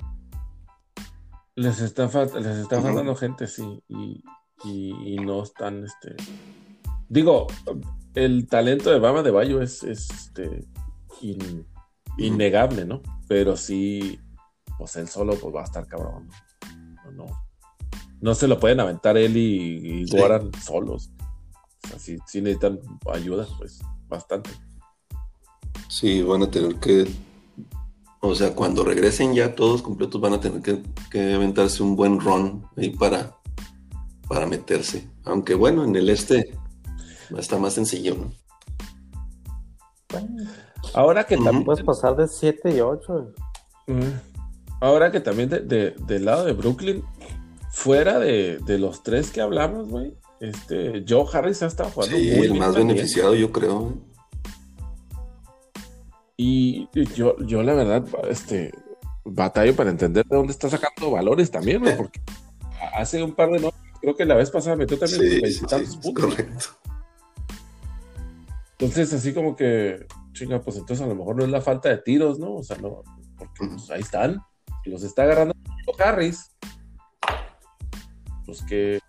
les 1.56 1.80
está, 1.82 2.06
les 2.06 2.58
está 2.58 2.80
faltando 2.80 3.16
gente, 3.16 3.48
sí, 3.48 3.84
y, 3.88 4.24
y- 4.64 5.14
y 5.14 5.16
no 5.18 5.42
están, 5.42 5.84
este... 5.84 6.16
Digo, 7.12 7.48
el 8.16 8.48
talento 8.48 8.90
de 8.90 8.98
Bama 9.00 9.22
de 9.22 9.32
Bayo 9.32 9.62
es, 9.62 9.84
es, 9.84 10.10
este, 10.10 10.66
in- 11.20 11.68
innegable, 12.18 12.86
¿no? 12.86 13.02
Pero 13.28 13.58
sí, 13.58 14.18
pues 14.78 14.96
él 14.96 15.10
solo 15.10 15.36
pues, 15.36 15.54
va 15.54 15.60
a 15.60 15.66
estar 15.66 15.86
cabrón. 15.88 16.30
No, 17.04 17.12
no, 17.12 17.26
no 18.22 18.34
se 18.34 18.48
lo 18.48 18.58
pueden 18.62 18.80
aventar 18.80 19.18
él 19.18 19.36
y, 19.36 20.04
y 20.04 20.08
Sí. 20.08 20.18
Goran 20.18 20.52
solos. 20.64 21.12
O 21.84 21.88
sea, 21.90 22.00
sí, 22.00 22.18
sí 22.26 22.40
necesitan 22.42 22.80
ayuda, 23.14 23.46
pues, 23.58 23.82
bastante. 24.08 24.50
Sí, 25.90 26.22
van 26.22 26.44
a 26.44 26.50
tener 26.50 26.76
que, 26.76 27.12
o 28.22 28.34
sea, 28.36 28.56
cuando 28.56 28.86
regresen 28.86 29.34
ya 29.34 29.54
todos 29.54 29.82
completos 29.82 30.22
van 30.22 30.32
a 30.32 30.40
tener 30.40 30.62
que, 30.62 30.82
que 31.10 31.34
aventarse 31.34 31.84
un 31.84 31.98
buen 31.98 32.22
run 32.22 32.64
ahí 32.78 32.92
para, 32.92 33.36
para 34.30 34.46
meterse. 34.46 35.10
Aunque 35.26 35.56
bueno, 35.56 35.84
en 35.84 35.94
el 35.98 36.08
este 36.10 36.58
está 37.38 37.58
más 37.58 37.74
sencillo, 37.74 38.16
¿no? 38.16 38.32
Bueno, 40.12 40.50
Ahora 40.94 41.24
que 41.26 41.38
también... 41.38 41.64
puedes 41.64 41.84
pasar 41.84 42.16
de 42.18 42.28
7 42.28 42.76
y 42.76 42.80
8. 42.82 43.34
Mm. 43.88 44.02
Ahora 44.82 45.12
que 45.12 45.20
también 45.20 45.50
de- 45.50 45.60
de- 45.62 45.96
del 46.08 46.26
lado 46.26 46.44
de 46.46 46.54
Brooklyn, 46.54 47.04
fuera 47.72 48.20
de, 48.20 48.58
de 48.66 48.78
los 48.80 49.04
tres 49.04 49.32
que 49.32 49.42
hablamos, 49.42 49.88
güey, 49.88 50.14
este, 50.40 51.06
Joe 51.08 51.26
Harris 51.32 51.62
ha 51.64 51.68
estado 51.68 51.90
jugando 51.92 52.18
Sí, 52.18 52.24
muy 52.24 52.32
el 52.34 52.42
bien 52.52 52.58
más 52.60 52.68
también. 52.74 52.88
beneficiado 52.90 53.36
yo 53.36 53.52
creo. 53.52 53.94
Y 56.38 56.90
yo, 57.14 57.38
yo 57.40 57.62
la 57.62 57.74
verdad, 57.74 58.04
este, 58.30 58.74
batallo 59.24 59.76
para 59.76 59.92
entender 59.92 60.26
de 60.26 60.36
dónde 60.36 60.52
está 60.52 60.70
sacando 60.70 61.12
valores 61.12 61.52
también, 61.52 61.82
güey, 61.82 61.96
porque 61.98 62.20
hace 62.96 63.22
un 63.24 63.34
par 63.36 63.50
de 63.52 63.60
noches, 63.60 63.80
creo 64.02 64.16
que 64.16 64.26
la 64.26 64.36
vez 64.36 64.50
pasada 64.50 64.76
metió 64.76 64.98
también 64.98 65.22
Sí, 65.22 65.54
sí, 65.54 65.66
puntos. 66.02 66.14
correcto. 66.16 66.66
Entonces, 68.82 69.14
así 69.14 69.32
como 69.32 69.56
que, 69.56 70.08
chinga, 70.34 70.60
pues 70.60 70.76
entonces 70.78 71.06
a 71.06 71.08
lo 71.08 71.14
mejor 71.14 71.36
no 71.36 71.44
es 71.44 71.52
la 71.52 71.62
falta 71.62 71.90
de 71.90 72.00
tiros, 72.00 72.40
¿no? 72.40 72.56
O 72.56 72.64
sea, 72.64 72.78
no, 72.78 73.04
porque 73.38 73.68
pues, 73.68 73.92
ahí 73.92 74.02
están, 74.02 74.42
y 74.84 74.90
los 74.90 75.04
está 75.04 75.22
agarrando 75.22 75.54
Harris. 76.00 76.50
Pues 78.44 78.64
que, 78.64 79.00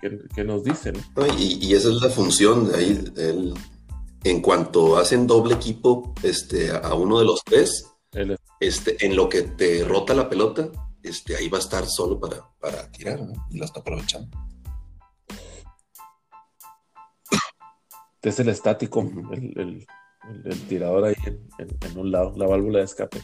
que, 0.00 0.18
que 0.34 0.42
nos 0.44 0.64
dicen, 0.64 0.94
No, 1.16 1.24
Y, 1.38 1.58
y 1.64 1.74
esa 1.74 1.88
es 1.90 2.02
la 2.02 2.08
función 2.10 2.68
de 2.68 2.76
ahí. 2.76 3.04
el- 3.16 3.54
en 4.24 4.40
cuanto 4.40 4.98
hacen 4.98 5.26
doble 5.26 5.54
equipo 5.54 6.14
este, 6.22 6.70
a 6.70 6.94
uno 6.94 7.18
de 7.18 7.24
los 7.24 7.42
tres, 7.44 7.86
El- 8.12 8.36
este, 8.60 9.04
en 9.06 9.14
lo 9.16 9.28
que 9.28 9.42
te 9.42 9.84
rota 9.84 10.14
la 10.14 10.28
pelota, 10.28 10.68
este, 11.02 11.36
ahí 11.36 11.48
va 11.48 11.58
a 11.58 11.60
estar 11.60 11.86
solo 11.86 12.18
para, 12.20 12.44
para 12.60 12.90
tirar 12.92 13.20
¿no? 13.20 13.32
y 13.50 13.58
la 13.58 13.64
está 13.66 13.80
aprovechando. 13.80 14.36
Es 18.28 18.38
el 18.40 18.48
estático, 18.48 19.00
el, 19.32 19.52
el- 19.58 19.86
el- 20.30 20.46
el 20.52 20.60
tirador 20.68 21.04
ahí 21.04 21.14
en, 21.26 21.48
en- 21.58 21.76
en 21.90 21.98
un 21.98 22.10
lado, 22.12 22.32
la 22.36 22.46
válvula 22.46 22.78
de 22.78 22.84
escape. 22.84 23.20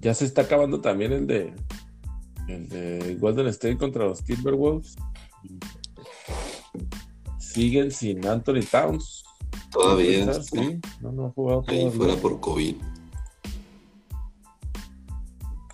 Ya 0.00 0.14
se 0.14 0.24
está 0.24 0.42
acabando 0.42 0.80
también 0.80 1.12
el 1.12 1.26
de 1.26 1.54
el 2.48 2.68
de 2.68 3.16
Golden 3.20 3.46
State 3.48 3.76
contra 3.76 4.04
los 4.06 4.22
Timberwolves. 4.24 4.96
Siguen 7.38 7.90
sin 7.90 8.26
Anthony 8.26 8.62
Towns. 8.70 9.24
Todavía 9.70 10.30
está 10.30 10.42
Sí, 10.42 10.80
no, 11.00 11.12
no 11.12 11.26
ha 11.26 11.30
jugado 11.30 11.64
ahí 11.68 11.78
todavía. 11.80 11.90
fuera 11.98 12.16
por 12.22 12.40
COVID. 12.40 12.76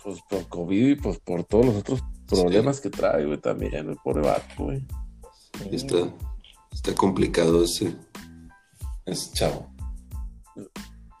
Pues, 0.03 0.19
por 0.29 0.47
COVID 0.49 0.87
y 0.87 0.95
pues 0.95 1.19
por 1.19 1.43
todos 1.45 1.65
los 1.67 1.75
otros 1.77 2.03
problemas 2.27 2.81
que 2.81 2.89
trae, 2.89 3.25
güey, 3.25 3.37
también, 3.37 3.89
el 3.89 3.97
pobre 4.03 4.21
vato, 4.21 4.63
güey. 4.63 4.85
Sí, 5.59 5.69
está, 5.71 5.95
está 6.71 6.93
complicado 6.95 7.63
ese, 7.63 7.95
ese 9.05 9.33
chavo. 9.33 9.67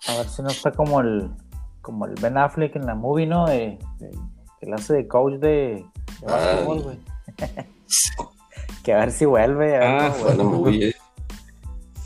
A 0.07 0.17
ver 0.17 0.29
si 0.29 0.41
no 0.41 0.49
está 0.49 0.71
como 0.71 1.01
el 1.01 1.29
como 1.81 2.05
el 2.07 2.15
Ben 2.15 2.37
Affleck 2.37 2.75
en 2.75 2.85
la 2.87 2.95
movie, 2.95 3.27
¿no? 3.27 3.45
De, 3.45 3.77
de 3.99 4.11
que 4.59 4.73
hace 4.73 4.93
de 4.95 5.07
coach 5.07 5.33
de, 5.35 5.85
de 6.19 6.25
básquetbol, 6.25 6.81
güey. 6.81 6.97
que 8.83 8.93
a 8.93 8.97
ver 8.97 9.11
si 9.11 9.25
vuelve. 9.25 9.75
A 9.75 9.79
ver 9.79 9.89
Ah, 9.89 10.15
vuelve. 10.19 10.43
movie, 10.43 10.89
eh. 10.89 10.95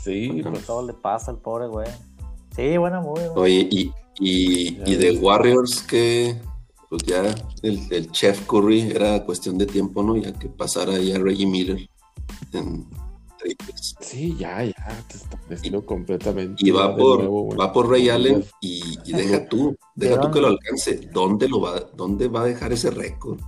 Sí, 0.02 0.28
Pues 0.42 0.46
pues, 0.54 0.66
todo 0.66 0.86
le 0.86 0.92
pasa 0.92 1.30
al 1.30 1.38
pobre 1.38 1.66
güey. 1.68 1.88
Sí, 2.54 2.76
buena 2.76 3.00
movie, 3.00 3.28
güey. 3.28 3.42
Oye, 3.42 3.68
y, 3.70 3.92
y, 4.18 4.82
y 4.90 4.96
de 4.96 5.18
Warriors 5.18 5.82
que 5.82 6.36
pues 6.90 7.04
ya 7.04 7.22
el, 7.62 7.80
el 7.90 8.10
chef 8.10 8.46
Curry 8.46 8.90
era 8.90 9.24
cuestión 9.24 9.56
de 9.56 9.64
tiempo, 9.64 10.02
¿no? 10.02 10.16
Ya 10.16 10.32
que 10.32 10.48
pasara 10.48 10.94
ahí 10.94 11.12
a 11.12 11.20
Reggie 11.20 11.46
Miller 11.46 11.88
en 12.52 12.84
Lakers. 13.44 13.94
sí, 14.00 14.36
ya, 14.36 14.64
ya, 14.64 15.04
te 15.06 15.16
establecido 15.16 15.86
completamente. 15.86 16.56
Y 16.58 16.72
va 16.72 16.90
ya 16.90 16.96
por, 16.96 17.18
nuevo, 17.20 17.56
va 17.56 17.72
por 17.72 17.88
Ray 17.88 18.08
Allen 18.08 18.44
y, 18.60 18.98
y 19.04 19.12
deja 19.12 19.48
tú, 19.48 19.76
deja 19.94 20.20
tú 20.20 20.32
que 20.32 20.40
lo 20.40 20.48
alcance. 20.48 21.08
¿Dónde 21.12 21.48
lo 21.48 21.60
va, 21.60 21.78
dónde 21.94 22.26
va 22.26 22.42
a 22.42 22.46
dejar 22.46 22.72
ese 22.72 22.90
récord? 22.90 23.38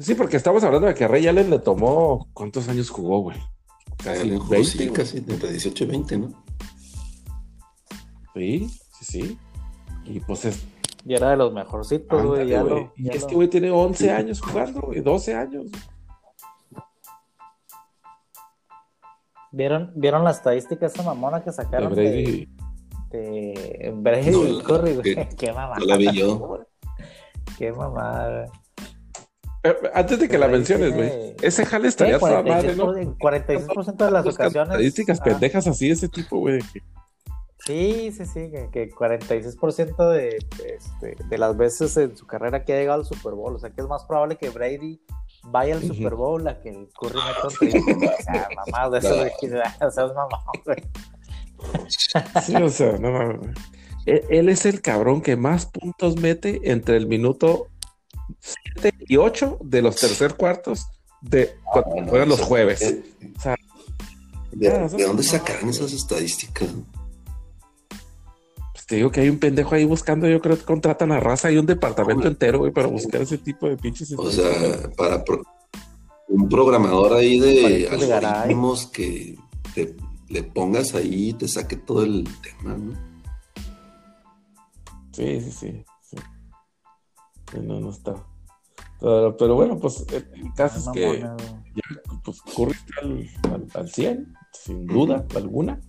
Sí, 0.00 0.16
porque 0.16 0.36
estamos 0.36 0.64
hablando 0.64 0.88
de 0.88 0.94
que 0.94 1.04
a 1.04 1.08
Ray 1.08 1.28
Allen 1.28 1.48
le 1.48 1.60
tomó, 1.60 2.28
¿cuántos 2.34 2.68
años 2.68 2.90
jugó, 2.90 3.20
güey? 3.20 3.38
Casi 3.98 4.22
Allen 4.22 4.40
jugó, 4.40 4.50
20, 4.50 4.68
sí, 4.68 4.78
güey. 4.78 4.90
casi 4.90 5.18
entre 5.18 5.48
18 5.52 5.84
y 5.84 5.86
20, 5.86 6.18
¿no? 6.18 6.44
Sí, 8.34 8.68
sí, 8.98 9.04
sí. 9.04 9.38
Y 10.04 10.20
pues 10.20 10.44
es. 10.44 10.64
Y 11.06 11.14
era 11.14 11.30
de 11.30 11.36
los 11.36 11.52
mejorcitos, 11.52 12.22
güey. 12.24 12.48
lo, 12.48 12.92
y 12.96 13.04
ya 13.04 13.12
este 13.12 13.30
lo- 13.32 13.36
güey 13.36 13.48
tiene 13.48 13.70
11 13.70 14.10
años 14.10 14.40
jugando, 14.40 14.80
güey, 14.82 15.00
12 15.00 15.34
años. 15.34 15.66
¿Vieron, 19.52 19.92
¿Vieron 19.94 20.24
la 20.24 20.30
estadística 20.32 20.86
esa 20.86 21.02
mamona 21.02 21.40
que 21.40 21.50
De 21.50 21.52
sacaron 21.52 21.92
Brady. 21.94 22.48
de, 23.10 23.18
de 23.18 23.92
Brady 23.96 24.30
No, 24.30 24.44
y 24.44 24.56
la- 24.58 24.64
Curry, 24.64 24.94
güey? 24.94 25.14
que- 25.14 25.28
Qué 25.38 25.52
mamada. 25.52 25.76
no 25.78 25.84
la 25.86 25.96
vi 25.96 26.12
yo. 26.12 26.58
Qué 27.58 27.72
mamada, 27.72 28.28
güey. 28.48 28.50
Eh, 29.62 29.76
antes 29.94 30.18
de 30.18 30.28
que 30.28 30.38
la 30.38 30.46
Brady 30.46 30.58
menciones, 30.58 30.92
tiene- 30.94 31.08
güey. 31.10 31.36
Ese 31.42 31.64
jale 31.64 31.88
estaría 31.88 32.18
toda 32.18 32.42
madre, 32.42 32.74
46%, 32.74 32.76
¿no? 32.76 32.96
en 32.96 33.14
46% 33.16 34.04
de 34.06 34.10
las 34.10 34.26
ocasiones. 34.26 34.68
Estadísticas 34.72 35.20
ah, 35.20 35.24
pendejas 35.24 35.66
así, 35.68 35.90
ese 35.90 36.08
tipo, 36.08 36.38
güey. 36.38 36.58
Sí, 37.66 38.12
sí, 38.12 38.26
sí, 38.26 38.50
que, 38.50 38.68
que 38.70 38.90
46% 38.90 40.10
de, 40.10 40.36
este, 40.66 41.16
de 41.24 41.38
las 41.38 41.56
veces 41.56 41.96
en 41.96 42.16
su 42.16 42.26
carrera 42.26 42.64
que 42.64 42.74
ha 42.74 42.76
llegado 42.76 43.00
al 43.00 43.06
Super 43.06 43.32
Bowl. 43.32 43.54
O 43.54 43.58
sea, 43.58 43.70
que 43.70 43.80
es 43.80 43.86
más 43.88 44.04
probable 44.04 44.36
que 44.36 44.50
Brady 44.50 45.00
vaya 45.44 45.74
al. 45.76 45.82
Super 45.82 46.14
Bowl 46.14 46.46
a 46.46 46.60
que 46.60 46.68
el 46.70 46.88
Curry 46.98 47.18
meta 47.18 47.48
un. 47.48 48.04
O 48.04 48.22
sea, 48.22 48.48
mamá, 48.72 48.90
de 48.90 48.98
eso 48.98 49.14
de 49.16 49.32
que 49.40 49.46
o 49.86 49.90
sea, 49.90 50.04
es 50.04 50.14
mamá, 50.14 50.38
güey. 50.64 50.82
Sí, 52.42 52.54
o 52.56 52.68
sea, 52.68 52.98
no 52.98 53.10
mames. 53.12 53.56
Él, 54.04 54.22
él 54.28 54.48
es 54.50 54.66
el 54.66 54.82
cabrón 54.82 55.22
que 55.22 55.36
más 55.36 55.64
puntos 55.64 56.16
mete 56.20 56.60
entre 56.70 56.98
el 56.98 57.06
minuto 57.06 57.68
7 58.74 58.94
y 59.08 59.16
8 59.16 59.58
de 59.62 59.80
los 59.80 59.96
tercer 59.96 60.34
cuartos 60.34 60.86
de 61.22 61.56
cuando 61.72 62.10
juegan 62.10 62.28
los 62.28 62.40
jueves. 62.42 62.82
eh, 62.82 63.02
O 63.36 63.40
sea, 63.40 63.56
¿De, 64.52 64.68
de 64.68 65.04
dónde 65.04 65.22
güey. 65.22 65.24
esas 65.70 65.92
estadísticas? 65.94 66.68
Te 68.86 68.96
digo 68.96 69.10
que 69.10 69.20
hay 69.20 69.30
un 69.30 69.38
pendejo 69.38 69.74
ahí 69.74 69.84
buscando, 69.84 70.28
yo 70.28 70.40
creo 70.42 70.58
que 70.58 70.64
contratan 70.64 71.10
a 71.12 71.20
raza 71.20 71.50
y 71.50 71.56
un 71.56 71.64
departamento 71.66 72.24
No, 72.24 72.28
entero, 72.28 72.58
güey, 72.58 72.72
para 72.72 72.88
buscar 72.88 73.22
ese 73.22 73.38
tipo 73.38 73.66
de 73.68 73.76
pinches. 73.78 74.12
O 74.16 74.30
sea, 74.30 74.90
para 74.96 75.24
pro- 75.24 75.42
un 76.28 76.48
programador 76.48 77.14
ahí 77.14 77.38
de 77.38 77.88
algoritmos 77.88 78.86
que 78.88 79.38
te, 79.74 79.96
le 80.28 80.42
pongas 80.42 80.94
ahí 80.94 81.30
y 81.30 81.32
te 81.32 81.48
saque 81.48 81.76
todo 81.76 82.02
el 82.04 82.28
tema, 82.42 82.76
¿no? 82.76 82.92
Sí, 85.12 85.40
sí, 85.40 85.50
sí. 85.52 85.84
sí. 86.02 86.16
Sí, 87.52 87.58
no, 87.62 87.80
no 87.80 87.90
está. 87.90 88.14
Pero, 89.00 89.36
pero 89.36 89.54
bueno, 89.54 89.78
pues 89.78 90.04
el, 90.12 90.28
el 90.34 90.52
caso 90.54 90.78
es 90.78 90.88
que 90.92 91.20
ya, 91.20 91.36
pues, 92.24 92.42
al, 93.02 93.28
al, 93.52 93.66
al 93.74 93.88
100, 93.88 94.34
sin 94.52 94.86
duda 94.86 95.24
alguna. 95.36 95.80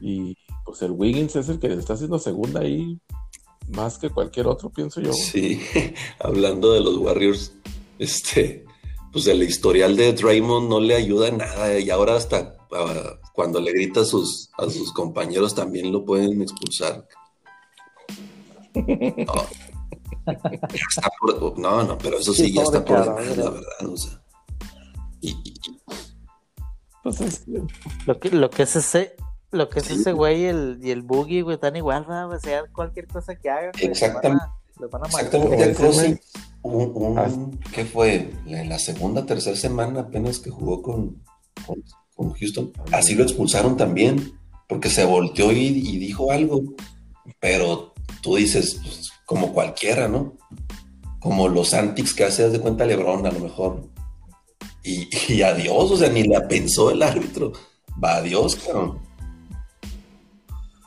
Y 0.00 0.36
pues 0.66 0.82
el 0.82 0.90
Wiggins 0.90 1.34
es 1.36 1.48
el 1.48 1.58
que 1.58 1.72
está 1.72 1.94
haciendo 1.94 2.18
segunda 2.18 2.60
ahí 2.60 3.00
más 3.68 3.96
que 3.98 4.10
cualquier 4.10 4.46
otro, 4.48 4.68
pienso 4.70 5.00
yo. 5.00 5.12
Sí, 5.12 5.60
hablando 6.20 6.72
de 6.72 6.80
los 6.80 6.96
Warriors, 6.98 7.52
este, 7.98 8.64
pues 9.12 9.26
el 9.28 9.42
historial 9.42 9.96
de 9.96 10.12
Draymond 10.12 10.68
no 10.68 10.78
le 10.80 10.94
ayuda 10.96 11.28
en 11.28 11.38
nada 11.38 11.78
y 11.78 11.88
ahora 11.90 12.16
hasta 12.16 12.56
ah, 12.72 13.14
cuando 13.32 13.60
le 13.60 13.72
grita 13.72 14.00
a 14.00 14.04
sus, 14.04 14.50
a 14.58 14.68
sus 14.68 14.92
compañeros 14.92 15.54
también 15.54 15.90
lo 15.92 16.04
pueden 16.04 16.42
expulsar. 16.42 17.06
No, 18.74 19.46
Ya 20.26 20.86
está 20.90 21.08
por- 21.20 21.58
no, 21.58 21.82
no, 21.84 21.96
pero 21.98 22.18
eso 22.18 22.34
sí, 22.34 22.46
Sí, 22.46 22.52
ya 22.52 22.62
está 22.62 22.84
por 22.84 23.00
demás, 23.04 23.16
la 23.16 23.22
¿verdad? 23.22 23.52
verdad, 23.52 23.88
o 23.92 23.96
sea. 23.96 24.22
Y, 25.20 25.30
y- 25.30 25.54
y- 25.66 25.80
Pues 27.02 27.20
es 27.20 27.38
que- 27.40 27.62
Lo 28.06 28.18
que, 28.18 28.30
lo 28.30 28.50
que 28.50 28.62
es 28.64 28.74
ese, 28.76 29.14
lo 29.56 29.68
que 29.68 29.80
es 29.80 29.86
Sí. 29.86 29.94
ese 29.94 30.12
güey 30.12 30.42
y 30.42 30.44
el, 30.46 30.78
y 30.82 30.90
el 30.90 31.02
boogie, 31.02 31.42
güey, 31.42 31.54
están 31.56 31.74
igual, 31.76 32.02
¿verdad? 32.04 32.30
O 32.30 32.38
sea, 32.40 32.64
cualquier 32.72 33.06
cosa 33.08 33.34
que 33.34 33.50
hagan, 33.50 33.72
güey, 33.72 33.82
van 33.84 33.88
a- 33.88 33.92
Exactamente. 33.92 34.44
les 34.80 34.90
van 34.90 35.02
a 35.02 35.06
Exactamente, 35.06 36.20
un, 36.62 36.92
un- 36.94 37.18
Ah. 37.18 37.28
¿qué 37.72 37.84
fue? 37.84 38.30
En 38.46 38.68
la 38.68 38.78
segunda, 38.78 39.24
tercera 39.26 39.56
semana 39.56 40.00
apenas 40.00 40.38
que 40.38 40.50
jugó 40.50 40.82
con, 40.82 41.22
con, 41.66 41.82
con 42.14 42.32
Houston, 42.34 42.72
así 42.92 43.14
lo 43.14 43.22
expulsaron 43.24 43.76
también, 43.76 44.32
porque 44.68 44.88
se 44.90 45.04
volteó 45.04 45.52
y, 45.52 45.58
y 45.66 45.98
dijo 45.98 46.30
algo, 46.32 46.62
pero 47.40 47.92
tú 48.20 48.36
dices, 48.36 48.80
pues, 48.82 49.10
como 49.24 49.52
cualquiera, 49.52 50.08
¿no? 50.08 50.34
Como 51.20 51.48
los 51.48 51.72
antics 51.74 52.14
que 52.14 52.24
hace, 52.24 52.48
de 52.50 52.60
cuenta 52.60 52.84
Lebron, 52.86 53.26
a 53.26 53.30
lo 53.32 53.40
mejor. 53.40 53.82
Y, 54.84 55.08
y 55.32 55.42
adiós, 55.42 55.90
o 55.90 55.96
sea, 55.96 56.08
ni 56.08 56.22
la 56.24 56.46
pensó 56.46 56.90
el 56.90 57.02
árbitro. 57.02 57.52
Va, 58.02 58.16
adiós, 58.16 58.54
cabrón. 58.56 58.98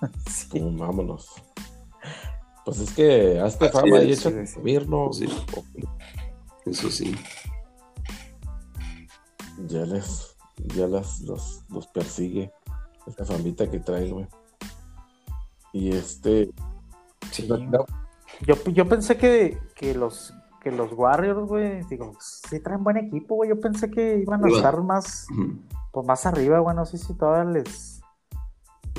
Sí. 0.29 0.59
vámonos. 0.77 1.29
Pues 2.65 2.79
es 2.79 2.91
que 2.93 3.39
hazte 3.39 3.65
Así 3.65 3.73
fama 3.77 4.01
y 4.03 4.11
es, 4.11 4.19
échate 4.19 4.45
sí, 4.45 4.53
sí. 4.53 4.53
a 4.53 4.55
dormir, 4.57 4.89
¿no? 4.89 5.13
Sí. 5.13 5.27
Eso 6.65 6.89
sí. 6.89 7.15
Ya 9.67 9.85
les, 9.85 10.37
ya 10.75 10.87
las, 10.87 11.21
los, 11.21 11.63
los 11.69 11.87
persigue 11.87 12.51
esa 13.07 13.25
famita 13.25 13.69
que 13.69 13.79
trae, 13.79 14.09
güey. 14.11 14.27
Y 15.73 15.91
este, 15.95 16.51
Sí. 17.31 17.47
no, 17.47 17.85
Yo, 18.41 18.55
yo 18.71 18.87
pensé 18.87 19.17
que, 19.17 19.59
que 19.75 19.93
los 19.93 20.33
que 20.61 20.71
los 20.71 20.91
Warriors, 20.91 21.47
güey, 21.47 21.83
digo, 21.85 22.13
sí 22.19 22.59
traen 22.59 22.83
buen 22.83 22.97
equipo, 22.97 23.35
güey. 23.35 23.49
Yo 23.49 23.59
pensé 23.59 23.89
que 23.89 24.17
iban 24.17 24.43
a 24.43 24.49
estar 24.49 24.81
más, 24.83 25.25
pues 25.91 26.05
más 26.05 26.25
arriba, 26.25 26.59
güey. 26.59 26.75
No 26.75 26.85
sé 26.85 26.97
si 26.97 27.13
todavía 27.13 27.49
les, 27.49 27.88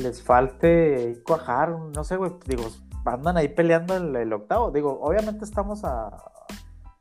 les 0.00 0.22
falte 0.22 1.22
cuajar, 1.24 1.70
no 1.70 2.04
sé, 2.04 2.16
güey. 2.16 2.32
Digo, 2.46 2.64
andan 3.04 3.36
ahí 3.36 3.48
peleando 3.48 3.96
el, 3.96 4.14
el 4.16 4.32
octavo. 4.32 4.70
Digo, 4.70 4.98
obviamente 5.00 5.44
estamos 5.44 5.84
a 5.84 6.10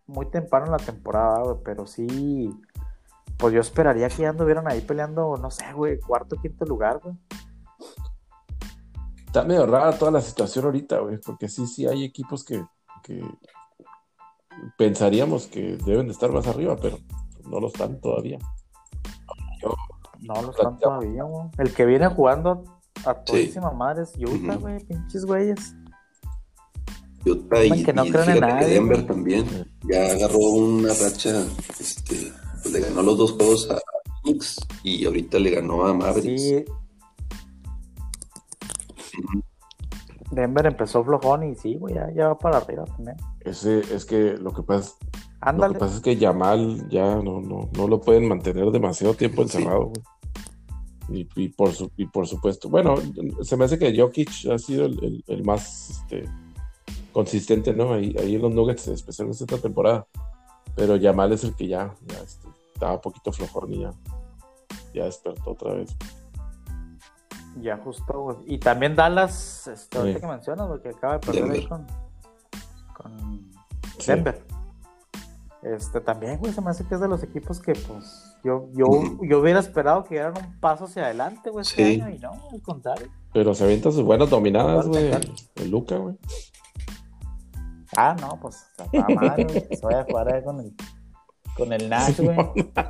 muy 0.10 0.26
temprano 0.26 0.66
en 0.66 0.72
la 0.72 0.78
temporada, 0.78 1.44
güey, 1.44 1.58
pero 1.64 1.86
sí, 1.86 2.52
pues 3.38 3.54
yo 3.54 3.62
esperaría 3.62 4.10
que 4.10 4.24
ya 4.24 4.30
anduvieran 4.30 4.68
ahí 4.68 4.82
peleando, 4.82 5.38
no 5.38 5.52
sé, 5.52 5.72
güey, 5.74 6.00
cuarto, 6.00 6.36
quinto 6.42 6.66
lugar, 6.66 7.00
güey. 7.02 7.16
está 9.26 9.44
medio 9.44 9.66
rara 9.66 9.98
toda 9.98 10.12
la 10.12 10.22
situación 10.22 10.66
ahorita, 10.66 11.00
güey, 11.00 11.20
porque 11.20 11.48
sí, 11.48 11.68
sí 11.68 11.86
hay 11.86 12.04
equipos 12.04 12.44
que, 12.44 12.66
que 13.04 13.24
pensaríamos 14.78 15.48
que 15.48 15.78
deben 15.86 16.08
de 16.08 16.14
estar 16.14 16.32
más 16.32 16.48
arriba, 16.48 16.76
pero 16.82 16.98
no 17.46 17.60
lo 17.60 17.68
están 17.68 18.02
todavía. 18.02 18.40
No 20.22 20.42
lo 20.42 20.52
están 20.52 20.78
todavía, 20.78 21.24
güey. 21.24 21.50
El 21.60 21.74
que 21.74 21.86
viene 21.86 22.08
jugando 22.08 22.64
a 23.06 23.14
todísima 23.14 23.72
madre 23.72 24.04
es 24.04 24.14
Utah, 24.18 24.56
güey, 24.56 24.84
pinches 24.86 25.26
güeyes. 25.26 25.76
Utah 27.26 27.64
y, 27.64 27.84
que 27.84 27.94
no 27.94 28.06
y 28.06 28.12
creen 28.12 28.30
en 28.30 28.36
que 28.36 28.42
nadie, 28.42 28.68
Denver 28.68 29.06
también 29.06 29.46
ya 29.84 30.12
agarró 30.12 30.40
una 30.40 30.94
racha, 30.94 31.46
este, 31.80 32.32
pues 32.62 32.74
le 32.74 32.80
ganó 32.82 33.02
los 33.02 33.18
dos 33.18 33.32
juegos 33.34 33.70
a 33.70 33.80
Phoenix 34.24 34.60
y 34.84 35.06
ahorita 35.06 35.40
le 35.40 35.52
ganó 35.52 35.86
a 35.86 35.94
Mavericks. 35.94 36.42
Sí. 36.42 36.66
Denver 40.32 40.66
empezó 40.68 41.04
flojón 41.04 41.44
y 41.44 41.56
sí, 41.56 41.76
güey, 41.76 41.96
ya, 41.96 42.12
ya 42.14 42.28
va 42.28 42.38
para 42.38 42.58
arriba 42.58 42.86
también. 42.86 43.18
Ese, 43.42 43.80
es 43.94 44.06
que 44.06 44.38
lo 44.38 44.54
que 44.54 44.62
pasa, 44.62 44.94
lo 45.58 45.74
que 45.74 45.80
pasa 45.80 45.96
es 45.96 46.02
que 46.02 46.18
Yamal 46.18 46.88
ya 46.90 47.16
no, 47.16 47.42
no, 47.42 47.70
no 47.76 47.88
lo 47.88 48.00
pueden 48.00 48.28
mantener 48.28 48.70
demasiado 48.72 49.14
tiempo 49.16 49.48
Sí. 49.48 49.58
encerrado, 49.58 49.86
güey. 49.86 50.04
Y, 51.12 51.28
y 51.36 51.50
por 51.50 51.72
su, 51.74 51.92
y 51.98 52.06
por 52.06 52.28
supuesto, 52.28 52.70
bueno, 52.70 52.96
se 53.44 53.58
me 53.58 53.66
hace 53.66 53.80
que 53.80 53.98
Jokic 54.00 54.30
ha 54.52 54.58
sido 54.60 54.86
el, 54.86 55.04
el- 55.04 55.24
el 55.28 55.44
más 55.44 55.90
este, 55.90 56.26
consistente, 57.12 57.74
¿no? 57.74 57.94
Ahí, 57.94 58.16
ahí 58.20 58.36
en 58.36 58.42
los 58.42 58.54
Nuggets, 58.54 58.88
especialmente 58.90 59.44
esta 59.44 59.58
temporada. 59.58 60.06
Pero 60.76 60.96
Yamal 60.96 61.34
es 61.34 61.44
el 61.44 61.56
que 61.56 61.68
ya, 61.68 61.96
ya 62.08 62.20
este, 62.20 62.48
estaba 62.74 62.94
un 62.94 63.02
poquito 63.02 63.32
flojornilla. 63.32 63.92
Ya 64.94 65.06
despertó 65.06 65.52
otra 65.52 65.74
vez. 65.74 65.96
Ya 67.62 67.78
justo. 67.78 68.42
Y 68.46 68.60
también 68.60 68.96
Dallas, 68.96 69.68
este, 69.68 70.14
Sí. 70.14 70.20
que 70.20 70.28
mencionas, 70.28 70.68
güey, 70.68 70.82
que 70.82 70.90
acaba 70.90 71.14
de 71.14 71.20
perder 71.20 71.44
ahí 71.44 71.50
Denver. 71.50 71.68
con, 71.68 71.88
con 72.96 73.50
Sí. 73.98 74.12
Este, 75.62 76.00
también, 76.00 76.38
güey, 76.38 76.54
se 76.54 76.62
me 76.62 76.70
hace 76.70 76.86
que 76.88 76.96
es 76.96 77.02
de 77.02 77.08
los 77.10 77.22
equipos 77.22 77.60
que, 77.60 77.74
pues, 77.74 78.34
yo, 78.46 78.70
yo, 78.74 78.88
yo 79.22 79.40
hubiera 79.40 79.60
esperado 79.60 80.06
que 80.06 80.16
dieran 80.16 80.34
un 80.38 80.60
paso 80.62 80.86
hacia 80.86 81.04
adelante, 81.06 81.50
güey, 81.50 81.64
este 81.64 81.76
Sí. 81.96 82.02
año, 82.02 82.10
y 82.16 82.20
no, 82.20 82.32
al 82.52 82.62
contrario. 82.62 83.08
Pero 83.34 83.54
se 83.54 83.66
avienta 83.66 83.92
sus 83.92 84.04
buenas 84.04 84.30
dominadas, 84.30 84.88
güey. 84.88 85.12
El 85.56 85.70
Luca, 85.70 85.98
güey. 85.98 86.16
Ah, 87.98 88.16
no, 88.22 88.40
pues, 88.40 88.66
a 88.78 88.86
madre, 89.16 89.44
güey, 89.44 89.68
se 89.78 89.86
vaya 89.86 90.00
a 90.02 90.06
jugar 90.06 90.34
ahí 90.34 90.44
con 90.44 90.60
el, 90.62 90.74
con 91.58 91.74
el 91.74 91.90
Nash, 91.90 92.20
güey. 92.24 92.38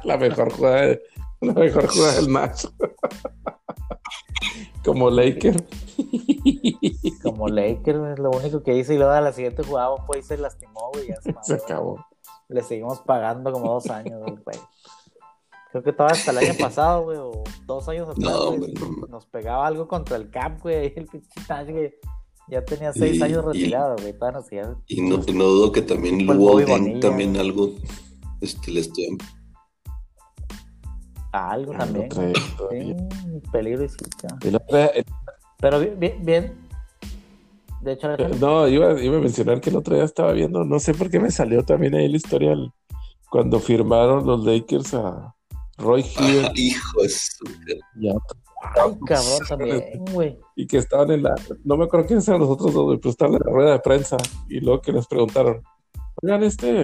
la 0.03 0.17
mejor 0.17 0.51
jugada, 0.53 0.81
de- 0.81 1.01
la 1.41 1.53
mejor 1.53 1.87
jugada 1.87 2.13
del 2.15 2.29
match. 2.29 2.65
Como 4.85 5.09
Laker. 5.09 5.65
Como 7.23 7.47
Lakers, 7.47 7.99
güey, 7.99 8.15
lo 8.17 8.31
único 8.31 8.61
que 8.63 8.77
hizo 8.77 8.93
y 8.93 8.97
luego 8.97 9.11
a 9.11 9.21
la 9.21 9.31
siguiente 9.33 9.63
jugada 9.63 9.95
fue 10.05 10.19
y 10.19 10.21
se 10.23 10.37
lastimó, 10.37 10.89
güey, 10.93 11.07
ya 11.07 11.15
se, 11.21 11.33
Se 11.41 11.53
acabó. 11.55 12.05
Le 12.49 12.61
seguimos 12.63 12.99
pagando 13.01 13.51
como 13.51 13.71
dos 13.73 13.89
años, 13.89 14.19
güey. 14.21 14.57
Creo 15.71 15.83
que 15.83 15.93
todavía 15.93 16.17
hasta 16.19 16.31
el 16.31 16.37
año 16.39 16.53
pasado, 16.59 17.03
güey, 17.03 17.17
o 17.19 17.43
dos 17.67 17.87
años 17.89 18.09
atrás, 18.09 18.25
No, 18.27 18.57
güey, 18.57 18.73
no. 18.73 19.07
nos 19.07 19.27
pegaba 19.27 19.67
algo 19.67 19.87
contra 19.87 20.17
el 20.17 20.31
Cap, 20.31 20.59
güey, 20.61 20.75
ahí 20.75 20.93
el 20.95 21.05
pinche 21.05 21.29
ya 22.47 22.65
tenía 22.65 22.91
seis 22.91 23.17
Y- 23.17 23.21
años 23.21 23.45
retirado, 23.45 23.95
güey, 24.01 24.11
todavía 24.17 24.41
seguía 24.41 24.75
Y 24.87 25.01
no, 25.01 25.17
no 25.17 25.43
dudo 25.43 25.71
que 25.71 25.83
también 25.83 26.25
Bonilla. 26.81 26.99
también 27.01 27.37
algo 27.37 27.75
este, 28.41 28.71
le 28.71 28.79
estoy 28.79 29.15
a 31.31 31.51
algo 31.51 31.73
Ah, 31.75 31.79
también, 31.79 32.09
no. 32.09 32.15
Sí, 32.71 32.95
peligro 33.51 33.83
y 33.83 33.89
el- 34.41 35.05
Pero 35.59 35.79
bien, 35.79 35.99
bien, 35.99 36.25
bien. 36.25 36.68
De 37.81 37.93
hecho, 37.93 38.09
no, 38.39 38.67
iba, 38.67 39.01
iba 39.01 39.17
a 39.17 39.21
mencionar 39.21 39.61
que 39.61 39.69
el 39.69 39.77
otro 39.77 39.95
día 39.95 40.03
estaba 40.03 40.33
viendo, 40.33 40.63
no 40.65 40.79
sé 40.79 40.93
por 40.93 41.09
qué 41.09 41.19
me 41.19 41.31
salió 41.31 41.63
también 41.63 41.95
ahí 41.95 42.07
la 42.09 42.17
historia 42.17 42.51
el- 42.51 42.71
cuando 43.29 43.59
firmaron 43.59 44.25
los 44.25 44.43
Lakers 44.43 44.93
a 44.95 45.33
Roy 45.77 46.01
Hill. 46.01 46.45
Ah, 46.45 46.51
hijo 46.55 47.01
de 47.03 47.09
su- 47.09 47.45
y, 47.99 48.09
a- 48.09 48.13
ay, 48.75 48.91
cabrón, 49.05 49.39
también, 49.47 49.83
güey. 50.11 50.37
y 50.55 50.67
que 50.67 50.77
estaban 50.77 51.11
en 51.11 51.23
la, 51.23 51.35
no 51.63 51.77
me 51.77 51.85
acuerdo 51.85 52.05
quiénes 52.07 52.27
eran 52.27 52.41
los 52.41 52.49
otros 52.49 52.73
dos, 52.73 52.97
pero 52.99 53.09
estaban 53.11 53.35
en 53.35 53.41
la 53.45 53.51
rueda 53.51 53.71
de 53.73 53.79
prensa 53.79 54.17
y 54.49 54.59
luego 54.59 54.81
que 54.81 54.91
les 54.91 55.07
preguntaron, 55.07 55.61
oigan, 56.21 56.43
este, 56.43 56.83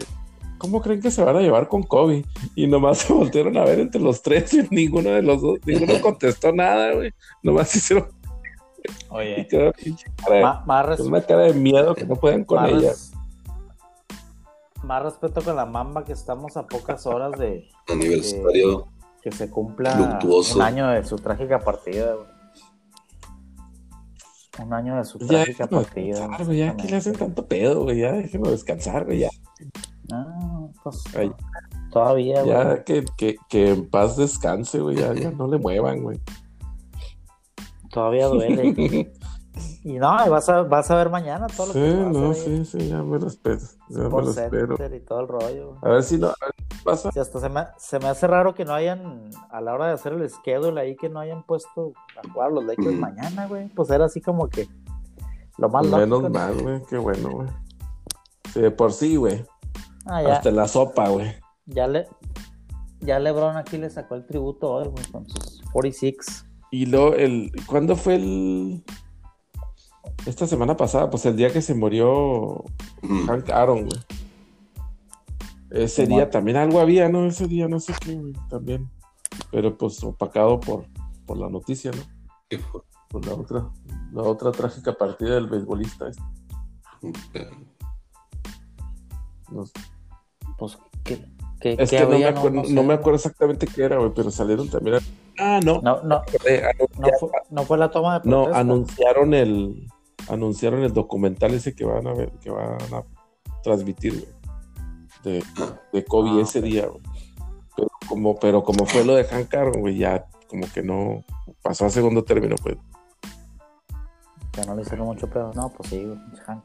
¿cómo 0.58 0.82
creen 0.82 1.02
que 1.02 1.12
se 1.12 1.24
van 1.24 1.36
a 1.36 1.42
llevar 1.42 1.68
con 1.68 1.84
Kobe? 1.84 2.24
Y 2.56 2.68
nomás 2.68 3.00
se 3.00 3.12
voltearon 3.12 3.58
a 3.58 3.66
ver 3.66 3.80
entre 3.80 4.00
los 4.00 4.22
tres 4.22 4.54
y 4.54 4.66
ninguno 4.72 5.10
de 5.10 5.22
los 5.24 5.42
dos, 5.42 5.60
ninguno 5.66 6.00
contestó 6.00 6.54
nada, 6.54 6.94
güey, 6.94 7.12
nomás 7.44 7.76
hicieron 7.76 8.08
Oye, 9.10 9.48
más, 10.66 11.00
una 11.00 11.22
cara 11.22 11.44
de 11.44 11.54
miedo 11.54 11.94
que 11.96 12.06
no 12.06 12.16
pueden 12.16 12.44
con 12.46 12.62
más 12.62 12.70
ella. 12.72 12.90
res- 12.90 13.12
más 14.84 15.02
respeto 15.04 15.42
con 15.42 15.56
la 15.56 15.66
mamba 15.66 16.04
que 16.06 16.14
estamos 16.14 16.58
a 16.58 16.68
pocas 16.68 17.06
horas 17.08 17.32
de 17.40 17.68
aniversario. 17.90 18.88
que 19.22 19.32
se 19.32 19.50
cumpla 19.50 19.96
Luctuoso. 19.96 20.56
un 20.58 20.62
año 20.62 20.88
de 20.90 21.04
su 21.04 21.16
trágica 21.18 21.60
partida, 21.60 22.14
güey. 22.14 22.28
Un 24.64 24.74
año 24.74 24.96
de 24.96 25.04
su 25.04 25.18
Pues 25.18 25.30
Ya 25.32 25.44
trágica 25.44 25.68
partida. 25.68 26.06
descansar, 26.20 26.46
güey, 26.46 26.58
ya 26.60 26.78
que 26.78 26.88
le 26.88 26.96
hacen 26.98 27.14
tanto 27.14 27.46
pedo, 27.46 27.84
güey, 27.84 28.00
ya 28.00 28.12
déjenlo 28.14 28.52
descansar, 28.52 29.06
güey, 29.06 29.20
ya, 29.20 29.30
Ah, 30.14 30.68
pues, 30.84 31.04
Ay. 31.18 31.32
todavía, 31.92 32.42
güey. 32.44 32.54
ya 32.54 32.84
que, 32.84 33.04
que, 33.18 33.36
que 33.50 33.72
en 33.72 33.90
paz 33.90 34.16
descanse, 34.16 34.80
güey, 34.80 34.96
ya, 34.98 35.14
ya 35.14 35.32
no 35.32 35.48
le 35.48 35.58
muevan, 35.58 36.04
güey. 36.04 36.22
Todavía 37.96 38.28
duele. 38.28 38.74
y 39.86 39.94
no, 39.94 40.26
y 40.26 40.30
vas 40.30 40.50
a, 40.50 40.64
vas 40.64 40.92
a 40.92 40.96
ver 40.98 41.10
mañana 41.10 41.48
todo 41.48 41.68
lo 41.68 41.74
Sí, 41.74 41.80
que 41.80 41.88
a 41.90 42.10
no, 42.10 42.34
sí, 42.34 42.66
sí, 42.66 42.90
ya 42.90 43.02
me 43.02 43.18
lo 43.18 43.28
espero, 43.28 43.60
ya 43.90 44.00
me 44.04 44.10
por 44.10 44.26
lo 44.26 44.32
espero. 44.32 44.76
y 44.96 45.00
todo 45.00 45.22
el 45.22 45.28
rollo. 45.30 45.78
A 45.82 45.90
ver 45.90 46.04
si 46.04 46.18
no, 46.18 46.28
a 46.28 46.36
ver 46.42 46.54
qué 46.68 46.76
pasa. 46.84 47.10
Sí, 47.14 47.20
hasta 47.20 47.40
se 47.40 47.48
me, 47.50 47.64
se 47.78 48.00
me 48.00 48.08
hace 48.10 48.28
raro 48.28 48.54
que 48.54 48.66
no 48.66 48.74
hayan, 48.74 49.30
a 49.50 49.62
la 49.62 49.74
hora 49.74 49.88
de 49.88 49.94
hacer 49.94 50.12
el 50.14 50.30
schedule 50.30 50.80
ahí, 50.82 50.96
que 50.98 51.08
no 51.08 51.20
hayan 51.20 51.44
puesto 51.44 51.94
a 52.22 52.28
jugar 52.34 52.52
los 52.52 52.66
Lakers 52.66 52.88
Ujú. 52.90 52.98
mañana, 53.00 53.48
güey. 53.48 53.70
Pues 53.70 53.90
era 53.90 54.06
así 54.06 54.20
como 54.22 54.50
que 54.50 54.68
lo 55.58 55.70
más 55.70 55.86
Menos 55.88 56.22
lógico. 56.22 56.30
¿no? 56.30 56.30
mal, 56.30 56.62
güey, 56.62 56.82
qué 56.90 56.98
bueno, 56.98 57.30
güey. 57.32 57.48
Sí, 58.54 58.60
de 58.62 58.72
por 58.72 58.92
sí, 58.92 59.16
güey, 59.16 59.46
Ah, 60.06 60.22
ya, 60.22 60.34
hasta 60.34 60.52
la 60.52 60.68
sopa, 60.68 61.08
güey. 61.10 61.34
ya 61.66 61.88
le, 61.88 62.08
ya 63.00 63.20
LeBron 63.20 63.56
aquí 63.58 63.78
le 63.78 63.90
sacó 63.90 64.16
el 64.16 64.26
tributo 64.26 64.70
hoy, 64.72 64.88
güey, 64.90 65.06
con 65.12 65.26
sus 65.30 65.62
46. 65.72 66.46
Y 66.76 66.88
luego, 66.88 67.14
el, 67.14 67.52
¿cuándo 67.68 67.96
fue 67.96 68.16
el...? 68.16 68.84
Esta 70.26 70.46
semana 70.46 70.76
pasada, 70.76 71.10
pues 71.10 71.26
el 71.26 71.38
día 71.38 71.50
que 71.54 71.62
se 71.62 71.74
murió 71.74 72.66
Mm. 73.02 73.28
Hank 73.28 73.50
Aaron, 73.50 73.86
güey. 73.86 74.02
Ese 75.70 76.06
día 76.06 76.30
también 76.30 76.58
algo 76.58 76.80
había, 76.82 77.08
¿no? 77.08 77.26
Ese 77.28 77.48
día 77.48 77.68
no 77.70 77.80
sé 77.80 77.94
qué, 78.02 78.16
güey, 78.16 78.34
también. 78.50 78.90
Pero 79.52 79.78
pues 79.78 80.04
opacado 80.04 80.60
por, 80.60 80.86
por 81.26 81.38
la 81.38 81.50
noticia, 81.50 81.92
¿no? 81.92 82.02
¿Qué 82.50 82.60
fue? 82.60 82.82
Por 83.10 83.26
la 83.26 83.36
otra, 83.36 83.70
la 84.12 84.22
otra 84.24 84.52
trágica 84.52 84.94
partida 84.98 85.36
del 85.36 85.48
beisbolista. 85.48 86.10
este. 86.10 87.48
No, 89.50 89.64
Pues, 90.58 90.78
¿qué, 91.06 91.24
qué, 91.62 91.76
es 91.80 91.90
qué 91.90 91.98
que 91.98 92.04
no 92.04 92.10
me, 92.10 92.32
no 92.32 92.50
no, 92.52 92.64
sé. 92.66 92.84
me 92.84 92.94
acuerdo 92.94 93.16
exactamente 93.16 93.66
qué 93.66 93.84
era, 93.84 93.98
güey, 93.98 94.12
pero 94.14 94.30
salieron 94.32 94.68
también. 94.70 94.98
a- 94.98 95.25
Ah, 95.38 95.60
no. 95.64 95.82
No, 95.82 96.02
no, 96.04 96.22
eh, 96.46 96.64
no, 96.98 97.08
fue, 97.20 97.30
no 97.50 97.64
fue 97.64 97.78
la 97.78 97.90
toma 97.92 98.20
de 98.20 98.30
No, 98.30 98.44
protesta. 98.44 98.60
anunciaron 98.60 99.34
el 99.34 99.88
anunciaron 100.30 100.82
el 100.84 100.94
documental 100.94 101.54
ese 101.54 101.76
que 101.76 101.86
van 101.86 102.08
a 102.08 102.14
ver, 102.14 102.32
que 102.42 102.50
van 102.50 102.78
a 102.94 103.04
transmitir, 103.64 104.14
güey, 104.14 104.34
de, 105.24 105.44
de 105.94 106.06
Kobe 106.06 106.32
Ah, 106.32 106.42
ese 106.42 106.62
día, 106.62 106.88
güey. 106.88 107.02
Pero 107.76 107.90
como, 108.08 108.36
pero 108.40 108.64
como 108.64 108.86
fue 108.86 109.04
lo 109.04 109.16
de 109.16 109.26
Hank 109.26 109.54
Aaron, 109.54 109.82
güey, 109.82 109.98
ya 109.98 110.26
como 110.48 110.66
que 110.74 110.82
no 110.82 111.24
pasó 111.62 111.86
a 111.86 111.90
segundo 111.90 112.24
término, 112.24 112.56
pues. 112.64 112.78
Ya 114.54 114.64
no 114.66 114.76
le 114.76 114.84
hicieron 114.84 115.08
mucho 115.08 115.30
pedo. 115.30 115.52
No, 115.54 115.70
pues 115.70 115.90
sí, 115.90 116.04
güey, 116.04 116.18
Hank. 116.46 116.64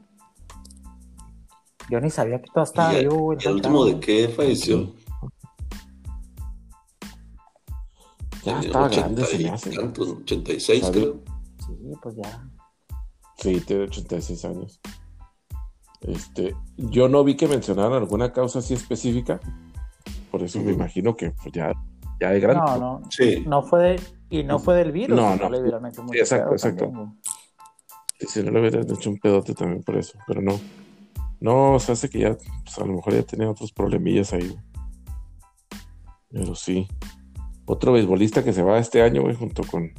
Yo 1.90 2.00
ni 2.00 2.08
sabía 2.08 2.40
que 2.40 2.48
todo 2.54 2.62
estaba 2.64 2.92
¿Y 2.92 2.96
el- 2.98 3.08
vivo, 3.08 3.16
güey. 3.20 3.38
¿El 3.44 3.52
último 3.54 3.84
de 3.84 3.98
qué 3.98 4.28
falleció? 4.28 4.92
Ya 8.44 8.54
Tenía 8.54 8.60
estaba 8.68 8.86
80 8.86 9.00
grande, 9.02 9.24
se 9.24 9.38
me 9.38 9.50
hace. 9.50 9.70
tantos, 9.70 10.08
86 10.22 10.80
¿Sabe? 10.84 10.92
creo. 11.00 11.20
Sí, 11.66 11.74
pues 12.02 12.16
ya. 12.16 12.48
Sí, 13.38 13.60
tiene 13.60 13.82
86 13.84 14.44
años. 14.44 14.80
Este, 16.02 16.54
yo 16.76 17.08
no 17.08 17.22
vi 17.24 17.36
que 17.36 17.46
mencionaran 17.48 17.92
alguna 17.92 18.32
causa 18.32 18.60
así 18.60 18.72
específica, 18.74 19.38
por 20.30 20.42
eso 20.42 20.58
me 20.60 20.72
imagino 20.72 21.14
que 21.16 21.30
pues, 21.32 21.52
ya, 21.52 21.72
ya 22.20 22.30
de 22.30 22.40
grande. 22.40 22.62
No, 22.64 22.78
no. 23.00 23.10
Sí. 23.10 23.44
No 23.46 23.62
fue 23.62 23.82
de, 23.82 24.00
y 24.30 24.42
no 24.44 24.58
fue 24.58 24.76
del 24.76 24.92
virus. 24.92 25.16
No, 25.16 25.36
No, 25.36 25.44
no. 25.44 25.50
le 25.50 25.60
hubieran 25.60 25.84
hecho 25.86 26.02
mucho 26.02 26.18
exacto, 26.18 26.52
exacto. 26.52 26.84
también, 26.86 27.18
si 28.28 28.42
no 28.42 28.50
le 28.50 28.60
hubieran 28.60 28.90
hecho 28.90 29.10
un 29.10 29.18
pedote 29.18 29.54
también 29.54 29.82
por 29.82 29.96
eso, 29.96 30.18
pero 30.26 30.40
no. 30.40 30.58
No, 31.40 31.78
se 31.80 31.92
hace 31.92 32.08
que 32.10 32.18
ya, 32.20 32.36
pues, 32.64 32.78
a 32.78 32.84
lo 32.86 32.94
mejor 32.94 33.14
ya 33.14 33.22
tenía 33.22 33.50
otros 33.50 33.72
problemillas 33.72 34.32
ahí. 34.34 34.54
Pero 36.30 36.54
sí. 36.54 36.86
Otro 37.70 37.92
beisbolista 37.92 38.42
que 38.42 38.52
se 38.52 38.62
va 38.64 38.78
este 38.78 39.00
año, 39.02 39.22
güey, 39.22 39.36
junto 39.36 39.62
con 39.62 39.90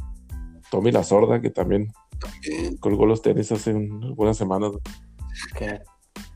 Tommy 0.69 0.91
La 0.91 1.03
Sorda, 1.03 1.39
que 1.41 1.49
también 1.49 1.87
colgó 2.81 3.05
los 3.05 3.21
tenis 3.21 3.49
hace 3.51 3.73
un- 3.73 4.03
algunas 4.03 4.35
semanas. 4.35 4.71
Que, 5.57 5.79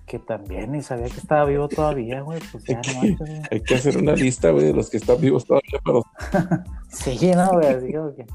que 0.05 0.19
también 0.19 0.71
ni 0.71 0.81
sabía 0.81 1.07
que 1.07 1.17
estaba 1.17 1.43
vivo 1.43 1.67
todavía, 1.67 2.21
güey. 2.21 2.39
Pues 2.51 2.63
ya, 2.63 2.75
no 2.87 2.93
manches, 2.99 3.17
güey. 3.19 3.41
Hay 3.51 3.61
que 3.61 3.75
hacer 3.75 3.97
una 3.97 4.13
lista, 4.13 4.51
güey, 4.51 4.65
de 4.67 4.73
los 4.73 4.89
que 4.89 4.95
están 4.97 5.19
vivos 5.19 5.45
todavía 5.45 5.79
para, 5.83 6.63
Sí, 6.89 7.31
no, 7.35 7.49
güey. 7.51 7.67
Así 7.67 7.93
como 7.93 8.15
que 8.15 8.25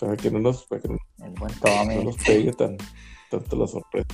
para 0.00 0.16
que 0.16 0.30
no 0.30 0.38
nos, 0.40 0.64
para 0.66 0.80
que 0.80 0.88
no, 0.88 0.96
el 1.24 1.30
buen 1.32 1.52
no 1.52 1.60
Tommy. 1.60 2.04
nos 2.04 2.16
pegue 2.16 2.52
tan, 2.54 2.76
tanto 3.30 3.54
la 3.56 3.66
sorpresa. 3.68 4.08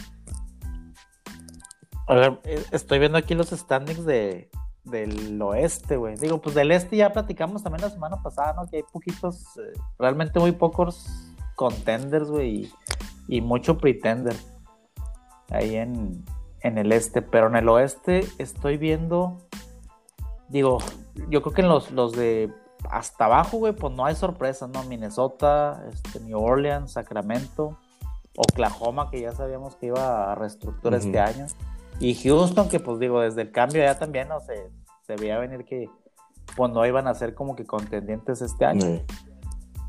A 2.09 2.15
ver, 2.15 2.41
eh, 2.45 2.63
estoy 2.73 2.99
viendo 2.99 3.17
aquí 3.19 3.35
los 3.35 3.51
standings 3.51 4.05
de, 4.05 4.51
del 4.87 5.41
oeste, 5.43 5.97
güey. 5.97 6.17
Digo, 6.17 6.41
pues 6.41 6.55
del 6.55 6.71
este 6.73 6.97
ya 6.97 7.13
platicamos 7.13 7.63
también 7.63 7.83
la 7.83 7.91
semana 7.91 8.23
pasada, 8.23 8.55
¿no? 8.55 8.69
Que 8.69 8.79
hay 8.79 8.83
poquitos, 8.83 9.57
eh, 9.59 9.73
realmente 9.99 10.39
muy 10.39 10.53
pocos 10.53 11.07
contenders, 11.55 12.31
güey, 12.31 12.49
y, 12.49 12.73
y 13.29 13.41
mucho 13.41 13.79
pretender 13.79 14.37
ahí 15.51 15.77
en, 15.77 16.25
en 16.61 16.79
el 16.79 16.93
este. 16.93 17.23
Pero 17.23 17.49
en 17.49 17.57
el 17.57 17.69
oeste 17.69 18.27
estoy 18.39 18.77
viendo, 18.77 19.39
digo, 20.49 20.79
yo 21.29 21.43
creo 21.43 21.55
que 21.55 21.63
en 21.63 21.69
los, 21.69 21.91
los 21.91 22.13
de 22.13 22.53
hasta 22.91 23.25
abajo, 23.25 23.59
güey, 23.59 23.73
pues 23.73 23.93
no 23.95 24.05
hay 24.05 24.15
sorpresas, 24.15 24.69
¿no? 24.71 24.85
Minnesota, 24.85 25.85
este, 25.93 26.21
New 26.21 26.39
Orleans, 26.39 26.93
Sacramento, 26.93 27.79
Oklahoma, 28.37 29.11
que 29.11 29.21
ya 29.21 29.33
sabíamos 29.33 29.77
que 29.77 29.87
iba 29.87 30.31
a 30.31 30.35
reestructurar 30.35 31.01
este 31.01 31.19
año. 31.19 31.47
Y 31.99 32.15
Houston, 32.15 32.69
que 32.69 32.81
pues 32.81 32.99
digo, 32.99 33.21
desde 33.21 33.43
el 33.43 33.53
cambio 33.53 33.83
ya 33.83 33.99
también, 33.99 34.29
no 34.29 34.41
sé, 34.41 34.71
se 35.07 35.17
veía 35.17 35.39
venir 35.39 35.65
que 35.65 35.89
pues 36.57 36.73
no 36.73 36.85
iban 36.87 37.07
a 37.07 37.15
ser 37.15 37.35
como 37.35 37.57
que 37.57 37.65
contendientes 37.65 38.43
este 38.43 38.65
año. 38.65 39.03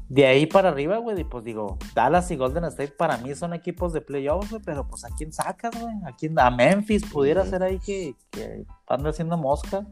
De 0.10 0.26
ahí 0.26 0.46
para 0.46 0.70
arriba, 0.70 0.98
güey, 0.98 1.20
y 1.20 1.24
pues 1.26 1.44
digo, 1.44 1.78
Dallas 1.94 2.32
y 2.32 2.38
Golden 2.38 2.64
State 2.66 2.94
para 2.98 3.18
mí 3.18 3.36
son 3.36 3.54
equipos 3.54 3.92
de 3.92 4.00
playoffs, 4.00 4.50
güey, 4.50 4.62
pero 4.66 4.88
pues 4.88 5.04
a 5.04 5.10
quién 5.10 5.34
sacas, 5.34 5.80
güey, 5.80 5.94
a 6.06 6.16
quién, 6.16 6.40
a 6.40 6.50
Memphis 6.50 7.06
pudiera 7.12 7.46
ser 7.46 7.62
ahí 7.62 7.78
que, 7.80 8.16
que 8.32 8.64
anda 8.88 9.10
haciendo 9.10 9.38
mosca. 9.38 9.86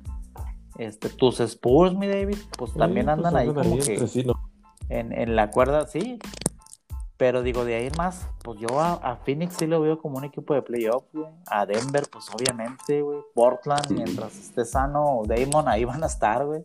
Este, 0.77 1.09
tus 1.09 1.39
Spurs, 1.41 1.95
mi 1.95 2.07
David, 2.07 2.37
pues 2.57 2.73
también 2.73 3.07
sí, 3.07 3.11
andan 3.11 3.33
pues 3.33 3.43
ahí 3.43 3.53
como 3.53 3.77
que 3.77 4.35
en, 4.89 5.11
en 5.11 5.35
la 5.35 5.51
cuerda, 5.51 5.85
sí. 5.87 6.19
Pero 7.17 7.43
digo, 7.43 7.63
de 7.63 7.75
ahí 7.75 7.89
más, 7.97 8.27
pues 8.43 8.59
yo 8.59 8.79
a, 8.79 8.93
a 8.93 9.15
Phoenix 9.17 9.55
sí 9.57 9.67
lo 9.67 9.79
veo 9.79 9.97
como 9.97 10.17
un 10.17 10.25
equipo 10.25 10.53
de 10.53 10.61
playoffs, 10.61 11.07
güey. 11.13 11.31
A 11.47 11.65
Denver, 11.65 12.03
pues 12.11 12.29
obviamente, 12.33 13.01
güey. 13.01 13.19
Portland, 13.33 13.89
mientras 13.91 14.35
esté 14.37 14.65
sano 14.65 15.21
Damon, 15.25 15.67
ahí 15.69 15.85
van 15.85 16.03
a 16.03 16.07
estar, 16.07 16.45
güey. 16.45 16.63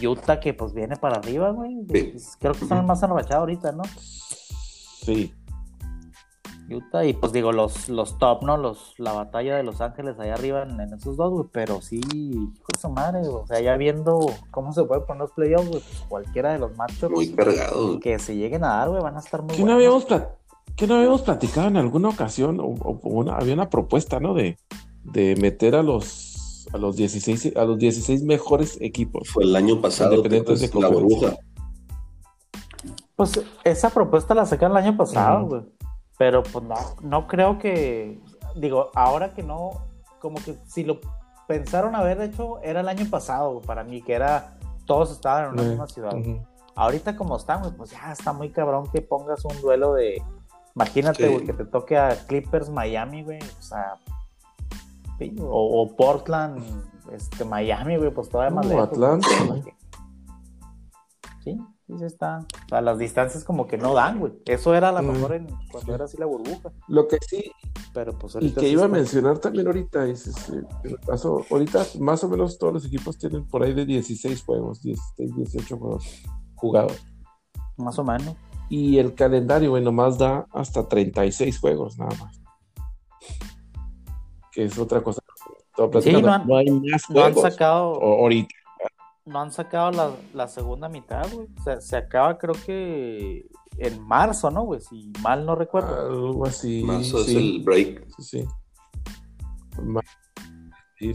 Utah, 0.00 0.38
que 0.38 0.54
pues 0.54 0.72
viene 0.72 0.96
para 0.96 1.16
arriba, 1.16 1.50
güey. 1.50 1.74
Sí. 1.90 2.02
Pues, 2.12 2.36
Creo 2.38 2.52
que 2.52 2.62
están 2.62 2.86
más 2.86 3.02
enrachados 3.02 3.40
ahorita, 3.40 3.72
¿no? 3.72 3.82
Sí. 3.84 5.34
Utah, 6.74 7.04
y 7.04 7.12
pues 7.12 7.32
digo, 7.32 7.52
los, 7.52 7.88
los 7.88 8.18
top, 8.18 8.42
¿no? 8.44 8.56
Los, 8.56 8.94
la 8.98 9.12
batalla 9.12 9.56
de 9.56 9.62
Los 9.62 9.80
Ángeles 9.80 10.18
allá 10.18 10.34
arriba 10.34 10.62
en, 10.62 10.80
en 10.80 10.94
esos 10.94 11.16
dos, 11.16 11.30
güey. 11.32 11.46
Pero 11.52 11.80
sí, 11.80 12.00
hijo 12.12 12.66
de 12.72 12.78
su 12.80 12.88
madre, 12.90 13.20
güey. 13.20 13.32
O 13.42 13.46
sea, 13.46 13.60
ya 13.60 13.76
viendo 13.76 14.18
cómo 14.50 14.72
se 14.72 14.84
puede 14.84 15.00
poner 15.02 15.22
los 15.22 15.32
playoffs, 15.32 15.68
güey, 15.68 15.80
pues 15.82 16.04
cualquiera 16.08 16.52
de 16.52 16.58
los 16.60 16.76
matchups 16.76 17.10
Muy 17.14 17.28
cargado. 17.32 17.98
que 18.00 18.18
se 18.18 18.36
lleguen 18.36 18.64
a 18.64 18.68
dar, 18.76 18.88
güey, 18.90 19.02
van 19.02 19.16
a 19.16 19.20
estar 19.20 19.42
muy 19.42 19.54
¿Qué 19.54 19.62
no, 19.64 19.74
buenos. 19.74 19.76
habíamos 19.76 20.06
plat- 20.08 20.28
qué 20.76 20.86
no 20.86 20.94
habíamos 20.94 21.22
platicado 21.22 21.68
en 21.68 21.76
alguna 21.76 22.08
ocasión? 22.10 22.58
O, 22.60 22.66
una, 23.02 23.36
había 23.36 23.54
una 23.54 23.68
propuesta, 23.68 24.20
¿no? 24.20 24.34
De, 24.34 24.56
de 25.04 25.34
meter 25.36 25.74
a 25.74 25.82
los, 25.82 26.66
a 26.72 26.78
los 26.78 26.96
16, 26.96 27.56
a 27.56 27.64
los 27.64 27.78
16 27.78 28.22
mejores 28.24 28.78
equipos. 28.80 29.28
Fue 29.28 29.44
el 29.44 29.56
año 29.56 29.80
pasado, 29.80 30.10
Independientes 30.14 30.60
pues, 30.60 30.72
de 30.72 30.80
la 30.80 30.88
burbuja. 30.88 31.36
Pues 33.16 33.38
esa 33.64 33.90
propuesta 33.90 34.34
la 34.34 34.46
sacaron 34.46 34.76
el 34.78 34.84
año 34.84 34.96
pasado, 34.96 35.46
güey. 35.46 35.62
Pero 36.20 36.42
pues 36.42 36.62
no, 36.66 36.74
no 37.00 37.26
creo 37.26 37.58
que, 37.58 38.20
digo, 38.54 38.90
ahora 38.94 39.32
que 39.32 39.42
no, 39.42 39.70
como 40.20 40.36
que 40.36 40.58
si 40.66 40.84
lo 40.84 41.00
pensaron 41.48 41.94
haber 41.94 42.20
hecho, 42.20 42.58
era 42.62 42.80
el 42.80 42.88
año 42.90 43.06
pasado, 43.08 43.62
para 43.62 43.84
mí, 43.84 44.02
que 44.02 44.12
era, 44.12 44.58
todos 44.84 45.10
estaban 45.12 45.46
en 45.46 45.52
una 45.54 45.62
misma 45.62 45.86
ciudad. 45.86 46.12
Ahorita 46.74 47.16
como 47.16 47.38
güey, 47.38 47.72
pues 47.74 47.92
ya 47.92 48.12
está 48.12 48.34
muy 48.34 48.50
cabrón 48.50 48.90
que 48.92 49.00
pongas 49.00 49.46
un 49.46 49.58
duelo 49.62 49.94
de, 49.94 50.22
imagínate, 50.74 51.26
Sí. 51.26 51.32
güey, 51.32 51.46
que 51.46 51.54
te 51.54 51.64
toque 51.64 51.96
a 51.96 52.10
Clippers 52.26 52.68
Miami, 52.68 53.22
güey, 53.22 53.38
o 53.58 53.62
sea, 53.62 53.94
o, 55.40 55.82
o 55.82 55.96
Portland, 55.96 56.62
este, 57.12 57.46
Miami, 57.46 57.96
güey, 57.96 58.10
pues 58.10 58.28
todavía 58.28 58.54
más 58.54 58.66
O 58.66 58.68
lejos. 58.68 58.88
Atlanta. 58.90 59.26
Sí, 61.42 61.58
sí 61.92 61.98
se 61.98 62.06
está. 62.06 62.38
O 62.66 62.68
sea, 62.68 62.80
las 62.80 62.98
distancias 62.98 63.44
como 63.44 63.66
que 63.66 63.76
no 63.78 63.94
dan, 63.94 64.18
güey. 64.18 64.32
Eso 64.46 64.74
era 64.74 64.90
a 64.90 64.92
lo 64.92 65.02
Mm. 65.02 65.12
mejor 65.12 65.32
en, 65.34 65.46
cuando 65.70 65.94
era 65.94 66.04
así 66.04 66.16
la 66.16 66.26
burbuja. 66.26 66.72
Lo 66.88 67.08
que 67.08 67.18
sí, 67.28 67.50
Pero 67.92 68.16
pues 68.18 68.36
y 68.40 68.52
que 68.52 68.60
sí 68.60 68.66
iba 68.68 68.84
a 68.84 68.88
mencionar 68.88 69.38
también 69.38 69.66
ahorita, 69.66 70.06
es, 70.06 70.30
caso, 71.06 71.44
ahorita 71.50 71.84
más 71.98 72.22
o 72.24 72.28
menos 72.28 72.58
todos 72.58 72.72
los 72.74 72.84
equipos 72.86 73.18
tienen 73.18 73.46
por 73.48 73.62
ahí 73.62 73.72
de 73.74 73.84
16 73.84 74.42
juegos, 74.44 74.80
16, 74.82 75.34
18 75.36 75.76
juegos 75.76 76.22
jugados. 76.54 76.98
Más 77.76 77.98
o 77.98 78.04
menos. 78.04 78.36
Y 78.68 78.98
el 78.98 79.14
calendario, 79.14 79.70
güey, 79.70 79.82
nomás 79.82 80.18
da 80.18 80.46
hasta 80.52 80.86
36 80.88 81.58
juegos, 81.58 81.98
nada 81.98 82.14
más. 82.20 82.40
Que 84.52 84.64
es 84.64 84.78
otra 84.78 85.02
cosa. 85.02 85.20
No 85.78 86.32
han- 86.32 86.46
no 86.46 86.56
hay 86.56 86.66
más 86.70 87.08
No 87.08 87.24
han 87.24 87.32
juegos 87.32 87.52
sacado, 87.52 87.92
o- 87.92 88.20
ahorita. 88.22 88.54
No 89.26 89.40
han 89.40 89.52
sacado 89.52 89.90
la, 89.92 90.10
la 90.34 90.48
segunda 90.48 90.88
mitad, 90.88 91.30
güey. 91.32 91.46
O 91.58 91.62
sea, 91.62 91.80
se 91.80 91.96
acaba 91.96 92.36
creo 92.38 92.54
que 92.66 93.46
en 93.78 94.02
marzo, 94.02 94.50
¿no, 94.50 94.64
güey? 94.64 94.80
Si 94.80 95.12
mal 95.22 95.46
no 95.46 95.54
recuerdo. 95.54 96.08
Algo 96.08 96.46
así. 96.46 96.82
Marzo 96.84 97.20
es 97.20 97.28
el 97.28 97.62
break. 97.62 98.06
sí, 98.18 98.22
sí. 98.22 98.48
Sí. 100.98 101.14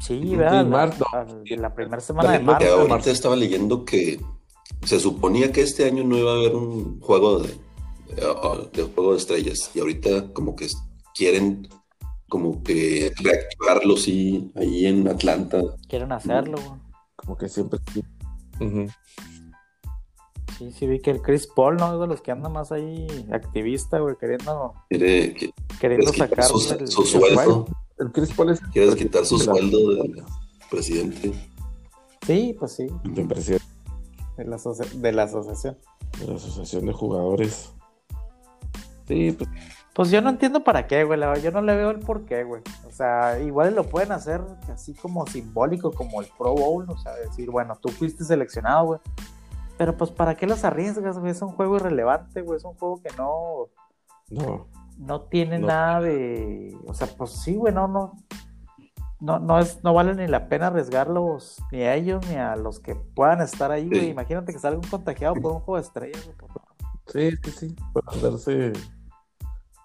sí, 0.00 0.36
¿verdad? 0.36 0.66
marzo. 0.66 1.04
La, 1.12 1.56
la- 1.56 1.74
primera 1.74 2.00
semana 2.00 2.32
de 2.32 2.38
marzo. 2.40 2.66
Que 2.66 2.72
ahorita 2.72 3.10
estaba 3.10 3.34
leyendo 3.36 3.84
que 3.84 4.20
se 4.84 5.00
suponía 5.00 5.50
que 5.50 5.62
este 5.62 5.84
año 5.86 6.04
no 6.04 6.16
iba 6.16 6.30
a 6.30 6.34
haber 6.34 6.54
un 6.54 7.00
juego 7.00 7.40
de, 7.40 7.48
de, 8.14 8.70
de 8.72 8.82
juego 8.94 9.12
de 9.12 9.18
estrellas. 9.18 9.70
Y 9.74 9.80
ahorita 9.80 10.32
como 10.32 10.54
que 10.54 10.68
quieren 11.14 11.68
como 12.28 12.62
que 12.62 13.12
reactivarlo, 13.22 13.96
sí, 13.96 14.50
ahí 14.56 14.86
en 14.86 15.06
Atlanta. 15.08 15.60
Quieren 15.88 16.12
hacerlo, 16.12 16.58
güey. 16.58 16.83
Como 17.24 17.36
que 17.36 17.48
siempre. 17.48 17.80
sí. 17.92 18.04
Sí, 20.58 20.70
sí, 20.70 20.86
vi 20.86 21.00
que 21.00 21.10
el 21.10 21.20
Chris 21.20 21.48
Paul, 21.48 21.76
¿no? 21.76 21.94
Es 21.94 22.00
de 22.00 22.06
los 22.06 22.20
que 22.20 22.30
anda 22.30 22.48
más 22.48 22.70
ahí 22.70 23.06
activista, 23.32 23.98
güey, 23.98 24.14
queriendo, 24.16 24.72
Quiere, 24.88 25.34
que- 25.34 25.50
queriendo 25.80 26.12
sacar 26.12 26.44
su, 26.44 26.58
el, 26.74 26.86
su 26.86 27.02
el 27.02 27.08
sueldo. 27.08 27.66
El 27.98 28.12
Chris 28.12 28.32
Paul 28.32 28.50
es. 28.50 28.60
Quieres 28.72 28.94
quitar 28.94 29.24
su 29.26 29.38
sueldo 29.38 29.78
del 29.94 30.22
presidente. 30.70 31.32
Sí, 32.24 32.54
pues 32.58 32.72
sí, 32.72 32.86
del 33.04 33.26
presidente 33.26 33.64
de 34.36 34.44
la, 34.44 34.56
asoci- 34.56 34.90
de 34.92 35.12
la 35.12 35.24
asociación. 35.24 35.76
de 36.20 36.26
la 36.28 36.34
Asociación 36.36 36.86
de 36.86 36.92
Jugadores. 36.92 37.72
Sí, 39.08 39.32
pues. 39.32 39.50
Pues 39.94 40.10
yo 40.10 40.20
no 40.20 40.30
entiendo 40.30 40.64
para 40.64 40.86
qué, 40.88 41.04
güey. 41.04 41.20
Yo 41.40 41.52
no 41.52 41.62
le 41.62 41.76
veo 41.76 41.90
el 41.90 42.00
por 42.00 42.24
qué, 42.24 42.42
güey. 42.42 42.62
O 42.86 42.90
sea, 42.90 43.38
igual 43.40 43.74
lo 43.76 43.84
pueden 43.84 44.10
hacer 44.10 44.40
así 44.72 44.92
como 44.94 45.24
simbólico, 45.26 45.92
como 45.92 46.20
el 46.20 46.26
Pro 46.36 46.52
Bowl. 46.54 46.84
O 46.90 46.96
sea, 46.98 47.14
decir, 47.14 47.48
bueno, 47.50 47.76
tú 47.80 47.90
fuiste 47.90 48.24
seleccionado, 48.24 48.84
güey. 48.86 49.00
Pero 49.78 49.96
pues, 49.96 50.10
¿para 50.10 50.36
qué 50.36 50.46
los 50.48 50.64
arriesgas, 50.64 51.18
güey? 51.18 51.30
Es 51.30 51.42
un 51.42 51.50
juego 51.52 51.76
irrelevante, 51.76 52.42
güey. 52.42 52.56
Es 52.56 52.64
un 52.64 52.74
juego 52.74 53.00
que 53.02 53.10
no, 53.16 53.68
No. 54.30 54.66
no 54.98 55.20
tiene 55.22 55.60
No. 55.60 55.68
nada 55.68 56.00
de. 56.00 56.76
O 56.88 56.94
sea, 56.94 57.06
pues 57.16 57.30
sí, 57.30 57.54
güey, 57.54 57.72
no, 57.72 57.86
no. 57.86 58.14
No, 59.20 59.38
no, 59.38 59.58
es, 59.60 59.82
no 59.84 59.94
vale 59.94 60.14
ni 60.16 60.26
la 60.26 60.48
pena 60.48 60.66
arriesgarlos 60.66 61.62
ni 61.72 61.82
a 61.82 61.94
ellos 61.94 62.26
ni 62.28 62.34
a 62.34 62.56
los 62.56 62.78
que 62.80 62.94
puedan 62.94 63.40
estar 63.40 63.70
ahí, 63.70 63.86
güey. 63.88 64.00
Sí. 64.00 64.06
Imagínate 64.08 64.52
que 64.52 64.58
salga 64.58 64.78
un 64.78 64.88
contagiado 64.88 65.34
por 65.36 65.52
un 65.52 65.60
juego 65.60 65.76
de 65.76 65.82
estrellas, 65.86 66.24
güey. 66.24 66.36
por 66.36 66.48
favor. 66.48 66.68
Sí, 67.06 67.30
sí, 67.44 67.50
sí. 67.52 67.76
Por 67.92 68.02
andarse. 68.12 68.72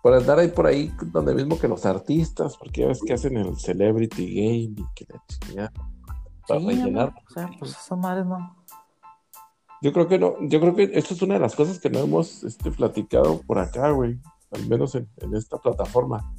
Por 0.02 0.14
andar 0.14 0.40
ahí 0.40 0.48
por 0.48 0.66
ahí, 0.66 0.94
donde 1.12 1.36
mismo 1.36 1.60
que 1.60 1.68
los 1.68 1.86
artistas, 1.86 2.56
porque 2.58 2.82
ya 2.82 2.88
ves 2.88 3.02
que 3.06 3.14
hacen 3.14 3.36
el 3.38 3.58
Celebrity 3.58 4.34
Game 4.34 4.76
y 4.78 4.86
que 4.96 5.06
la 5.10 5.24
chingada. 5.28 5.74
Para 6.48 6.60
Sí, 6.62 6.68
rellenar. 6.68 7.14
O 7.30 7.34
sea, 7.34 7.50
pues 7.60 7.72
esas 7.72 7.98
madres 7.98 8.26
no. 8.26 8.56
Yo 9.82 9.94
creo 9.94 10.08
que 10.08 10.20
no, 10.20 10.36
yo 10.42 10.60
creo 10.60 10.76
que 10.76 10.90
esto 10.94 11.14
es 11.14 11.22
una 11.22 11.36
de 11.36 11.40
las 11.40 11.56
cosas 11.56 11.80
que 11.80 11.90
no 11.90 12.00
hemos 12.00 12.44
este, 12.44 12.72
platicado 12.72 13.42
por 13.46 13.60
acá, 13.60 13.92
güey. 13.92 14.20
Al 14.52 14.68
menos 14.68 14.96
en, 14.96 15.10
en 15.18 15.36
esta 15.36 15.58
plataforma. 15.58 16.34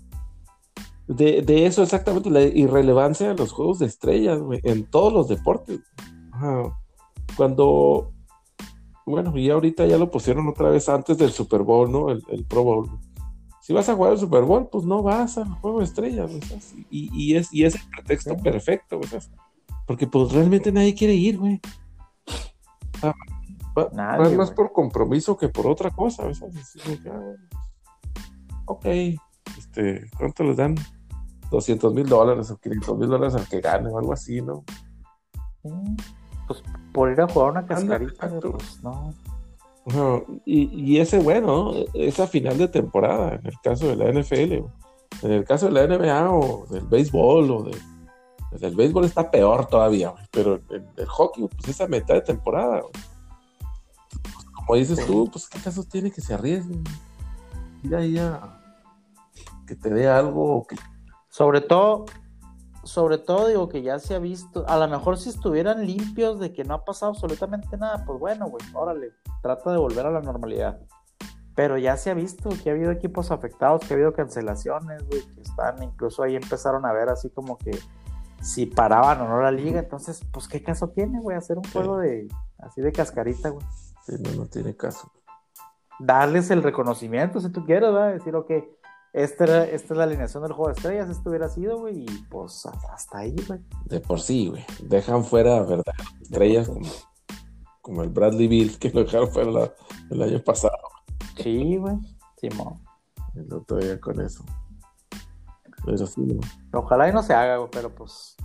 De, 1.06 1.42
de 1.42 1.66
eso 1.66 1.82
exactamente, 1.82 2.30
la 2.30 2.42
irrelevancia 2.42 3.28
de 3.28 3.34
los 3.34 3.52
juegos 3.52 3.78
de 3.80 3.86
estrellas, 3.86 4.40
güey, 4.40 4.60
en 4.62 4.88
todos 4.88 5.12
los 5.12 5.28
deportes. 5.28 5.80
Cuando, 7.36 8.12
bueno, 9.06 9.36
y 9.36 9.50
ahorita 9.50 9.86
ya 9.86 9.98
lo 9.98 10.10
pusieron 10.10 10.48
otra 10.48 10.70
vez 10.70 10.88
antes 10.88 11.18
del 11.18 11.30
Super 11.32 11.62
Bowl, 11.62 11.90
¿no? 11.90 12.10
El, 12.10 12.22
el 12.28 12.44
Pro 12.44 12.62
Bowl. 12.64 12.90
Si 13.60 13.72
vas 13.72 13.88
a 13.88 13.94
jugar 13.94 14.12
el 14.12 14.18
Super 14.18 14.42
Bowl, 14.44 14.68
pues 14.70 14.84
no 14.84 15.02
vas 15.02 15.36
al 15.38 15.48
juego 15.60 15.78
de 15.80 15.84
estrellas. 15.84 16.30
Y, 16.90 17.10
y 17.12 17.36
es, 17.36 17.52
y 17.52 17.64
es 17.64 17.74
el 17.76 17.82
pretexto 17.90 18.34
Sí. 18.34 18.42
perfecto, 18.42 18.98
güey. 18.98 19.10
Porque 19.86 20.06
pues 20.06 20.32
realmente 20.32 20.72
nadie 20.72 20.94
quiere 20.94 21.14
ir, 21.14 21.38
güey. 21.38 21.60
Ah, 23.02 23.12
va- 23.78 23.88
Nadie, 23.92 24.36
más, 24.36 24.50
por 24.50 24.72
compromiso 24.72 25.36
que 25.36 25.48
por 25.48 25.66
otra 25.66 25.90
cosa, 25.90 26.24
güey, 26.24 26.34
ah, 26.42 26.46
bueno, 26.86 27.36
ok, 28.66 28.86
este, 29.58 30.08
¿cuánto 30.16 30.44
les 30.44 30.56
dan? 30.56 30.74
200 31.50 31.92
mil 31.92 32.06
dólares 32.08 32.50
o 32.50 32.56
500 32.58 32.96
mil 32.98 33.08
dólares 33.08 33.34
al 33.34 33.48
que 33.48 33.60
gane 33.60 33.88
o 33.90 33.98
algo 33.98 34.12
así, 34.12 34.40
¿no? 34.40 34.64
Mm, 35.64 35.96
Pues 36.46 36.62
por 36.92 37.10
ir 37.10 37.20
a 37.20 37.28
jugar 37.28 37.50
una 37.52 37.60
Anda, 37.60 37.74
cascarita, 37.74 38.26
exacto. 38.26 38.52
pues 38.52 38.82
no. 38.82 39.12
Y, 40.44 40.98
ese, 40.98 41.18
bueno, 41.18 41.72
¿no? 41.72 41.84
esa 41.94 42.26
final 42.26 42.58
de 42.58 42.68
temporada, 42.68 43.34
en 43.34 43.46
el 43.46 43.58
caso 43.62 43.88
de 43.88 43.96
la 43.96 44.10
NFL, 44.10 44.64
en 45.22 45.32
el 45.32 45.44
caso 45.44 45.70
de 45.70 45.72
la 45.72 45.86
NBA 45.86 46.30
o 46.30 46.66
del 46.66 46.86
béisbol 46.86 47.50
o 47.50 47.62
de, 47.64 47.76
del 48.58 48.74
béisbol 48.74 49.04
está 49.04 49.30
peor 49.30 49.66
todavía, 49.66 50.14
pero 50.30 50.60
en 50.70 50.86
el 50.96 51.06
hockey, 51.06 51.46
pues 51.48 51.68
esa 51.68 51.86
mitad 51.86 52.14
de 52.14 52.22
temporada, 52.22 52.80
güey. 52.80 52.92
como 54.54 54.76
dices 54.76 55.04
tú, 55.06 55.28
pues 55.30 55.48
qué 55.48 55.58
caso 55.60 55.84
tiene 55.84 56.10
que 56.10 56.20
se 56.20 56.34
arriesguen. 56.34 56.82
Ir 57.82 57.94
ahí 57.94 58.18
a 58.18 58.60
que 59.66 59.76
te 59.76 59.88
dé 59.88 60.08
algo, 60.08 60.66
Sobre 61.28 61.60
todo, 61.60 62.06
sobre 62.82 63.18
todo 63.18 63.48
digo 63.48 63.68
que 63.68 63.82
ya 63.82 63.98
se 63.98 64.14
ha 64.14 64.18
visto, 64.18 64.64
a 64.66 64.76
lo 64.76 64.88
mejor 64.88 65.18
si 65.18 65.28
estuvieran 65.28 65.86
limpios 65.86 66.40
de 66.40 66.52
que 66.52 66.64
no 66.64 66.74
ha 66.74 66.84
pasado 66.84 67.12
absolutamente 67.12 67.76
nada, 67.76 68.04
pues 68.04 68.18
bueno, 68.18 68.48
güey, 68.48 68.62
órale, 68.72 69.12
trata 69.42 69.72
de 69.72 69.78
volver 69.78 70.06
a 70.06 70.10
la 70.10 70.20
normalidad. 70.20 70.80
Pero 71.54 71.76
ya 71.76 71.96
se 71.96 72.10
ha 72.10 72.14
visto 72.14 72.48
que 72.62 72.70
ha 72.70 72.72
habido 72.72 72.90
equipos 72.90 73.30
afectados, 73.30 73.82
que 73.82 73.92
ha 73.92 73.96
habido 73.96 74.14
cancelaciones, 74.14 75.06
güey, 75.08 75.22
que 75.34 75.42
están, 75.42 75.82
incluso 75.82 76.22
ahí 76.22 76.36
empezaron 76.36 76.86
a 76.86 76.92
ver 76.92 77.10
así 77.10 77.28
como 77.28 77.58
que 77.58 77.78
si 78.40 78.64
paraban 78.66 79.20
o 79.20 79.28
no 79.28 79.42
la 79.42 79.50
liga, 79.50 79.80
entonces, 79.80 80.22
pues, 80.32 80.48
¿qué 80.48 80.62
caso 80.62 80.88
tiene, 80.88 81.20
güey? 81.20 81.36
Hacer 81.36 81.58
un 81.58 81.64
juego 81.64 81.98
de, 81.98 82.28
así 82.58 82.80
de 82.80 82.92
cascarita, 82.92 83.50
güey. 83.50 83.66
Sí, 84.06 84.14
no, 84.18 84.42
no 84.42 84.46
tiene 84.46 84.74
caso. 84.74 85.12
Darles 85.98 86.50
el 86.50 86.62
reconocimiento, 86.62 87.40
si 87.40 87.50
tú 87.50 87.66
quieres, 87.66 87.92
¿verdad? 87.92 88.14
Decir, 88.14 88.34
ok, 88.34 88.50
esta, 89.12 89.44
era- 89.44 89.64
esta 89.64 89.94
es 89.94 89.98
la 89.98 90.04
alineación 90.04 90.42
del 90.42 90.52
juego 90.52 90.68
de 90.68 90.76
estrellas, 90.76 91.10
esto 91.10 91.30
hubiera 91.30 91.48
sido, 91.48 91.78
güey, 91.78 92.04
y 92.04 92.06
pues 92.30 92.64
hasta 92.66 93.18
ahí, 93.18 93.34
güey. 93.46 93.60
De 93.86 94.00
por 94.00 94.20
sí, 94.20 94.48
güey. 94.48 94.64
Dejan 94.82 95.24
fuera, 95.24 95.60
¿verdad? 95.62 95.94
Estrellas 96.20 96.68
como, 96.68 96.88
como 97.80 98.02
el 98.02 98.08
Bradley 98.10 98.48
Bill, 98.48 98.78
que 98.80 98.90
lo 98.90 99.04
dejaron 99.04 99.30
fuera 99.30 99.50
la- 99.50 99.72
el 100.10 100.22
año 100.22 100.42
pasado. 100.44 100.76
Sí, 101.36 101.76
güey. 101.76 101.96
Simón. 102.36 102.80
El 103.34 103.52
otro 103.52 103.76
día 103.78 104.00
con 104.00 104.20
eso. 104.20 104.44
Pero 105.84 106.06
sí, 106.06 106.20
¿no? 106.20 106.78
Ojalá 106.78 107.08
y 107.08 107.12
no 107.12 107.22
se 107.22 107.32
haga, 107.34 107.56
güey, 107.56 107.70
pero 107.70 107.94
pues. 107.94 108.36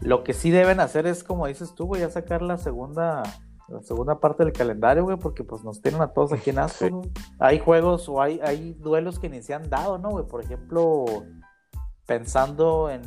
Lo 0.00 0.24
que 0.24 0.32
sí 0.32 0.50
deben 0.50 0.80
hacer 0.80 1.06
es, 1.06 1.22
como 1.22 1.46
dices 1.46 1.74
tú, 1.74 1.84
güey, 1.86 2.00
ya 2.00 2.10
sacar 2.10 2.42
la 2.42 2.56
segunda. 2.58 3.22
La 3.70 3.82
segunda 3.82 4.18
parte 4.18 4.44
del 4.44 4.52
calendario, 4.52 5.04
güey, 5.04 5.16
porque 5.16 5.44
pues 5.44 5.62
nos 5.62 5.80
tienen 5.80 6.02
a 6.02 6.08
todos 6.12 6.32
aquí 6.32 6.50
en 6.50 6.68
Sí. 6.68 6.88
güey. 6.88 7.10
Hay 7.38 7.58
juegos 7.60 8.08
o 8.08 8.20
hay, 8.20 8.40
hay 8.42 8.74
duelos 8.74 9.18
que 9.18 9.28
ni 9.28 9.42
se 9.42 9.54
han 9.54 9.70
dado, 9.70 9.96
¿no, 9.98 10.10
güey? 10.10 10.26
Por 10.26 10.42
ejemplo, 10.42 11.04
pensando 12.06 12.90
en 12.90 13.02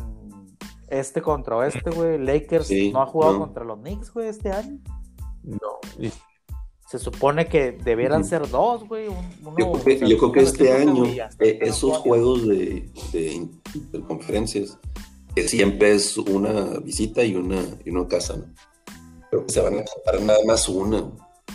este 0.88 1.22
contra 1.22 1.58
oeste, 1.58 1.90
güey, 1.90 2.18
Lakers 2.20 2.68
Sí, 2.68 2.92
no 2.92 3.02
ha 3.02 3.06
jugado 3.06 3.34
no. 3.34 3.40
contra 3.40 3.64
los 3.66 3.80
Knicks, 3.80 4.14
güey, 4.14 4.28
este 4.28 4.52
año. 4.52 4.80
No. 5.44 5.60
Se 6.90 7.00
supone 7.00 7.48
que 7.48 7.72
debieran 7.72 8.24
ser 8.24 8.48
dos, 8.50 8.88
güey. 8.88 9.08
un- 9.08 9.16
uno, 9.44 9.56
Yo 9.58 9.72
creo 9.72 9.72
o 9.72 9.84
que, 9.84 9.98
sea, 9.98 10.08
yo 10.08 10.18
creo 10.18 10.32
que 10.32 10.40
este 10.42 10.72
año, 10.72 11.06
eh, 11.06 11.60
no 11.62 11.66
esos 11.68 11.98
juegos 11.98 12.48
de, 12.48 12.90
de, 13.12 13.50
de 13.92 14.02
conferencias, 14.02 14.78
que 15.36 15.48
siempre 15.48 15.94
es 15.94 16.18
una 16.18 16.80
visita 16.80 17.24
y 17.24 17.36
una, 17.36 17.62
y 17.84 17.90
una 17.90 18.08
casa, 18.08 18.38
¿no? 18.38 18.46
Creo 19.34 19.46
que 19.48 19.54
se 19.54 19.62
van 19.62 19.78
a 19.80 19.82
aceptar 19.82 20.22
nada 20.22 20.40
más 20.46 20.70
una, 20.70 21.04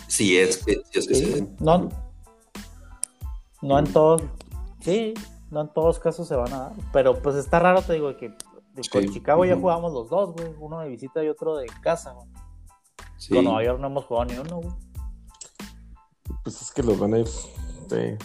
si 0.07 0.37
es 0.37 0.57
que, 0.65 0.81
si 0.91 0.99
es 0.99 1.07
que 1.07 1.15
se 1.15 1.25
Sí, 1.37 1.47
no, 1.59 1.89
no 3.61 3.79
en 3.79 3.93
todos, 3.93 4.21
sí, 4.81 5.13
no 5.49 5.61
en 5.61 5.69
todos 5.69 5.97
casos 5.99 6.27
se 6.27 6.35
van 6.35 6.51
a 6.53 6.59
dar, 6.59 6.71
pero 6.91 7.21
pues 7.21 7.37
está 7.37 7.59
raro, 7.59 7.81
te 7.81 7.93
digo, 7.93 8.15
que 8.17 8.29
de- 8.29 8.35
con 8.91 9.03
Sí. 9.03 9.09
Chicago 9.11 9.45
ya 9.45 9.55
jugamos 9.55 9.93
los 9.93 10.09
dos, 10.09 10.33
güey, 10.33 10.53
uno 10.59 10.79
de 10.81 10.89
visita 10.89 11.23
y 11.23 11.29
otro 11.29 11.55
de 11.55 11.67
casa, 11.81 12.11
güey. 12.11 12.27
Sí. 13.17 13.33
Con 13.33 13.45
Nueva 13.45 13.63
York 13.63 13.79
no 13.79 13.87
hemos 13.87 14.05
jugado 14.05 14.25
ni 14.25 14.37
uno, 14.37 14.57
güey. 14.57 14.75
Pues 16.43 16.61
es 16.61 16.71
que 16.71 16.83
los 16.83 16.97
van 16.99 17.13
a 17.13 17.19
ir. 17.19 17.27
sí. 17.27 18.17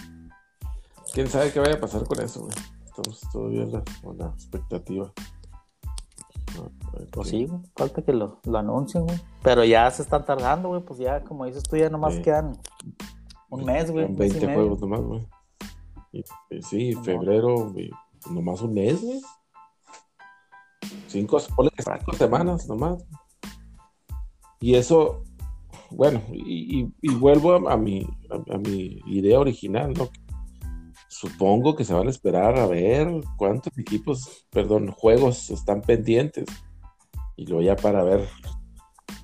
¿Quién 1.12 1.28
sabe 1.28 1.52
qué 1.52 1.61
vaya 1.61 1.74
a 1.74 1.80
pasar 1.80 2.05
con 2.07 2.20
eso, 2.20 2.40
güey? 2.40 2.55
Estamos 2.86 3.20
todavía 3.32 3.62
en 3.62 3.72
la, 3.72 3.82
con 4.02 4.18
la 4.18 4.26
expectativa. 4.30 5.12
Pues 7.11 7.30
qué- 7.30 7.30
sí, 7.30 7.46
güey, 7.46 7.61
falta 7.76 8.02
que 8.02 8.12
lo, 8.12 8.40
lo 8.44 8.59
anuncien, 8.59 9.05
güey. 9.05 9.18
Pero 9.42 9.64
ya 9.64 9.90
se 9.90 10.02
están 10.02 10.24
tardando, 10.24 10.68
güey, 10.68 10.82
pues 10.82 10.98
ya, 11.00 11.22
como 11.24 11.44
dices 11.44 11.62
tú, 11.64 11.76
ya 11.76 11.88
nomás 11.90 12.14
Sí. 12.14 12.22
quedan 12.22 12.59
un 13.50 13.64
mes, 13.64 13.90
güey. 13.90 14.05
Son 14.07 14.12
un 14.12 14.18
mes 14.18 14.30
y 14.30 14.32
20 14.38 14.46
medio. 14.46 14.59
juegos 14.61 14.80
nomás, 14.80 15.00
güey. 15.02 15.28
Y, 16.12 16.24
y 16.50 16.62
sí, 16.62 16.94
febrero, 17.02 17.70
güey, 17.70 17.90
nomás 18.30 18.62
un 18.62 18.74
mes, 18.74 19.02
güey. 19.02 19.20
Cinco, 21.09 21.38
ponle 21.57 21.70
que 21.70 21.82
cinco 21.82 22.12
semanas 22.12 22.68
nomás. 22.68 23.05
Y 24.61 24.74
eso, 24.74 25.22
bueno, 25.90 26.20
y, 26.32 26.80
y- 26.82 26.94
y 27.02 27.14
vuelvo 27.14 27.52
a, 27.68 27.72
a 27.72 27.76
mi, 27.76 28.07
a, 28.30 28.55
a 28.55 28.59
mi 28.59 29.00
idea 29.07 29.38
original, 29.40 29.92
¿no? 29.94 30.09
Supongo 31.16 31.76
que 31.76 31.84
se 31.84 31.94
van 31.94 32.08
a 32.08 32.10
esperar 32.10 32.58
a 32.58 32.66
ver 32.66 33.08
cuántos 33.36 33.76
equipos, 33.78 34.48
perdón, 34.50 34.90
juegos 34.90 35.48
están 35.50 35.80
pendientes. 35.80 36.44
Y 37.36 37.46
luego 37.46 37.62
ya 37.62 37.76
para 37.76 38.02
ver, 38.02 38.28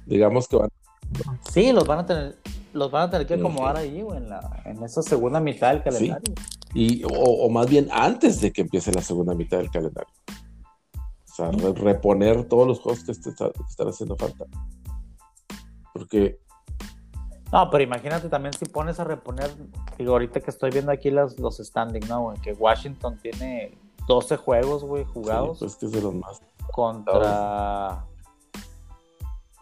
digamos 0.07 0.47
que 0.47 0.55
van 0.57 0.69
Sí, 1.53 1.73
los 1.73 1.85
van 1.89 1.99
a 1.99 2.07
tener, 2.07 2.39
los 2.73 2.93
van 2.93 3.09
a 3.09 3.11
tener 3.11 3.27
que 3.27 3.35
acomodar 3.35 3.77
ahí, 3.77 4.03
güey, 4.03 4.19
en, 4.19 4.29
la, 4.29 4.63
en 4.67 4.81
esa 4.85 5.03
segunda 5.03 5.41
mitad 5.41 5.73
del 5.73 5.83
calendario. 5.83 6.33
Y, 6.75 7.03
o, 7.03 7.09
o 7.09 7.51
más 7.51 7.69
bien 7.69 7.89
antes 7.91 8.41
de 8.41 8.53
que 8.53 8.61
empiece 8.61 8.93
la 8.93 9.03
segunda 9.03 9.35
mitad 9.35 9.59
del 9.59 9.71
calendario. 9.73 10.15
O 10.97 11.35
sea, 11.35 11.51
re- 11.51 11.73
reponer 11.73 12.45
todos 12.45 12.69
los 12.69 12.79
juegos 12.79 13.03
que, 13.03 13.11
este- 13.11 13.35
que 13.35 13.63
están 13.69 13.89
haciendo 13.89 14.17
falta. 14.17 14.45
Porque, 15.93 16.39
No, 17.53 17.69
pero 17.71 17.83
imagínate 17.83 18.29
también 18.29 18.53
si 18.55 18.65
pones 18.65 19.01
a 19.01 19.05
reponer, 19.05 19.51
digo, 19.99 20.13
ahorita 20.13 20.41
que 20.41 20.51
estoy 20.51 20.71
viendo 20.71 20.93
aquí 20.93 21.11
las, 21.11 21.39
los 21.39 21.59
standings, 21.59 22.09
¿no, 22.09 22.23
güey? 22.23 22.39
Que 22.39 22.53
Washington 22.53 23.19
tiene 23.21 23.77
12 24.07 24.37
juegos, 24.37 24.85
güey, 24.85 25.05
jugados 25.05 25.59
sí, 25.59 25.65
pues 25.65 25.77
que 25.77 25.87
es 25.87 25.93
de 25.93 26.03
los 26.03 26.15
más. 26.15 26.41
contra 26.73 28.05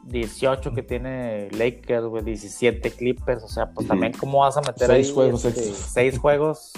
18 0.04 0.72
que 0.72 0.82
tiene 0.82 1.48
Lakers, 1.52 2.06
güey, 2.06 2.24
17 2.24 2.90
Clippers, 2.92 3.42
o 3.44 3.48
sea, 3.48 3.70
pues 3.70 3.86
también 3.86 4.12
cómo 4.18 4.40
vas 4.40 4.56
a 4.56 4.60
meter 4.60 4.86
Seis 4.86 5.08
ahí 5.08 5.14
juegos 5.14 5.44
este, 5.44 5.72
seis 5.72 6.18
juegos. 6.18 6.72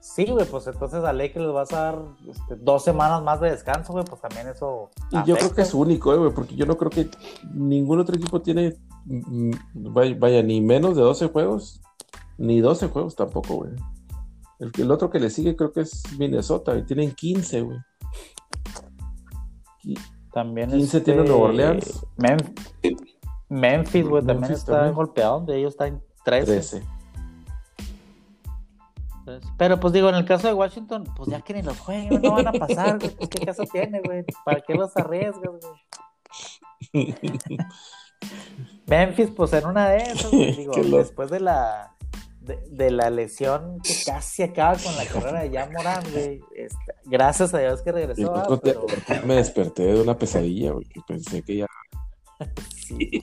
Sí, 0.00 0.26
güey, 0.26 0.44
pues 0.46 0.66
entonces 0.66 1.04
a 1.04 1.12
Lakers 1.12 1.44
les 1.44 1.54
vas 1.54 1.72
a 1.72 1.80
dar 1.80 1.98
este, 2.28 2.56
dos 2.56 2.82
semanas 2.82 3.22
más 3.22 3.40
de 3.40 3.50
descanso, 3.50 3.92
güey, 3.92 4.04
pues 4.04 4.20
también 4.20 4.48
eso. 4.48 4.90
Y 5.12 5.22
yo 5.24 5.36
creo 5.36 5.54
que 5.54 5.62
es 5.62 5.72
único, 5.72 6.12
eh, 6.12 6.16
güey, 6.18 6.32
porque 6.32 6.56
yo 6.56 6.66
no 6.66 6.76
creo 6.76 6.90
que 6.90 7.08
ningún 7.54 8.00
otro 8.00 8.16
equipo 8.16 8.42
tiene, 8.42 8.74
vaya, 9.74 10.16
vaya, 10.18 10.42
ni 10.42 10.60
menos 10.60 10.96
de 10.96 11.02
12 11.02 11.28
juegos, 11.28 11.80
ni 12.38 12.60
12 12.60 12.88
juegos 12.88 13.16
tampoco, 13.16 13.56
güey. 13.56 13.70
El, 14.58 14.70
el 14.78 14.90
otro 14.90 15.10
que 15.10 15.18
le 15.20 15.30
sigue 15.30 15.56
creo 15.56 15.72
que 15.72 15.80
es 15.80 16.02
Minnesota, 16.18 16.76
y 16.76 16.84
tienen 16.84 17.12
15, 17.12 17.60
güey. 17.62 17.78
También 20.32 20.70
15 20.70 20.84
este, 20.84 21.00
tiene 21.00 21.24
Nueva 21.28 21.48
Orleans. 21.48 22.06
Mem- 22.16 22.54
Memphis, 23.48 24.06
güey, 24.06 24.22
también 24.22 24.40
Memphis 24.42 24.58
está 24.58 24.72
también. 24.74 24.94
golpeado, 24.94 25.40
de 25.40 25.58
ellos 25.58 25.72
está 25.74 25.88
en 25.88 26.02
13. 26.24 26.52
13. 26.52 26.82
Pero 29.56 29.78
pues 29.78 29.92
digo, 29.92 30.08
en 30.08 30.14
el 30.16 30.24
caso 30.24 30.48
de 30.48 30.54
Washington, 30.54 31.04
pues 31.16 31.28
ya 31.28 31.40
que 31.42 31.54
ni 31.54 31.62
los 31.62 31.78
jueguen, 31.78 32.20
no 32.22 32.32
van 32.32 32.48
a 32.48 32.52
pasar, 32.52 32.98
güey. 32.98 33.14
¿Qué 33.28 33.44
caso 33.46 33.62
tiene, 33.70 34.00
güey? 34.00 34.24
¿Para 34.44 34.60
qué 34.60 34.74
los 34.74 34.96
arriesgas, 34.96 35.50
güey? 36.92 37.14
Memphis, 38.86 39.30
pues 39.30 39.52
en 39.52 39.66
una 39.66 39.88
de 39.88 39.98
esas, 39.98 40.30
güey, 40.30 40.52
digo, 40.56 40.74
después 40.98 41.30
de 41.30 41.40
la 41.40 41.94
de, 42.40 42.58
de 42.70 42.90
la 42.90 43.10
lesión 43.10 43.78
que 43.82 43.94
casi 44.04 44.42
acaba 44.42 44.76
con 44.76 44.96
la 44.96 45.06
carrera 45.06 45.42
de 45.42 45.50
Jan 45.50 45.72
Morán, 45.72 46.02
güey. 46.12 46.40
este, 46.56 46.94
gracias 47.04 47.54
a 47.54 47.58
Dios 47.58 47.82
que 47.82 47.92
regresó, 47.92 48.34
ah, 48.34 48.58
pero 48.62 48.86
me 49.24 49.36
desperté 49.36 49.84
de 49.84 50.00
una 50.00 50.16
pesadilla, 50.16 50.72
güey. 50.72 50.86
Pensé 51.06 51.42
que 51.42 51.58
ya. 51.58 51.66
sí, 52.74 53.22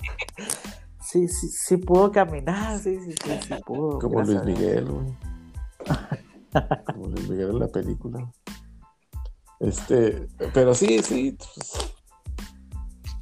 sí, 1.01 1.27
sí, 1.27 1.47
sí 1.49 1.77
pudo 1.77 2.11
caminar, 2.11 2.79
sí, 2.79 2.97
sí, 2.99 3.11
sí, 3.11 3.31
sí 3.47 3.53
pudo. 3.65 3.99
Como 3.99 4.21
Luis. 4.21 4.43
Miguel, 4.43 4.85
güey. 4.85 5.17
Como 6.93 7.07
Luis 7.07 7.29
Miguel 7.29 7.49
en 7.49 7.59
la 7.59 7.67
película. 7.67 8.31
Este, 9.59 10.27
pero 10.53 10.73
sí, 10.73 11.03
sí. 11.03 11.37
pues, 11.37 11.93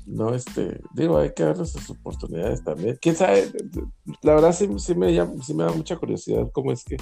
no, 0.08 0.34
este, 0.34 0.82
digo, 0.94 1.18
hay 1.18 1.34
que 1.34 1.44
darle 1.44 1.66
sus 1.66 1.90
oportunidades 1.90 2.64
también. 2.64 2.98
Quién 3.02 3.16
sabe, 3.16 3.52
la 4.22 4.34
verdad 4.36 4.54
sí, 4.54 4.68
sí 4.80 4.96
me, 4.96 5.14
llama- 5.14 5.44
sí 5.44 5.54
me 5.54 5.66
da 5.66 5.72
mucha 5.72 5.98
curiosidad 5.98 6.50
cómo 6.54 6.72
es 6.72 6.84
que 6.84 6.96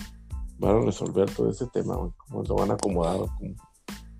van 0.57 0.77
a 0.77 0.81
resolver 0.81 1.29
todo 1.29 1.49
ese 1.51 1.67
tema, 1.67 1.95
güey. 1.95 2.11
Cómo 2.17 2.43
lo 2.43 2.55
van 2.55 2.71
a 2.71 2.73
acomodar, 2.73 3.17
cómo 3.37 3.55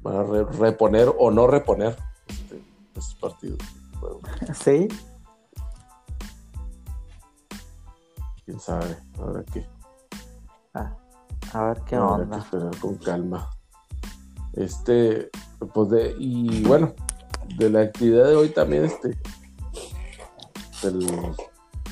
van 0.02 0.16
a 0.18 0.24
re- 0.24 0.46
reponer 0.46 1.12
o 1.18 1.32
no 1.32 1.48
reponer 1.48 1.96
este, 2.28 2.62
esos 2.96 3.16
partidos. 3.16 3.58
Bueno, 4.00 4.20
Sí, 4.54 4.88
quién 8.46 8.60
sabe, 8.60 8.98
ahora 9.18 9.44
que. 9.52 9.66
Ah, 10.74 10.96
a 11.54 11.64
ver 11.66 11.82
qué 11.86 11.96
Habrá 11.96 12.18
que 12.18 12.24
onda. 12.24 12.38
esperar 12.38 12.78
con 12.80 12.96
calma. 12.98 13.50
Este, 14.54 15.30
pues 15.74 15.90
de, 15.90 16.16
y 16.20 16.64
bueno, 16.64 16.94
de 17.58 17.70
la 17.70 17.82
actividad 17.82 18.26
de 18.28 18.36
hoy 18.36 18.50
también, 18.50 18.86
este, 18.86 19.18
el, 20.84 21.08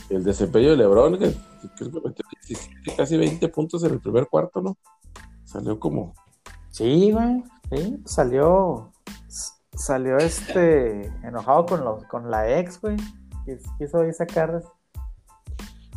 el 0.09 0.23
desempeño 0.23 0.71
de 0.71 0.77
Lebron, 0.77 1.17
que, 1.17 1.33
creo 1.77 1.91
que 1.91 2.01
metió 2.07 2.25
17, 2.47 2.95
casi 2.95 3.17
20 3.17 3.47
puntos 3.49 3.83
en 3.83 3.93
el 3.93 3.99
primer 3.99 4.27
cuarto, 4.27 4.61
¿no? 4.61 4.77
Salió 5.45 5.79
como, 5.79 6.13
Sí, 6.69 7.11
güey, 7.11 7.43
sí, 7.71 8.01
salió, 8.05 8.91
salió 9.75 10.17
este, 10.17 11.05
enojado 11.23 11.65
con 11.65 11.83
los, 11.83 12.03
con 12.05 12.31
la 12.31 12.59
ex, 12.59 12.81
güey, 12.81 12.97
Quis- 13.45 13.77
quiso 13.77 13.99
ahí 14.01 14.11
sacar, 14.13 14.63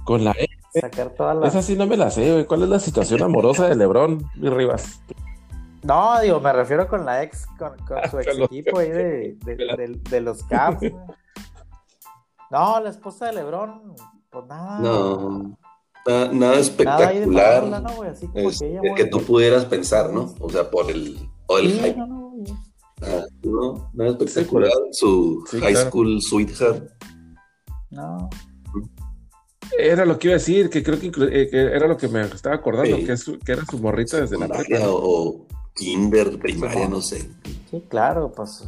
con 0.04 0.22
la 0.24 0.32
E. 0.32 0.46
sacar 0.80 1.11
toda 1.11 1.34
la... 1.34 1.48
Esa 1.48 1.62
sí 1.62 1.76
no 1.76 1.86
me 1.86 1.96
la 1.96 2.11
sé, 2.11 2.30
güey. 2.32 2.44
¿Cuál 2.44 2.62
es 2.64 2.68
la 2.68 2.78
situación 2.80 3.22
amorosa 3.22 3.68
de 3.68 3.76
Lebron 3.76 4.24
y 4.34 4.48
Rivas? 4.48 5.00
No, 5.87 6.20
digo, 6.20 6.41
me 6.41 6.53
refiero 6.53 6.89
con 6.89 7.05
la 7.05 7.22
ex, 7.22 7.47
con, 7.59 7.76
con 7.87 7.99
su 8.11 8.18
ex 8.20 8.39
equipo 8.39 8.78
ahí 8.78 8.91
de, 8.91 9.37
de, 9.45 9.57
de- 9.57 10.01
de 10.11 10.20
los 10.20 10.43
Caps, 10.45 10.80
güey. 10.80 10.95
No, 12.51 12.80
la 12.80 12.91
esposa 12.91 13.26
de 13.26 13.32
Lebron, 13.34 13.95
pues 14.30 14.47
nada. 14.47 14.78
No, 14.80 15.57
nada, 16.07 16.28
nada 16.32 16.32
Nada 16.32 16.51
ahí 16.51 16.55
de 16.57 16.61
espectacular 16.61 17.45
farándula, 17.55 17.80
¿no, 17.80 17.97
güey? 17.97 18.11
Así 18.11 18.26
como 18.28 18.51
que 18.51 18.66
ella, 18.68 18.80
que, 18.95 19.05
tú 19.07 19.20
pudieras 19.22 19.64
pensar, 19.64 20.11
¿no? 20.12 20.34
O 20.41 20.49
sea, 20.51 20.70
por 20.70 20.91
el, 20.91 21.18
o 21.47 21.59
el 21.59 21.72
Sí, 21.72 21.78
hype. 21.80 21.97
no, 21.97 22.07
no. 22.07 22.32
Nada, 23.01 23.26
no, 23.43 23.91
nada 23.93 24.11
espectacular. 24.11 24.70
Su 24.93 25.45
Sí, 25.51 25.61
high 25.61 25.72
claro. 25.72 25.89
school 25.91 26.22
sweetheart. 26.22 26.89
No. 27.91 28.28
Era 29.78 30.05
lo 30.07 30.18
que 30.18 30.28
iba 30.28 30.37
a 30.37 30.39
decir, 30.39 30.70
que 30.70 30.82
creo 30.82 30.99
que, 30.99 31.09
eh, 31.09 31.49
que 31.51 31.61
era 31.61 31.87
lo 31.89 31.97
que 31.97 32.09
me 32.09 32.22
estaba 32.22 32.55
acordando, 32.55 32.97
Sí. 32.97 33.05
que, 33.05 33.12
es 33.12 33.30
era 33.47 33.64
su 33.64 33.78
morrita 33.80 34.18
desde 34.20 34.39
la 34.39 34.47
prepa. 34.49 34.87
o 34.89 35.45
kinder, 35.77 36.39
primaria, 36.39 36.89
no 36.89 37.01
sé. 37.01 37.31
Sí, 37.70 37.85
claro, 37.89 38.33
pues. 38.33 38.64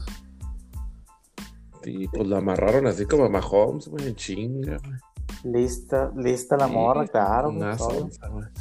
Y 1.85 2.07
pues 2.09 2.27
la 2.27 2.39
amarraron 2.39 2.87
así 2.87 3.07
como 3.07 3.25
a 3.25 3.29
Mahomes, 3.29 3.89
güey, 3.89 4.09
en 4.09 4.15
chinga, 4.17 4.77
güey. 4.79 4.99
Lista, 5.45 6.11
lista 6.17 6.57
la 6.57 6.67
morra, 6.67 7.05
Sí, 7.05 7.11
claro. 7.11 7.51
una 7.51 7.77
pues, 7.77 8.19
güey. 8.31 8.45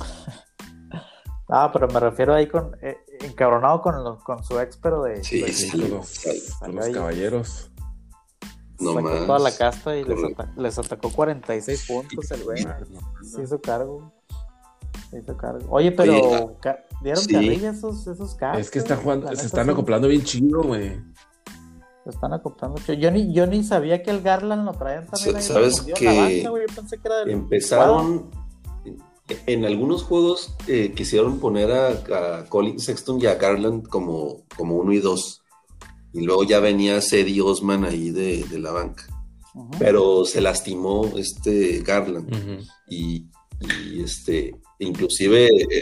Ah, 1.49 1.69
pero 1.71 1.87
me 1.87 1.99
refiero 2.01 2.33
ahí 2.35 2.45
con. 2.49 2.75
eh, 2.81 2.97
encabronado 3.21 3.81
con, 3.81 4.03
lo- 4.03 4.19
con 4.19 4.43
su 4.43 4.59
ex, 4.59 4.75
pero 4.75 5.03
de. 5.03 5.23
Sí, 5.23 5.41
de- 5.41 5.53
Sí, 5.53 5.69
sí, 5.69 5.79
con 5.79 5.89
los, 5.91 6.19
con 6.59 6.75
los 6.75 6.89
caballeros. 6.89 7.71
No 8.79 8.93
sacó 8.93 9.01
más. 9.09 9.25
toda 9.25 9.39
la 9.39 9.55
casta 9.57 9.95
y 9.95 10.03
les, 10.03 10.19
ata- 10.25 10.53
les 10.57 10.77
atacó 10.77 11.09
46 11.09 11.85
puntos 11.87 12.29
el 12.31 12.43
güey. 12.43 12.67
Se 13.23 13.43
hizo 13.43 13.61
cargo. 13.61 14.11
Se 15.09 15.19
hizo 15.19 15.37
cargo. 15.37 15.65
Oye, 15.69 15.91
pero 15.91 16.13
Oye, 16.13 16.47
ca- 16.61 16.79
dieron 17.01 17.23
sí. 17.23 17.31
carrilla 17.33 17.69
esos, 17.71 18.05
esos 18.07 18.35
casos. 18.35 18.61
Es 18.61 18.69
que 18.71 18.79
está 18.79 18.97
jugando, 18.97 19.33
se 19.35 19.45
están 19.45 19.69
acoplando 19.69 20.07
bien 20.07 20.23
chido, 20.23 20.63
güey. 20.63 20.99
Se 22.03 22.09
están 22.09 22.33
acoplando. 22.33 22.79
Yo- 22.87 22.93
Yo 22.93 23.11
ni, 23.11 23.33
yo 23.33 23.47
ni 23.47 23.63
sabía 23.63 24.03
que 24.03 24.11
el 24.11 24.21
Garland 24.21 24.65
lo 24.65 24.73
traían 24.73 25.05
también 25.07 25.41
sabes 25.41 25.81
que 25.81 26.05
banca, 26.05 26.49
güey. 26.49 26.65
Yo 26.67 26.75
pensé 26.75 26.97
que 26.97 27.07
era 27.07 27.17
del 27.19 27.29
Empezaron. 27.31 28.29
En 29.45 29.65
algunos 29.65 30.03
juegos 30.03 30.55
eh, 30.67 30.93
quisieron 30.95 31.39
poner 31.39 31.69
a, 31.73 31.89
a 32.39 32.45
Colin 32.45 32.79
Sexton 32.79 33.19
y 33.21 33.25
a 33.25 33.35
Garland 33.35 33.85
como, 33.87 34.43
como 34.55 34.75
uno 34.77 34.93
y 34.93 34.99
dos. 34.99 35.41
Y 36.13 36.21
luego 36.21 36.45
ya 36.45 36.61
venía 36.61 37.01
Cedi 37.01 37.41
Osman 37.41 37.83
ahí 37.83 38.11
de, 38.11 38.45
de 38.45 38.59
la 38.59 38.71
banca. 38.71 39.03
Pero 39.79 40.23
se 40.23 40.39
lastimó 40.39 41.05
este 41.17 41.79
Garland. 41.81 42.63
Y, 42.89 43.27
este 44.01 44.55
inclusive 44.79 45.47
eh, 45.47 45.81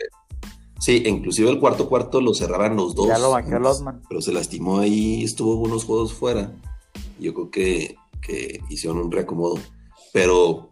sí 0.79 1.03
inclusive 1.05 1.49
el 1.49 1.59
cuarto 1.59 1.87
cuarto 1.89 2.21
lo 2.21 2.33
cerraban 2.33 2.75
los 2.75 2.95
dos 2.95 3.07
Ya 3.07 3.17
lo 3.17 3.31
banqueó 3.31 3.57
el 3.57 3.65
Osman. 3.65 4.01
pero 4.07 4.21
se 4.21 4.31
lastimó 4.31 4.79
ahí 4.79 5.23
estuvo 5.23 5.55
unos 5.55 5.83
juegos 5.85 6.13
fuera 6.13 6.53
yo 7.19 7.33
creo 7.33 7.49
que, 7.51 7.95
que 8.21 8.59
hicieron 8.69 8.99
un 8.99 9.11
reacomodo 9.11 9.59
pero 10.13 10.71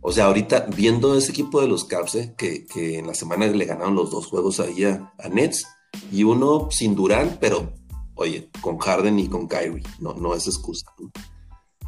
o 0.00 0.12
sea 0.12 0.26
ahorita 0.26 0.66
viendo 0.76 1.14
ese 1.16 1.30
equipo 1.32 1.60
de 1.60 1.68
los 1.68 1.84
Caps 1.84 2.14
eh, 2.16 2.34
que, 2.36 2.66
que 2.66 2.98
en 2.98 3.06
la 3.06 3.14
semana 3.14 3.46
le 3.46 3.64
ganaron 3.64 3.94
los 3.94 4.10
dos 4.10 4.26
juegos 4.26 4.60
ahí 4.60 4.84
a, 4.84 5.12
a 5.18 5.28
Nets 5.28 5.66
y 6.12 6.22
uno 6.24 6.68
sin 6.70 6.94
Durán 6.94 7.38
pero 7.40 7.72
oye 8.14 8.48
con 8.60 8.78
Harden 8.78 9.18
y 9.18 9.28
con 9.28 9.46
Kyrie 9.48 9.82
no, 10.00 10.14
no 10.14 10.34
es 10.34 10.46
excusa 10.46 10.86
¿no? 10.98 11.10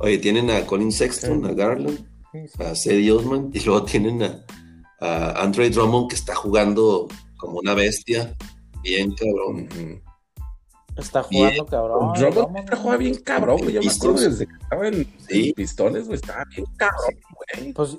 oye 0.01 0.19
tienen 0.19 0.51
a 0.51 0.67
Colin 0.67 0.93
Sexton 0.93 1.43
Sí. 1.45 1.51
a 1.51 1.55
Garland 1.55 2.09
Sí, 2.33 2.39
sí. 2.49 2.63
a 2.63 2.75
Cedi 2.75 3.11
Osman 3.11 3.51
y 3.53 3.61
luego 3.61 3.85
tienen 3.85 4.23
a, 4.23 4.45
a 5.05 5.43
Andre 5.43 5.69
Drummond 5.71 6.09
que 6.09 6.15
está 6.17 6.35
jugando 6.35 7.09
como 7.37 7.59
una 7.59 7.75
bestia, 7.75 8.37
bien 8.83 9.13
cabrón. 9.15 9.69
Está 10.97 11.23
jugando 11.23 11.67
cabrón. 11.67 12.13
Drummond 12.15 12.53
siempre 12.55 12.77
juega 12.77 12.97
bien 12.99 13.15
cabrón, 13.17 13.59
güey. 13.59 13.73
Yo 13.75 13.81
me 13.81 13.87
Pistons. 13.87 14.05
acuerdo 14.21 14.31
desde 14.31 14.47
que 14.47 14.55
estaba 14.63 14.89
en, 14.89 15.15
Sí. 15.29 15.49
en 15.49 15.55
Pistones, 15.55 16.05
güey. 16.07 16.17
Estaba 16.17 16.45
bien 16.55 16.67
cabrón, 16.77 17.15
güey. 17.35 17.73
Pues 17.73 17.97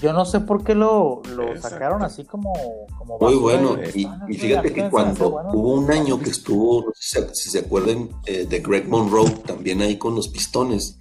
yo 0.00 0.12
no 0.12 0.24
sé 0.24 0.40
por 0.40 0.62
qué 0.64 0.74
lo, 0.74 1.22
lo 1.34 1.60
sacaron 1.60 2.02
así 2.02 2.24
como, 2.24 2.52
como 2.98 3.18
Muy 3.18 3.34
bueno. 3.36 3.76
Y, 3.94 4.34
fíjate 4.34 4.72
que 4.72 4.90
cuando 4.90 5.30
bueno. 5.30 5.50
hubo 5.52 5.74
un 5.74 5.90
año 5.90 6.18
que 6.20 6.30
estuvo, 6.30 6.82
no 6.86 6.90
sé 6.94 7.20
si 7.20 7.26
se, 7.28 7.34
si 7.34 7.50
se 7.50 7.58
acuerdan, 7.60 8.08
eh, 8.26 8.46
de 8.46 8.58
Greg 8.60 8.88
Monroe 8.88 9.30
también 9.46 9.80
ahí 9.82 9.96
con 9.96 10.14
los 10.14 10.28
pistones, 10.28 10.98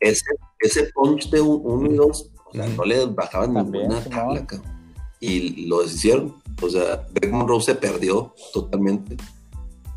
ese, 0.00 0.24
ese 0.58 0.90
punch 0.94 1.30
de 1.30 1.40
un- 1.40 1.60
uno 1.64 1.90
y 1.90 1.96
dos, 1.96 2.30
o 2.50 2.56
sea, 2.56 2.66
no 2.68 2.84
le 2.84 3.06
bajaban 3.06 3.54
También, 3.54 3.88
ninguna 3.88 4.04
tabla, 4.04 4.46
cabrón. 4.46 4.72
Y 5.20 5.66
lo 5.66 5.82
deshicieron. 5.82 6.34
O 6.62 6.68
sea, 6.68 7.06
Greg 7.14 7.32
Monroe 7.32 7.60
se 7.60 7.74
perdió 7.74 8.34
totalmente. 8.52 9.16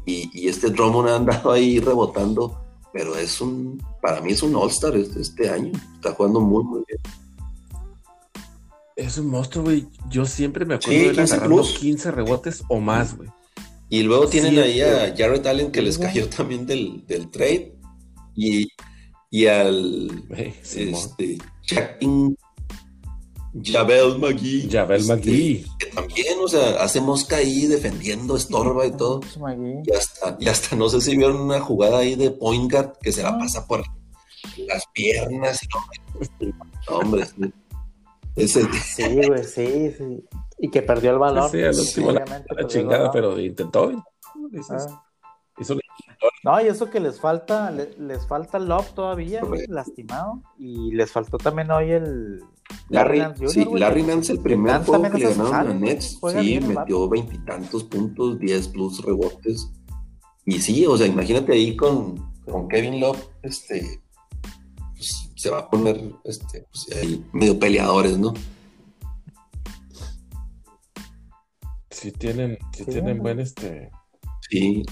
Y, 0.06 0.30
y 0.34 0.48
este 0.50 0.70
Drummond 0.70 1.10
ha 1.10 1.16
andado 1.16 1.52
ahí 1.52 1.80
rebotando, 1.80 2.62
pero 2.92 3.16
es 3.16 3.40
un, 3.40 3.82
para 4.02 4.22
mí 4.22 4.34
es 4.34 4.44
un 4.44 4.56
All-Star 4.56 4.96
este, 4.96 5.22
este 5.22 5.50
año. 5.50 5.72
Está 5.96 6.12
jugando 6.12 6.42
muy, 6.42 6.64
muy 6.64 6.84
bien. 6.88 7.00
Es 8.96 9.18
un 9.18 9.28
monstruo, 9.28 9.64
güey. 9.64 9.88
Yo 10.10 10.26
siempre 10.26 10.66
me 10.66 10.76
acuerdo 10.76 10.92
Sí, 10.92 11.04
de 11.04 11.10
él 11.10 11.16
15 11.16 11.34
agarrando 11.34 11.56
plus. 11.64 11.80
15 11.80 12.12
rebotes 12.12 12.64
o 12.68 12.80
más, 12.80 13.18
güey. 13.18 13.30
Y 13.90 14.04
luego 14.04 14.28
tienen 14.28 14.54
Sí, 14.54 14.60
ahí 14.60 14.82
a 14.82 15.16
Jared 15.16 15.46
Allen 15.46 15.72
que 15.72 15.82
les 15.82 15.98
cayó 15.98 16.28
también 16.30 16.66
del, 16.66 17.06
del 17.08 17.30
trade. 17.30 17.76
Y, 18.36 18.68
y 19.30 19.48
al 19.48 20.26
Simón. 20.64 20.94
este, 20.94 21.38
Javel 23.62 24.18
McGee. 24.20 24.68
Javel 24.72 25.02
este, 25.02 25.14
McGee. 25.16 25.66
Que 25.80 25.86
también, 25.88 26.40
o 26.42 26.48
sea, 26.48 26.82
hace 26.84 27.02
mosca 27.02 27.36
ahí 27.38 27.68
defendiendo, 27.68 28.36
estorba 28.36 28.86
y 28.86 28.92
todo. 28.92 29.22
Y 29.86 29.94
hasta, 29.96 30.38
y 30.40 30.48
hasta 30.48 30.76
no 30.76 30.90
sé 30.90 31.02
si 31.02 31.16
vieron 31.16 31.38
una 31.42 31.60
jugada 31.60 32.00
ahí 32.00 32.16
de 32.16 32.32
point 32.32 32.72
guard 32.72 32.94
que 33.02 33.12
se 33.12 33.22
la 33.22 33.30
Ah. 33.30 33.38
pasa 33.40 33.68
por 33.68 33.84
las 34.68 34.86
piernas. 34.94 35.62
Y 36.40 36.46
no, 36.48 36.98
hombre, 36.98 37.26
sí. 37.26 37.54
ese, 38.36 38.64
Sí, 38.96 39.28
güey, 39.28 39.44
sí, 39.44 39.92
sí. 39.98 40.26
Y 40.60 40.70
que 40.72 40.82
perdió 40.82 41.12
el 41.12 41.20
balón. 41.20 41.50
Sí, 41.52 41.62
al 41.62 41.78
último 41.78 42.12
la, 42.12 42.26
la 42.50 42.68
chingada, 42.68 43.12
pero 43.12 43.40
intentó. 43.40 43.92
Dices, 44.52 44.86
Ah. 44.90 45.04
hizo- 45.60 45.78
No, 46.44 46.62
y 46.62 46.68
eso 46.68 46.90
que 46.90 47.00
les 47.00 47.20
falta, 47.20 47.70
le- 47.72 47.96
les 48.00 48.26
falta 48.28 48.58
Love 48.60 48.94
todavía, 48.94 49.42
güey, 49.44 49.68
lastimado. 49.68 50.42
Y 50.58 50.92
les 50.94 51.12
faltó 51.12 51.38
también 51.38 51.70
hoy 51.72 51.92
el 51.92 52.42
Larry, 52.90 53.20
Nance 53.20 53.48
sí, 53.50 53.66
Larry 53.74 54.04
Nance, 54.04 54.32
el 54.34 54.40
primer 54.40 54.74
Nance 54.74 54.88
juego 54.88 55.12
que 55.12 55.18
le 55.18 55.34
ganaron 55.34 55.72
a 55.72 55.74
Nets, 55.74 56.20
sí, 56.32 56.60
metió 56.60 57.10
veintitantos 57.10 57.84
puntos, 57.86 58.40
10 58.40 58.68
plus 58.70 59.02
rebotes. 59.04 59.70
Y 60.46 60.60
sí, 60.60 60.86
o 60.86 60.98
sea, 60.98 61.08
imagínate 61.08 61.54
ahí 61.54 61.76
con, 61.76 62.32
con 62.46 62.68
Kevin 62.68 63.00
Love, 63.00 63.20
este, 63.42 64.04
pues, 64.96 65.32
se 65.36 65.50
va 65.50 65.60
a 65.60 65.70
poner, 65.70 66.14
este, 66.26 66.66
pues, 66.72 66.88
ahí 67.02 67.26
medio 67.34 67.58
peleadores, 67.58 68.18
¿no? 68.18 68.34
Sí 71.90 72.12
tienen, 72.12 72.58
sí 72.74 72.84
Sí, 72.84 72.92
tienen 72.92 73.20
buen 73.20 73.40
este, 73.40 73.90
Sí, 74.50 74.84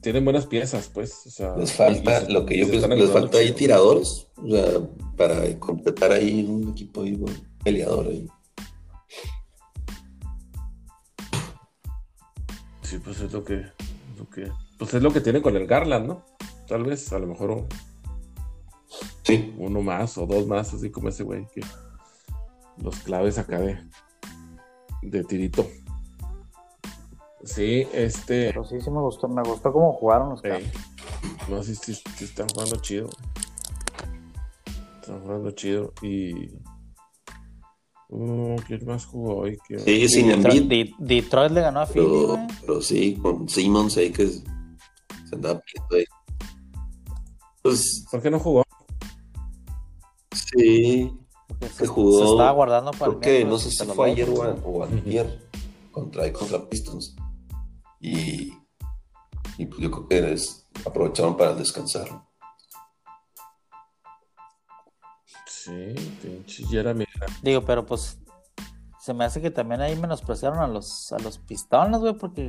tienen 0.00 0.24
buenas 0.24 0.46
piezas, 0.46 0.90
pues. 0.92 1.26
O 1.26 1.30
sea, 1.30 1.56
les 1.56 1.72
falta, 1.72 2.22
y 2.28 2.32
lo 2.32 2.46
que 2.46 2.58
yo 2.58 2.68
pienso, 2.70 2.88
les 2.88 3.10
falta 3.10 3.38
ahí 3.38 3.52
tiradores, 3.52 4.26
o 4.36 4.48
sea, 4.50 4.64
para 5.16 5.58
completar 5.58 6.12
ahí 6.12 6.44
un 6.48 6.70
equipo 6.70 7.02
ahí, 7.02 7.14
bueno, 7.14 7.38
peleador 7.62 8.06
ahí. 8.08 8.26
Sí, 12.82 12.98
pues 12.98 13.20
es 13.20 13.32
lo 13.32 13.44
que, 13.44 13.62
lo 14.18 14.28
que, 14.28 14.50
pues 14.78 14.94
es 14.94 15.02
lo 15.02 15.12
que 15.12 15.20
tienen 15.20 15.42
con 15.42 15.56
el 15.56 15.66
Garland, 15.66 16.06
¿no? 16.06 16.24
Tal 16.66 16.84
vez, 16.84 17.12
a 17.12 17.18
lo 17.18 17.26
mejor 17.26 17.50
un- 17.50 17.68
Sí, 19.22 19.54
uno 19.58 19.80
más 19.82 20.18
o 20.18 20.26
dos 20.26 20.46
más, 20.46 20.74
así 20.74 20.90
como 20.90 21.08
ese 21.08 21.22
güey, 21.22 21.46
que 21.54 21.60
los 22.82 22.96
claves 23.00 23.38
acá 23.38 23.60
de, 23.60 23.78
de 25.02 25.22
tirito. 25.24 25.68
Sí, 27.44 27.86
este, 27.92 28.48
Pero 28.48 28.64
sí, 28.64 28.80
sí 28.80 28.90
me 28.90 29.00
gustó, 29.00 29.26
me 29.28 29.42
gustó 29.42 29.72
cómo 29.72 29.92
jugaron 29.94 30.30
los 30.30 30.44
Ey. 30.44 30.50
Caps. 30.50 31.48
No, 31.48 31.62
sí, 31.62 31.74
sí, 31.74 31.94
sí 31.94 32.24
están 32.24 32.48
jugando 32.48 32.76
chido. 32.76 33.08
Están 35.00 35.20
jugando 35.22 35.50
chido. 35.52 35.92
Y. 36.02 36.50
Uh, 38.08 38.56
¿Quién 38.66 38.84
más 38.86 39.06
jugó 39.06 39.36
hoy? 39.38 39.56
¿Qué- 39.68 39.78
sí, 39.78 40.08
sin 40.08 40.26
Detroit, 40.28 40.62
Embiid, 40.62 40.94
De- 40.98 41.14
Detroit 41.14 41.52
le 41.52 41.60
ganó 41.60 41.80
a 41.80 41.86
Philly, 41.86 42.36
pero, 42.60 42.82
sí, 42.82 43.16
con 43.22 43.48
Simmons 43.48 43.96
ahí 43.96 44.10
que 44.10 44.26
se 44.26 44.42
andaba 45.32 45.60
peleando 45.60 45.96
ahí. 45.96 46.04
Pues 47.62 48.04
¿Por 48.10 48.20
qué 48.20 48.30
no 48.30 48.40
jugó? 48.40 48.64
sí, 50.34 51.16
porque 51.46 51.68
se, 51.68 51.86
jugó- 51.86 52.18
se 52.18 52.24
estaba 52.24 52.50
guardando 52.50 52.90
para 52.90 53.14
creo 53.20 53.42
el 53.42 53.48
no 53.48 53.58
sé 53.58 53.70
si 53.70 53.84
fue 53.86 54.10
ayer 54.10 54.28
o, 54.28 54.40
o 54.64 54.82
antier 54.84 55.48
contra, 55.92 56.32
contra 56.32 56.68
Pistons. 56.68 57.14
Y, 58.00 58.52
y 59.58 59.66
pues 59.66 59.80
yo 59.80 59.90
creo 59.90 60.08
que 60.08 60.32
es- 60.32 60.66
aprovecharon 60.86 61.36
para 61.36 61.54
descansar. 61.54 62.08
Sí, 65.46 65.94
pinche 66.22 66.64
Jeremy. 66.66 67.04
Digo, 67.42 67.62
pero 67.64 67.84
pues 67.84 68.18
se 68.98 69.12
me 69.14 69.24
hace 69.24 69.40
que 69.40 69.50
también 69.50 69.80
ahí 69.80 69.96
menospreciaron 69.96 70.58
a 70.58 70.66
los, 70.66 71.12
a 71.12 71.18
los 71.18 71.38
pistones, 71.38 72.00
güey, 72.00 72.14
porque 72.16 72.48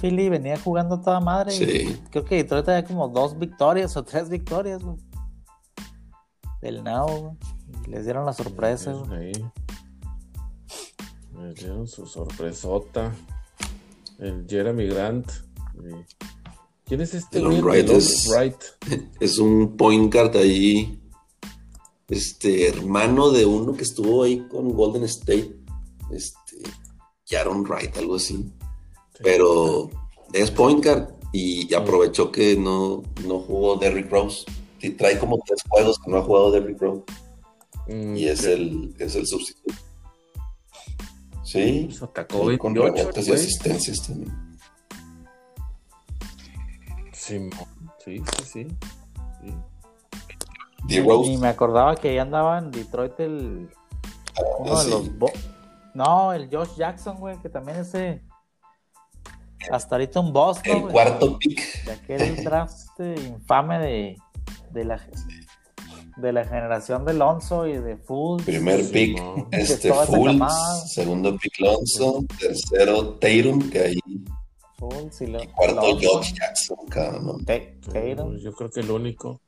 Philly 0.00 0.28
venía 0.28 0.58
jugando 0.58 1.00
toda 1.00 1.20
madre. 1.20 1.54
y 1.54 1.58
Sí. 1.58 2.02
creo 2.10 2.24
que 2.24 2.36
Detroit 2.36 2.66
tenía 2.66 2.84
como 2.84 3.08
dos 3.08 3.38
victorias 3.38 3.96
o 3.96 4.04
tres 4.04 4.28
victorias, 4.28 4.82
güey. 4.82 4.96
Del 6.60 6.82
Now, 6.84 7.06
güey. 7.06 7.36
Les 7.88 8.04
dieron 8.04 8.26
la 8.26 8.32
sorpresa, 8.32 8.92
güey. 8.92 9.32
Me 11.32 11.52
dieron 11.54 11.86
su 11.86 12.06
sorpresota. 12.06 13.12
El 14.18 14.46
Jeremy 14.48 14.86
Grant. 14.86 15.30
Eh, 15.30 16.04
¿Quién 16.84 17.00
es 17.00 17.14
este? 17.14 17.40
Güey? 17.40 17.60
Wright 17.60 17.90
es- 17.90 18.28
Wright. 18.30 18.56
Es 19.20 19.38
un 19.38 19.76
point 19.76 20.12
guard 20.12 20.36
ahí, 20.36 21.00
este, 22.08 22.68
hermano 22.68 23.30
de 23.30 23.44
uno 23.46 23.76
que 23.76 23.82
estuvo 23.82 24.22
ahí 24.22 24.46
con 24.48 24.72
Golden 24.72 25.04
State, 25.04 25.56
este, 26.12 26.56
Jaron 27.28 27.64
Wright, 27.64 27.96
algo 27.96 28.16
así. 28.16 28.50
Pero 29.22 29.90
es 30.32 30.50
point 30.50 30.84
guard 30.84 31.08
y 31.32 31.72
aprovechó 31.74 32.30
que 32.30 32.56
no, 32.56 33.02
no 33.26 33.40
jugó 33.40 33.76
Derrick 33.76 34.10
Rose. 34.10 34.44
Sí, 34.78 34.90
trae 34.90 35.18
como 35.18 35.38
tres 35.44 35.58
juegos 35.68 35.98
que 35.98 36.10
no 36.10 36.18
ha 36.18 36.22
jugado 36.22 36.50
Derrick 36.50 36.80
Rose 36.80 37.02
Mm, 37.88 38.16
y 38.16 38.26
es 38.26 38.44
el, 38.44 38.94
es 38.98 39.14
el 39.14 39.26
sustituto. 39.28 39.74
Sí, 41.46 41.86
pues 41.88 42.02
atacó 42.02 42.50
y 42.50 42.58
con 42.58 42.74
28, 42.74 42.96
rebotes 42.96 43.28
y 43.28 43.32
asistencias 43.32 44.02
también. 44.04 44.58
Sí, 47.12 47.50
sí, 48.04 48.22
sí, 48.36 48.44
sí. 48.44 48.66
sí. 49.42 49.54
D. 50.88 51.02
Rose, 51.02 51.30
Ni 51.30 51.36
me 51.36 51.48
acordaba 51.48 51.94
que 51.94 52.08
ahí 52.10 52.18
andaba 52.18 52.58
en 52.58 52.72
Detroit 52.72 53.18
el. 53.20 53.70
Uno 54.58 54.72
ah, 54.72 54.78
de 54.78 54.84
sí. 54.84 54.90
los. 54.90 55.18
Bo- 55.18 55.32
no, 55.94 56.32
el 56.32 56.48
Josh 56.50 56.76
Jackson, 56.76 57.16
güey, 57.18 57.40
que 57.40 57.48
también 57.48 57.78
ese. 57.78 58.22
Hasta 59.70 59.94
ahorita 59.96 60.20
un 60.20 60.32
boss, 60.32 60.58
¿no, 60.66 60.72
el 60.72 60.80
güey? 60.80 60.92
cuarto 60.92 61.38
pick. 61.38 61.84
De 61.84 61.92
aquel 61.92 62.44
draft 62.44 63.00
eh, 63.00 63.14
infame 63.28 63.78
de, 63.78 64.16
de 64.70 64.84
la 64.84 64.98
de 66.16 66.32
la 66.32 66.44
generación 66.44 67.04
de 67.04 67.10
Alonso 67.12 67.66
y 67.66 67.76
de 67.78 67.96
Fultz. 67.96 68.44
Primer 68.44 68.90
pick, 68.90 69.18
no. 69.18 69.48
este 69.52 69.92
Fultz, 69.92 70.90
segundo 70.92 71.36
pick 71.36 71.60
Lonzo, 71.60 72.24
tercero 72.38 73.14
Tatum, 73.14 73.68
que 73.70 73.80
ahí, 73.80 73.98
Fultz 74.78 75.20
y 75.22 75.26
lo- 75.26 75.42
y 75.42 75.46
cuarto 75.48 75.80
Alonso, 75.80 76.08
Josh 76.12 76.32
Jackson, 76.34 76.78
cabrón. 76.88 77.44
Tatum, 77.44 78.30
pues 78.30 78.42
yo 78.42 78.52
creo 78.52 78.70
que 78.70 78.80
el 78.80 78.90
único. 78.90 79.40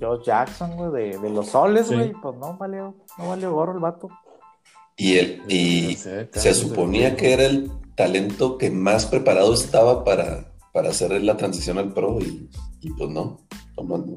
Josh 0.00 0.24
Jackson, 0.24 0.76
güey, 0.76 0.90
de, 1.10 1.18
de 1.18 1.30
los 1.30 1.48
soles, 1.48 1.86
Sí. 1.88 1.94
güey. 1.94 2.12
Pues 2.12 2.36
no 2.38 2.56
valió, 2.56 2.94
no 3.18 3.28
valió 3.28 3.52
gorro 3.52 3.74
el 3.74 3.80
vato. 3.80 4.08
Y, 4.96 5.18
el, 5.18 5.42
y 5.48 5.92
No 5.94 5.98
sé, 5.98 6.28
se 6.32 6.54
suponía 6.54 7.16
que 7.16 7.32
era 7.32 7.44
el 7.44 7.70
talento 7.96 8.56
que 8.58 8.70
más 8.70 9.06
preparado 9.06 9.52
estaba 9.54 10.04
para, 10.04 10.52
para 10.72 10.90
hacer 10.90 11.10
la 11.22 11.36
transición 11.36 11.78
al 11.78 11.92
pro 11.92 12.18
y, 12.20 12.48
y 12.80 12.90
pues 12.92 13.10
no, 13.10 13.40
nomás 13.76 14.00
no. 14.06 14.16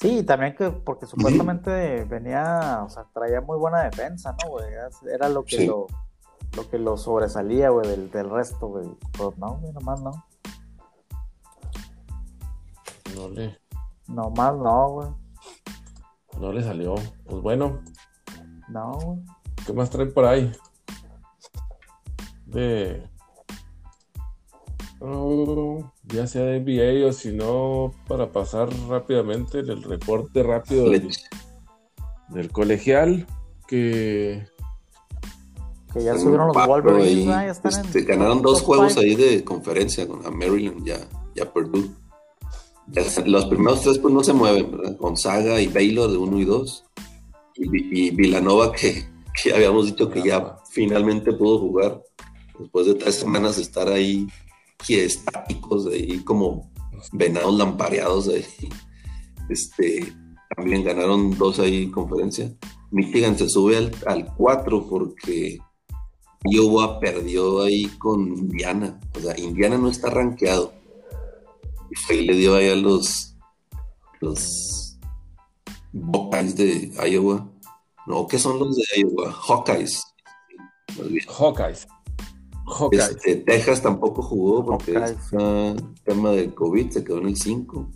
Sí, 0.00 0.22
también 0.22 0.54
que 0.54 0.70
porque 0.70 1.06
supuestamente 1.06 2.04
venía, 2.04 2.82
o 2.84 2.88
sea, 2.88 3.04
traía 3.12 3.40
muy 3.40 3.58
buena 3.58 3.82
defensa, 3.82 4.36
¿no, 4.44 4.50
güey? 4.50 4.72
Era- 4.72 4.88
Era 5.12 5.28
lo 5.28 5.44
que 5.44 5.56
Sí. 5.56 5.66
lo 5.66 5.86
lo 6.56 6.70
que 6.70 6.78
lo 6.78 6.96
sobresalía, 6.96 7.68
güey, 7.70 7.86
del, 7.88 8.10
del 8.10 8.30
resto, 8.30 8.68
güey. 8.68 8.88
Pues 9.18 9.36
no, 9.38 9.56
güey, 9.58 9.72
nomás 9.72 10.00
no. 10.00 10.24
No 13.14 13.28
le, 13.28 13.58
Nomás 14.06 14.54
no, 14.56 14.88
güey. 14.90 15.08
no 16.40 16.52
le 16.52 16.62
salió. 16.62 16.94
Pues 17.26 17.42
bueno, 17.42 17.80
No, 18.68 18.92
güey. 18.92 19.18
¿qué 19.66 19.72
más 19.72 19.90
traen 19.90 20.14
por 20.14 20.24
ahí? 20.24 20.52
De. 22.46 23.10
Oh, 25.00 25.92
ya 26.04 26.26
sea 26.26 26.42
de 26.42 26.60
NBA 26.60 27.06
o 27.06 27.12
si 27.12 27.32
no, 27.32 27.94
para 28.08 28.32
pasar 28.32 28.68
rápidamente 28.88 29.60
el 29.60 29.82
reporte 29.84 30.42
rápido 30.42 30.90
del, 30.90 31.08
del 32.30 32.50
colegial 32.50 33.26
que 33.68 34.44
Que 35.92 36.02
ya 36.02 36.18
subieron 36.18 36.48
los 36.48 36.66
Wolverines, 36.66 37.06
ahí, 37.06 37.26
¿verdad? 37.26 37.44
Ya 37.44 37.50
están 37.52 37.86
este, 37.86 37.98
en 38.00 38.06
ganaron 38.06 38.42
dos 38.42 38.62
juegos 38.62 38.94
five. 38.94 39.06
ahí 39.06 39.14
de 39.14 39.44
conferencia 39.44 40.08
con 40.08 40.26
a 40.26 40.30
Maryland, 40.30 40.84
ya, 40.84 40.98
ya 41.36 41.52
Purdue. 41.52 41.90
Ya 42.88 43.02
los 43.26 43.44
primeros 43.46 43.82
tres 43.82 43.98
pues 43.98 44.12
no 44.12 44.24
se 44.24 44.32
mueven, 44.32 44.70
¿verdad? 44.72 44.96
Gonzaga 44.96 45.60
y 45.60 45.68
Baylor 45.68 46.10
de 46.10 46.16
uno 46.16 46.40
y 46.40 46.44
dos. 46.44 46.86
Y, 47.54 48.06
y 48.06 48.10
Villanova 48.10 48.72
que, 48.76 49.04
que 49.40 49.54
habíamos 49.54 49.86
dicho 49.86 50.10
que 50.10 50.22
ya 50.22 50.56
finalmente 50.70 51.32
pudo 51.32 51.60
jugar 51.60 52.02
después 52.58 52.86
de 52.86 52.94
tres 52.94 53.14
semanas 53.14 53.56
de 53.56 53.62
estar 53.62 53.86
ahí 53.88 54.26
estáticos, 54.86 55.86
ahí 55.86 56.18
como 56.20 56.70
venados 57.12 57.54
lampareados 57.56 58.28
ahí. 58.28 58.44
Este, 59.48 60.12
también 60.56 60.84
ganaron 60.84 61.36
dos 61.36 61.58
ahí 61.58 61.84
en 61.84 61.90
conferencia. 61.90 62.52
Michigan 62.90 63.36
se 63.36 63.48
sube 63.48 63.76
al, 63.76 63.92
al 64.06 64.34
4 64.34 64.86
porque 64.88 65.58
Iowa 66.44 67.00
perdió 67.00 67.62
ahí 67.62 67.86
con 67.98 68.26
Indiana. 68.28 68.98
O 69.14 69.20
sea, 69.20 69.38
Indiana 69.38 69.78
no 69.78 69.88
está 69.88 70.10
rankeado. 70.10 70.72
Y 71.90 71.94
fue 71.94 72.16
y 72.16 72.26
le 72.26 72.36
dio 72.36 72.54
ahí 72.54 72.68
a 72.68 72.76
los, 72.76 73.36
los 74.20 74.98
Buckeyes 75.92 76.56
de 76.56 76.92
Iowa. 77.10 77.50
No, 78.06 78.26
¿qué 78.26 78.38
son 78.38 78.58
los 78.58 78.76
de 78.76 78.84
Iowa? 79.00 79.32
Hawkeyes. 79.32 80.02
Hawkeyes. 81.28 81.86
Este, 82.92 83.36
Texas 83.36 83.82
tampoco 83.82 84.22
jugó 84.22 84.64
porque 84.64 84.92
Hawkeyes. 84.94 85.18
está 85.24 85.74
tema 86.04 86.30
de 86.32 86.54
COVID, 86.54 86.90
se 86.90 87.04
quedó 87.04 87.18
en 87.18 87.28
el 87.28 87.36
5. 87.36 87.88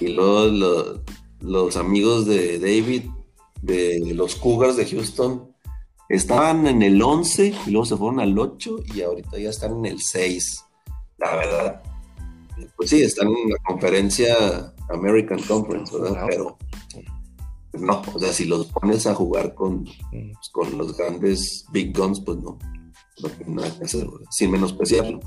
Y 0.00 0.08
luego 0.08 0.44
lo- 0.46 1.02
los 1.40 1.76
amigos 1.76 2.26
de 2.26 2.58
David, 2.58 3.04
de 3.62 4.12
los 4.14 4.34
Cougars 4.36 4.76
de 4.76 4.86
Houston, 4.86 5.50
estaban 6.08 6.66
en 6.66 6.82
el 6.82 7.00
11 7.02 7.54
y 7.66 7.70
luego 7.70 7.86
se 7.86 7.96
fueron 7.96 8.20
al 8.20 8.38
8 8.38 8.76
y 8.94 9.02
ahorita 9.02 9.38
ya 9.38 9.50
están 9.50 9.78
en 9.78 9.86
el 9.86 10.00
6. 10.00 10.64
La 11.18 11.36
verdad. 11.36 11.82
Pues 12.76 12.90
sí, 12.90 13.02
están 13.02 13.28
en 13.28 13.50
la 13.50 13.56
conferencia 13.66 14.72
American 14.90 15.40
Conference, 15.42 15.96
¿verdad? 15.98 16.26
Pero 16.28 16.58
no, 17.72 18.02
o 18.14 18.18
sea, 18.20 18.32
si 18.32 18.44
los 18.44 18.66
pones 18.66 19.06
a 19.06 19.14
jugar 19.14 19.54
con, 19.54 19.84
pues, 20.10 20.48
con 20.52 20.78
los 20.78 20.96
grandes 20.96 21.64
Big 21.72 21.96
Guns, 21.96 22.20
pues 22.20 22.38
no, 22.38 22.58
no 23.22 23.28
tiene 23.30 23.54
nada 23.54 23.78
que 23.78 23.84
hacer, 23.84 24.04
¿verdad? 24.06 24.26
sin 24.30 24.50
menospreciarlo. 24.50 25.20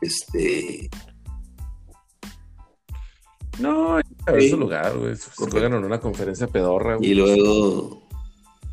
Este, 0.00 0.88
No, 3.58 3.98
a 3.98 4.02
Sí. 4.38 4.48
su 4.50 4.56
lugar, 4.56 4.96
güey. 4.96 5.14
Juegan 5.50 5.74
en 5.74 5.84
una 5.84 6.00
conferencia 6.00 6.46
pedorra, 6.46 6.96
güey. 6.96 7.10
y 7.10 7.14
luego 7.14 8.02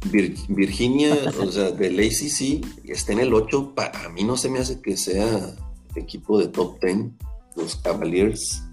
Vir- 0.06 0.38
Virginia, 0.48 1.14
o 1.42 1.52
sea, 1.52 1.72
del 1.72 2.00
ACC, 2.00 2.64
está 2.86 3.12
en 3.14 3.20
el 3.20 3.34
8. 3.34 3.74
Para 3.76 4.08
mí 4.10 4.24
no 4.24 4.38
se 4.38 4.50
me 4.50 4.60
hace 4.60 4.80
que 4.82 4.96
sea 4.96 5.56
equipo 5.96 6.40
de 6.40 6.48
top 6.48 6.80
10, 6.82 7.08
los 7.56 7.76
Cavaliers. 7.78 8.64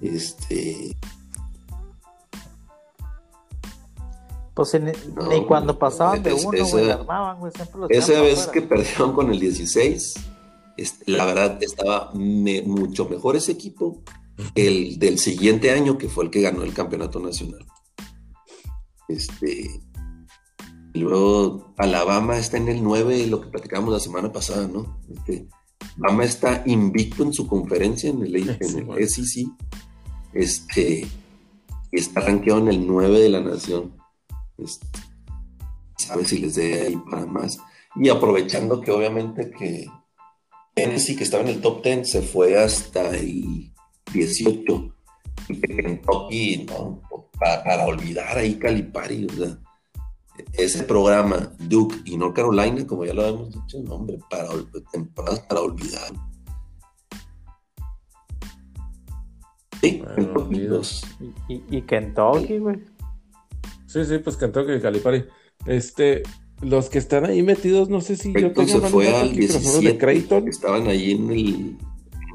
Este, 0.00 0.96
Pues 4.54 4.72
ni, 4.74 4.92
No, 5.14 5.26
ni 5.28 5.44
cuando 5.46 5.78
pasaban 5.78 6.22
de 6.22 6.32
uno, 6.32 6.52
esa- 6.52 6.70
güey, 6.70 6.90
armaban, 6.90 7.38
güey, 7.40 7.52
siempre 7.52 7.80
los 7.80 7.90
Esa 7.90 8.20
vez 8.20 8.46
que 8.46 8.62
perdieron 8.62 9.12
con 9.12 9.30
el 9.32 9.40
16, 9.40 10.14
este, 10.76 11.10
la 11.10 11.24
verdad 11.26 11.58
estaba 11.60 12.12
me- 12.14 12.62
mucho 12.62 13.08
mejor 13.08 13.34
ese 13.36 13.52
equipo 13.52 14.02
que 14.54 14.68
el 14.68 14.98
del 14.98 15.18
siguiente 15.18 15.70
año, 15.72 15.98
que 15.98 16.08
fue 16.08 16.24
el 16.24 16.30
que 16.30 16.40
ganó 16.42 16.62
el 16.62 16.72
campeonato 16.72 17.18
nacional. 17.20 17.64
Este, 19.08 19.70
y 20.94 20.98
luego 21.00 21.74
Alabama 21.76 22.38
está 22.38 22.56
en 22.56 22.68
el 22.68 22.82
9, 22.82 23.18
y 23.18 23.26
lo 23.26 23.40
que 23.40 23.48
platicábamos 23.48 23.92
la 23.92 24.00
semana 24.00 24.32
pasada, 24.32 24.66
¿no? 24.68 25.00
Este, 25.12 25.48
Alabama 25.98 26.24
está 26.24 26.62
invicto 26.66 27.22
en 27.24 27.32
su 27.32 27.46
conferencia 27.46 28.08
en 28.10 28.22
el, 28.22 28.36
en 28.36 28.58
Sí, 28.68 28.78
el 28.78 28.84
bueno. 28.84 29.06
SEC. 29.06 29.46
Este, 30.32 31.06
y 31.92 31.98
está 32.00 32.20
rankeado 32.20 32.60
en 32.60 32.68
el 32.68 32.86
9 32.86 33.18
de 33.20 33.28
la 33.28 33.40
nación. 33.40 33.92
Este, 34.58 34.86
sabe 35.96 36.24
si 36.24 36.38
les 36.38 36.54
dé 36.54 36.82
ahí 36.82 36.96
para 37.10 37.26
más. 37.26 37.58
Y 37.96 38.08
aprovechando 38.08 38.80
que 38.80 38.90
obviamente 38.90 39.50
que 39.50 39.86
Tennessee, 40.74 41.16
que 41.16 41.24
estaba 41.24 41.42
en 41.42 41.50
el 41.50 41.60
top 41.60 41.82
10, 41.82 42.10
se 42.10 42.22
fue 42.22 42.58
hasta 42.58 43.10
el 43.16 43.72
18. 44.12 44.94
Y 45.48 45.60
que 45.60 45.76
Kentucky, 45.76 46.66
¿no? 46.68 47.02
Para, 47.38 47.62
para 47.62 47.86
olvidar 47.86 48.38
ahí 48.38 48.54
Calipari, 48.54 49.26
o 49.26 49.32
sea, 49.32 49.58
ese 50.52 50.82
programa, 50.84 51.52
Duke 51.58 51.96
y 52.04 52.16
North 52.16 52.34
Carolina, 52.34 52.86
como 52.86 53.04
ya 53.04 53.14
lo 53.14 53.22
habíamos 53.22 53.50
dicho, 53.52 53.78
no, 53.82 53.94
hombre, 53.94 54.18
para, 54.30 54.48
temporadas 54.92 55.40
para 55.40 55.60
olvidar. 55.60 56.12
Sí, 59.80 60.02
Y, 61.20 61.54
y, 61.54 61.64
y 61.70 61.82
Kentucky, 61.82 62.58
güey. 62.58 62.93
Sí, 63.94 64.04
sí, 64.04 64.18
pues 64.18 64.36
cantó 64.36 64.66
que 64.66 64.80
Calipari. 64.80 65.24
Este, 65.66 66.24
los 66.60 66.90
que 66.90 66.98
están 66.98 67.26
ahí 67.26 67.44
metidos, 67.44 67.88
no 67.88 68.00
sé 68.00 68.16
si 68.16 68.32
yo 68.32 68.52
Creighton 68.52 68.66
tengo 68.66 68.80
se 68.80 68.88
fue 68.88 69.08
al 69.14 69.28
aquí, 69.28 69.46
pero 69.46 69.52
son 69.52 69.62
los 69.62 69.80
17. 69.82 69.92
de 69.92 69.98
Creighton 69.98 70.48
Estaban 70.48 70.88
ahí 70.88 71.12
en 71.12 71.30
el, 71.30 71.38
en 71.38 71.78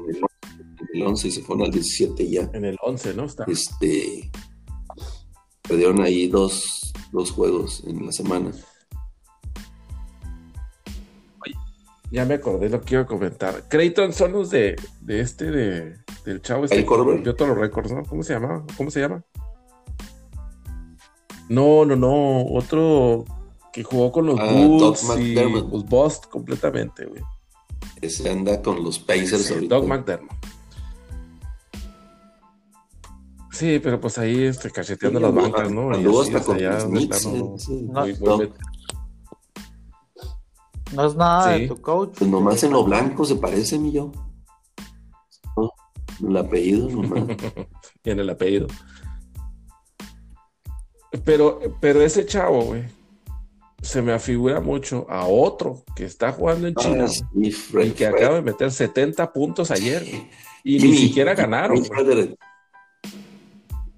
el, 0.08 0.16
en 0.16 0.88
el 0.94 1.02
11 1.06 1.28
y 1.28 1.30
se 1.30 1.42
fueron 1.42 1.66
al 1.66 1.70
17 1.70 2.30
ya. 2.30 2.50
en 2.54 2.64
el 2.64 2.78
11, 2.80 3.12
¿no? 3.12 3.24
Está. 3.26 3.44
Este. 3.46 4.30
perdieron 5.68 6.00
ahí 6.00 6.28
dos, 6.28 6.94
dos 7.12 7.30
juegos 7.30 7.84
en 7.86 8.06
la 8.06 8.12
semana. 8.12 8.52
Ya 12.10 12.24
me 12.24 12.34
acordé 12.34 12.70
lo 12.70 12.80
que 12.80 12.94
iba 12.94 13.02
a 13.02 13.06
comentar. 13.06 13.68
Creighton 13.68 14.14
son 14.14 14.32
los 14.32 14.48
de, 14.48 14.76
de 15.02 15.20
este, 15.20 15.50
de, 15.50 15.98
del 16.24 16.40
chavo 16.40 16.64
este 16.64 16.78
¿El 16.78 16.86
rompió 16.86 17.36
todos 17.36 17.50
los 17.50 17.58
récords, 17.58 17.92
¿no? 17.92 18.02
¿Cómo 18.04 18.22
se 18.22 18.32
llama? 18.32 18.64
¿Cómo 18.78 18.90
se 18.90 19.00
llama? 19.00 19.22
No, 21.50 21.84
no, 21.84 21.96
no. 21.96 22.44
Otro 22.46 23.24
que 23.72 23.82
jugó 23.82 24.10
con 24.12 24.26
los 24.26 24.38
Ah, 24.40 24.50
Bulls 24.52 25.06
Doug 25.06 25.18
y 25.20 25.34
los 25.34 25.84
Bust 25.84 26.26
completamente, 26.26 27.04
güey. 27.06 27.22
Ese 28.00 28.30
anda 28.30 28.62
con 28.62 28.82
los 28.82 28.98
Pacers 28.98 29.44
Sí, 29.46 29.54
ahorita. 29.54 29.74
Doug 29.74 29.86
McDermott. 29.88 30.32
Sí, 33.52 33.78
pero 33.82 34.00
pues 34.00 34.16
ahí 34.16 34.44
este, 34.44 34.70
cacheteando 34.70 35.18
Sí, 35.18 35.24
las 35.24 35.34
bancas, 35.34 35.70
¿no? 35.70 35.90
Y 35.92 35.96
anduvo 35.96 36.22
hasta 36.22 36.42
con 36.42 36.56
ya 36.58 36.70
los 36.70 36.84
Knicks, 36.84 37.22
plano, 37.26 37.54
sí, 37.58 37.66
sí. 37.66 37.82
No, 37.90 38.00
muy- 38.00 38.16
no. 38.20 38.38
No 40.94 41.06
es 41.06 41.14
nada 41.14 41.54
Sí. 41.54 41.60
de 41.62 41.68
tu 41.68 41.80
coach. 41.80 42.14
Pues 42.18 42.30
nomás 42.30 42.62
en 42.62 42.72
lo 42.72 42.84
blanco 42.84 43.24
se 43.24 43.36
parece, 43.36 43.78
mi 43.78 43.92
yo. 43.92 44.12
No, 46.20 46.28
el 46.28 46.36
apellido 46.36 46.88
nomás. 46.90 47.24
y 48.04 48.10
en 48.10 48.20
el 48.20 48.30
apellido. 48.30 48.66
Pero, 51.24 51.60
pero 51.80 52.00
ese 52.02 52.24
chavo, 52.26 52.62
güey, 52.62 52.84
se 53.82 54.02
me 54.02 54.12
afigura 54.12 54.60
mucho 54.60 55.06
a 55.08 55.26
otro 55.26 55.82
que 55.96 56.04
está 56.04 56.32
jugando 56.32 56.68
en 56.68 56.74
China 56.74 57.04
Ah, 57.06 57.08
sí, 57.08 57.50
Fred- 57.52 57.86
y 57.88 57.90
que 57.92 58.08
Fred- 58.10 58.14
acaba 58.22 58.34
de 58.36 58.42
meter 58.42 58.70
70 58.70 59.32
puntos 59.32 59.70
ayer 59.70 60.02
y 60.62 60.78
ni 60.78 60.96
siquiera 60.96 61.34
ganaron. 61.34 61.78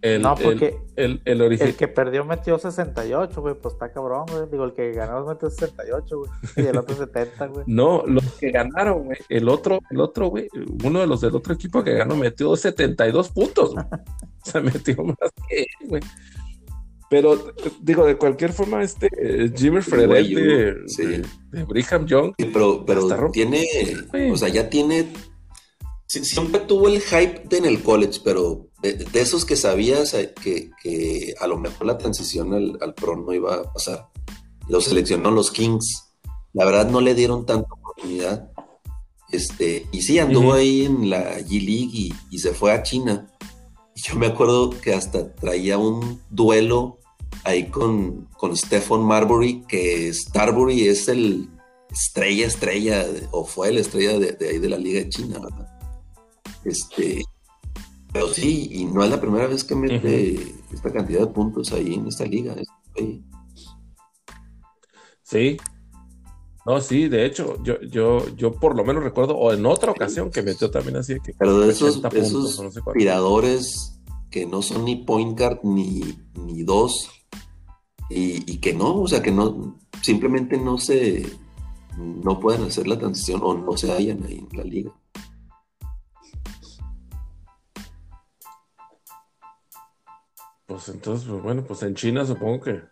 El, 0.01 0.21
No, 0.21 0.35
el- 0.37 0.43
porque 0.43 0.77
el, 0.97 1.23
el 1.25 1.41
origen- 1.43 1.69
el 1.69 1.77
que 1.77 1.87
perdió 1.87 2.25
metió 2.25 2.59
68, 2.59 3.41
güey. 3.41 3.55
Pues 3.55 3.75
está 3.75 3.93
cabrón, 3.93 4.25
güey. 4.29 4.49
Digo, 4.51 4.65
el 4.65 4.73
que 4.73 4.91
ganó 4.93 5.25
metió 5.25 5.49
68, 5.49 6.19
güey. 6.19 6.31
Y 6.57 6.67
el 6.69 6.77
otro 6.77 6.97
70, 6.97 7.47
güey. 7.47 7.65
No, 7.69 8.03
los 8.07 8.25
que 8.33 8.51
ganaron, 8.51 9.05
güey. 9.05 9.19
El 9.29 9.49
otro, 9.49 9.79
el 9.91 10.01
otro, 10.01 10.27
güey, 10.29 10.49
uno 10.85 10.99
de 10.99 11.07
los 11.07 11.21
del 11.21 11.37
otro 11.37 11.55
equipo 11.55 11.85
que 11.85 11.93
ganó 11.95 12.17
metió 12.17 12.57
72 12.57 13.29
puntos, 13.29 13.75
güey. 13.75 13.85
O 14.45 14.51
sea, 14.51 14.61
metió 14.61 14.97
más 15.05 15.17
que 15.49 15.61
él, 15.61 15.89
güey. 15.89 16.03
Pero, 17.13 17.53
digo, 17.83 18.07
de 18.07 18.17
cualquier 18.17 18.55
forma, 18.55 18.83
este 18.83 19.09
eh, 19.21 19.53
Jimmy 19.55 19.83
Fredette 19.83 20.35
de, 20.35 20.75
sí. 20.87 21.03
de- 21.05 21.27
de 21.51 21.65
Brigham 21.65 22.07
Young, 22.07 22.33
Sí, 22.39 22.47
Pero, 22.47 22.87
pero 22.87 23.31
tiene, 23.31 23.67
Sí. 23.67 24.31
o 24.33 24.37
sea, 24.39 24.49
ya 24.49 24.71
tiene, 24.71 25.13
siempre 26.07 26.61
tuvo 26.61 26.89
el 26.89 27.03
hype 27.03 27.43
de 27.51 27.59
en 27.59 27.67
el 27.67 27.83
college, 27.83 28.21
pero 28.25 28.69
de, 28.83 28.95
de 28.95 29.21
esos 29.21 29.45
que 29.45 29.57
sabías 29.57 30.15
eh, 30.15 30.33
que, 30.43 30.71
que 30.83 31.35
a 31.39 31.47
lo 31.47 31.59
mejor 31.59 31.87
la 31.87 31.99
transición 31.99 32.55
al, 32.55 32.79
al 32.81 32.95
pro 32.95 33.15
no 33.15 33.31
iba 33.35 33.57
a 33.57 33.73
pasar. 33.75 34.09
Lo 34.69 34.81
seleccionaron 34.81 35.35
los 35.35 35.51
Kings. 35.51 36.15
La 36.55 36.65
verdad 36.65 36.89
no 36.89 37.03
le 37.03 37.15
dieron 37.15 37.45
tanta 37.45 37.69
oportunidad. 37.75 38.51
Este, 39.31 39.87
y 39.93 40.01
sí, 40.01 40.19
anduvo 40.19 40.55
ahí 40.55 40.87
en 40.87 41.11
la 41.11 41.39
G 41.41 41.51
League 41.61 41.91
y, 41.93 42.15
y 42.31 42.39
se 42.39 42.53
fue 42.53 42.73
a 42.73 42.83
China. 42.83 43.29
Y 43.95 44.01
yo 44.09 44.15
me 44.17 44.29
acuerdo 44.29 44.71
que 44.71 44.95
hasta 44.95 45.35
traía 45.35 45.77
un 45.77 46.21
duelo 46.31 46.99
ahí 47.45 47.69
con, 47.69 48.29
con 48.37 48.57
Stephen 48.57 49.03
Marbury, 49.03 49.63
que 49.69 50.13
Starbury 50.13 50.89
es 50.89 51.09
el 51.09 51.49
estrella, 51.91 52.47
estrella, 52.47 53.07
o 53.33 53.45
fue 53.45 53.73
la 53.73 53.81
estrella 53.81 54.19
de, 54.19 54.33
de 54.33 54.49
ahí 54.49 54.59
de 54.59 54.69
la 54.69 54.79
Liga 54.79 55.01
de 55.01 55.09
China, 55.09 55.39
¿verdad? 55.41 55.69
Este, 56.65 57.23
pero 58.13 58.29
sí, 58.29 58.69
y 58.73 58.85
no 58.85 59.03
es 59.03 59.11
la 59.11 59.21
primera 59.21 59.47
vez 59.47 59.65
que 59.65 59.75
mete 59.75 60.55
esta 60.73 60.93
cantidad 60.93 61.21
de 61.21 61.27
puntos 61.29 61.73
ahí 61.73 61.95
en 61.95 62.07
esta 62.07 62.25
liga. 62.25 62.55
oye, 62.97 63.23
sí. 65.23 65.57
No, 66.65 66.81
sí, 66.81 67.09
de 67.09 67.27
hecho, 67.27 67.61
yo, 67.65 67.81
yo, 67.81 68.25
yo 68.37 68.53
por 68.53 68.77
lo 68.77 68.85
menos 68.85 69.03
recuerdo, 69.03 69.37
o 69.37 69.53
en 69.53 69.67
otra 69.67 69.91
ocasión 69.91 70.31
que 70.31 70.43
metió 70.43 70.71
también 70.71 70.97
así 70.97 71.17
que 71.25 71.33
Pero 71.37 71.59
de 71.59 71.73
esos, 71.73 71.97
80 71.97 72.11
puntos, 72.11 72.53
esos 72.53 72.65
no 72.65 72.71
sé 72.71 72.81
cuánto. 72.83 72.99
tiradores 72.99 74.01
que 74.31 74.47
no 74.47 74.63
son 74.63 74.85
ni 74.85 74.97
point 74.97 75.37
guard 75.37 75.59
ni, 75.65 76.01
ni 76.37 76.63
dos, 76.63 77.11
y, 78.15 78.53
y 78.53 78.59
que 78.59 78.75
no, 78.75 79.01
o 79.03 79.09
sea, 79.09 79.23
que 79.23 79.31
no, 79.31 79.79
simplemente 80.03 80.59
no 80.59 80.79
se, 80.79 81.27
no 81.97 82.39
pueden 82.41 82.65
hacer 82.65 82.87
la 82.87 82.99
transición 82.99 83.41
o 83.43 83.55
no 83.55 83.77
se 83.77 83.91
hallan 83.91 84.23
ahí 84.25 84.47
en 84.51 84.59
la 84.59 84.65
liga. 84.65 84.93
Pues 90.67 90.89
entonces, 90.89 91.29
pues, 91.29 91.43
bueno, 91.43 91.65
pues 91.65 91.83
en 91.83 91.95
China 91.95 92.25
supongo 92.25 92.61
que, 92.61 92.83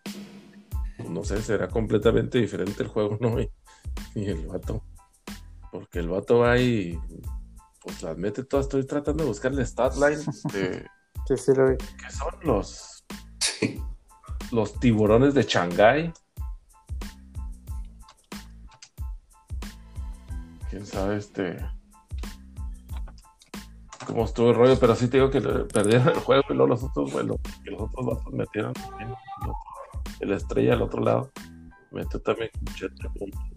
no 1.08 1.24
sé, 1.24 1.40
será 1.42 1.68
completamente 1.68 2.38
diferente 2.38 2.82
el 2.82 2.88
juego, 2.88 3.16
¿no? 3.20 3.40
Y, 3.40 3.50
y 4.14 4.26
el 4.26 4.46
vato, 4.46 4.82
porque 5.72 5.98
el 6.00 6.08
vato 6.08 6.40
va 6.40 6.58
y 6.58 6.98
pues 7.82 8.02
las 8.02 8.16
mete 8.16 8.44
todas. 8.44 8.66
Estoy 8.66 8.86
tratando 8.86 9.24
de 9.24 9.28
buscar 9.28 9.52
el 9.52 9.60
stat 9.66 9.94
line 9.96 10.22
de 10.52 10.86
Sí, 11.26 11.36
sí, 11.36 11.52
lo 11.54 11.70
vi. 11.70 11.76
que 11.76 12.10
son 12.10 12.34
los, 12.42 13.04
los 14.52 14.78
tiburones 14.80 15.34
de 15.34 15.42
Shanghái. 15.42 16.12
Quién 20.68 20.86
sabe, 20.86 21.16
este. 21.16 21.56
Cómo 24.06 24.24
estuvo 24.24 24.50
el 24.50 24.56
rollo, 24.56 24.78
pero 24.78 24.94
sí 24.94 25.08
te 25.08 25.18
digo 25.18 25.30
que 25.30 25.40
perdieron 25.40 26.08
el 26.08 26.20
juego 26.20 26.42
y 26.50 26.54
luego 26.54 26.68
los 26.68 26.82
otros, 26.82 27.12
bueno, 27.12 27.36
que 27.64 27.70
los 27.70 27.82
otros 27.82 28.06
vatos 28.06 28.32
metieron 28.32 28.72
también. 28.72 29.14
El 30.20 30.32
estrella 30.32 30.74
al 30.74 30.82
otro 30.82 31.02
lado 31.02 31.30
metió 31.92 32.20
también 32.20 32.50
80 32.72 33.08
puntos. 33.12 33.49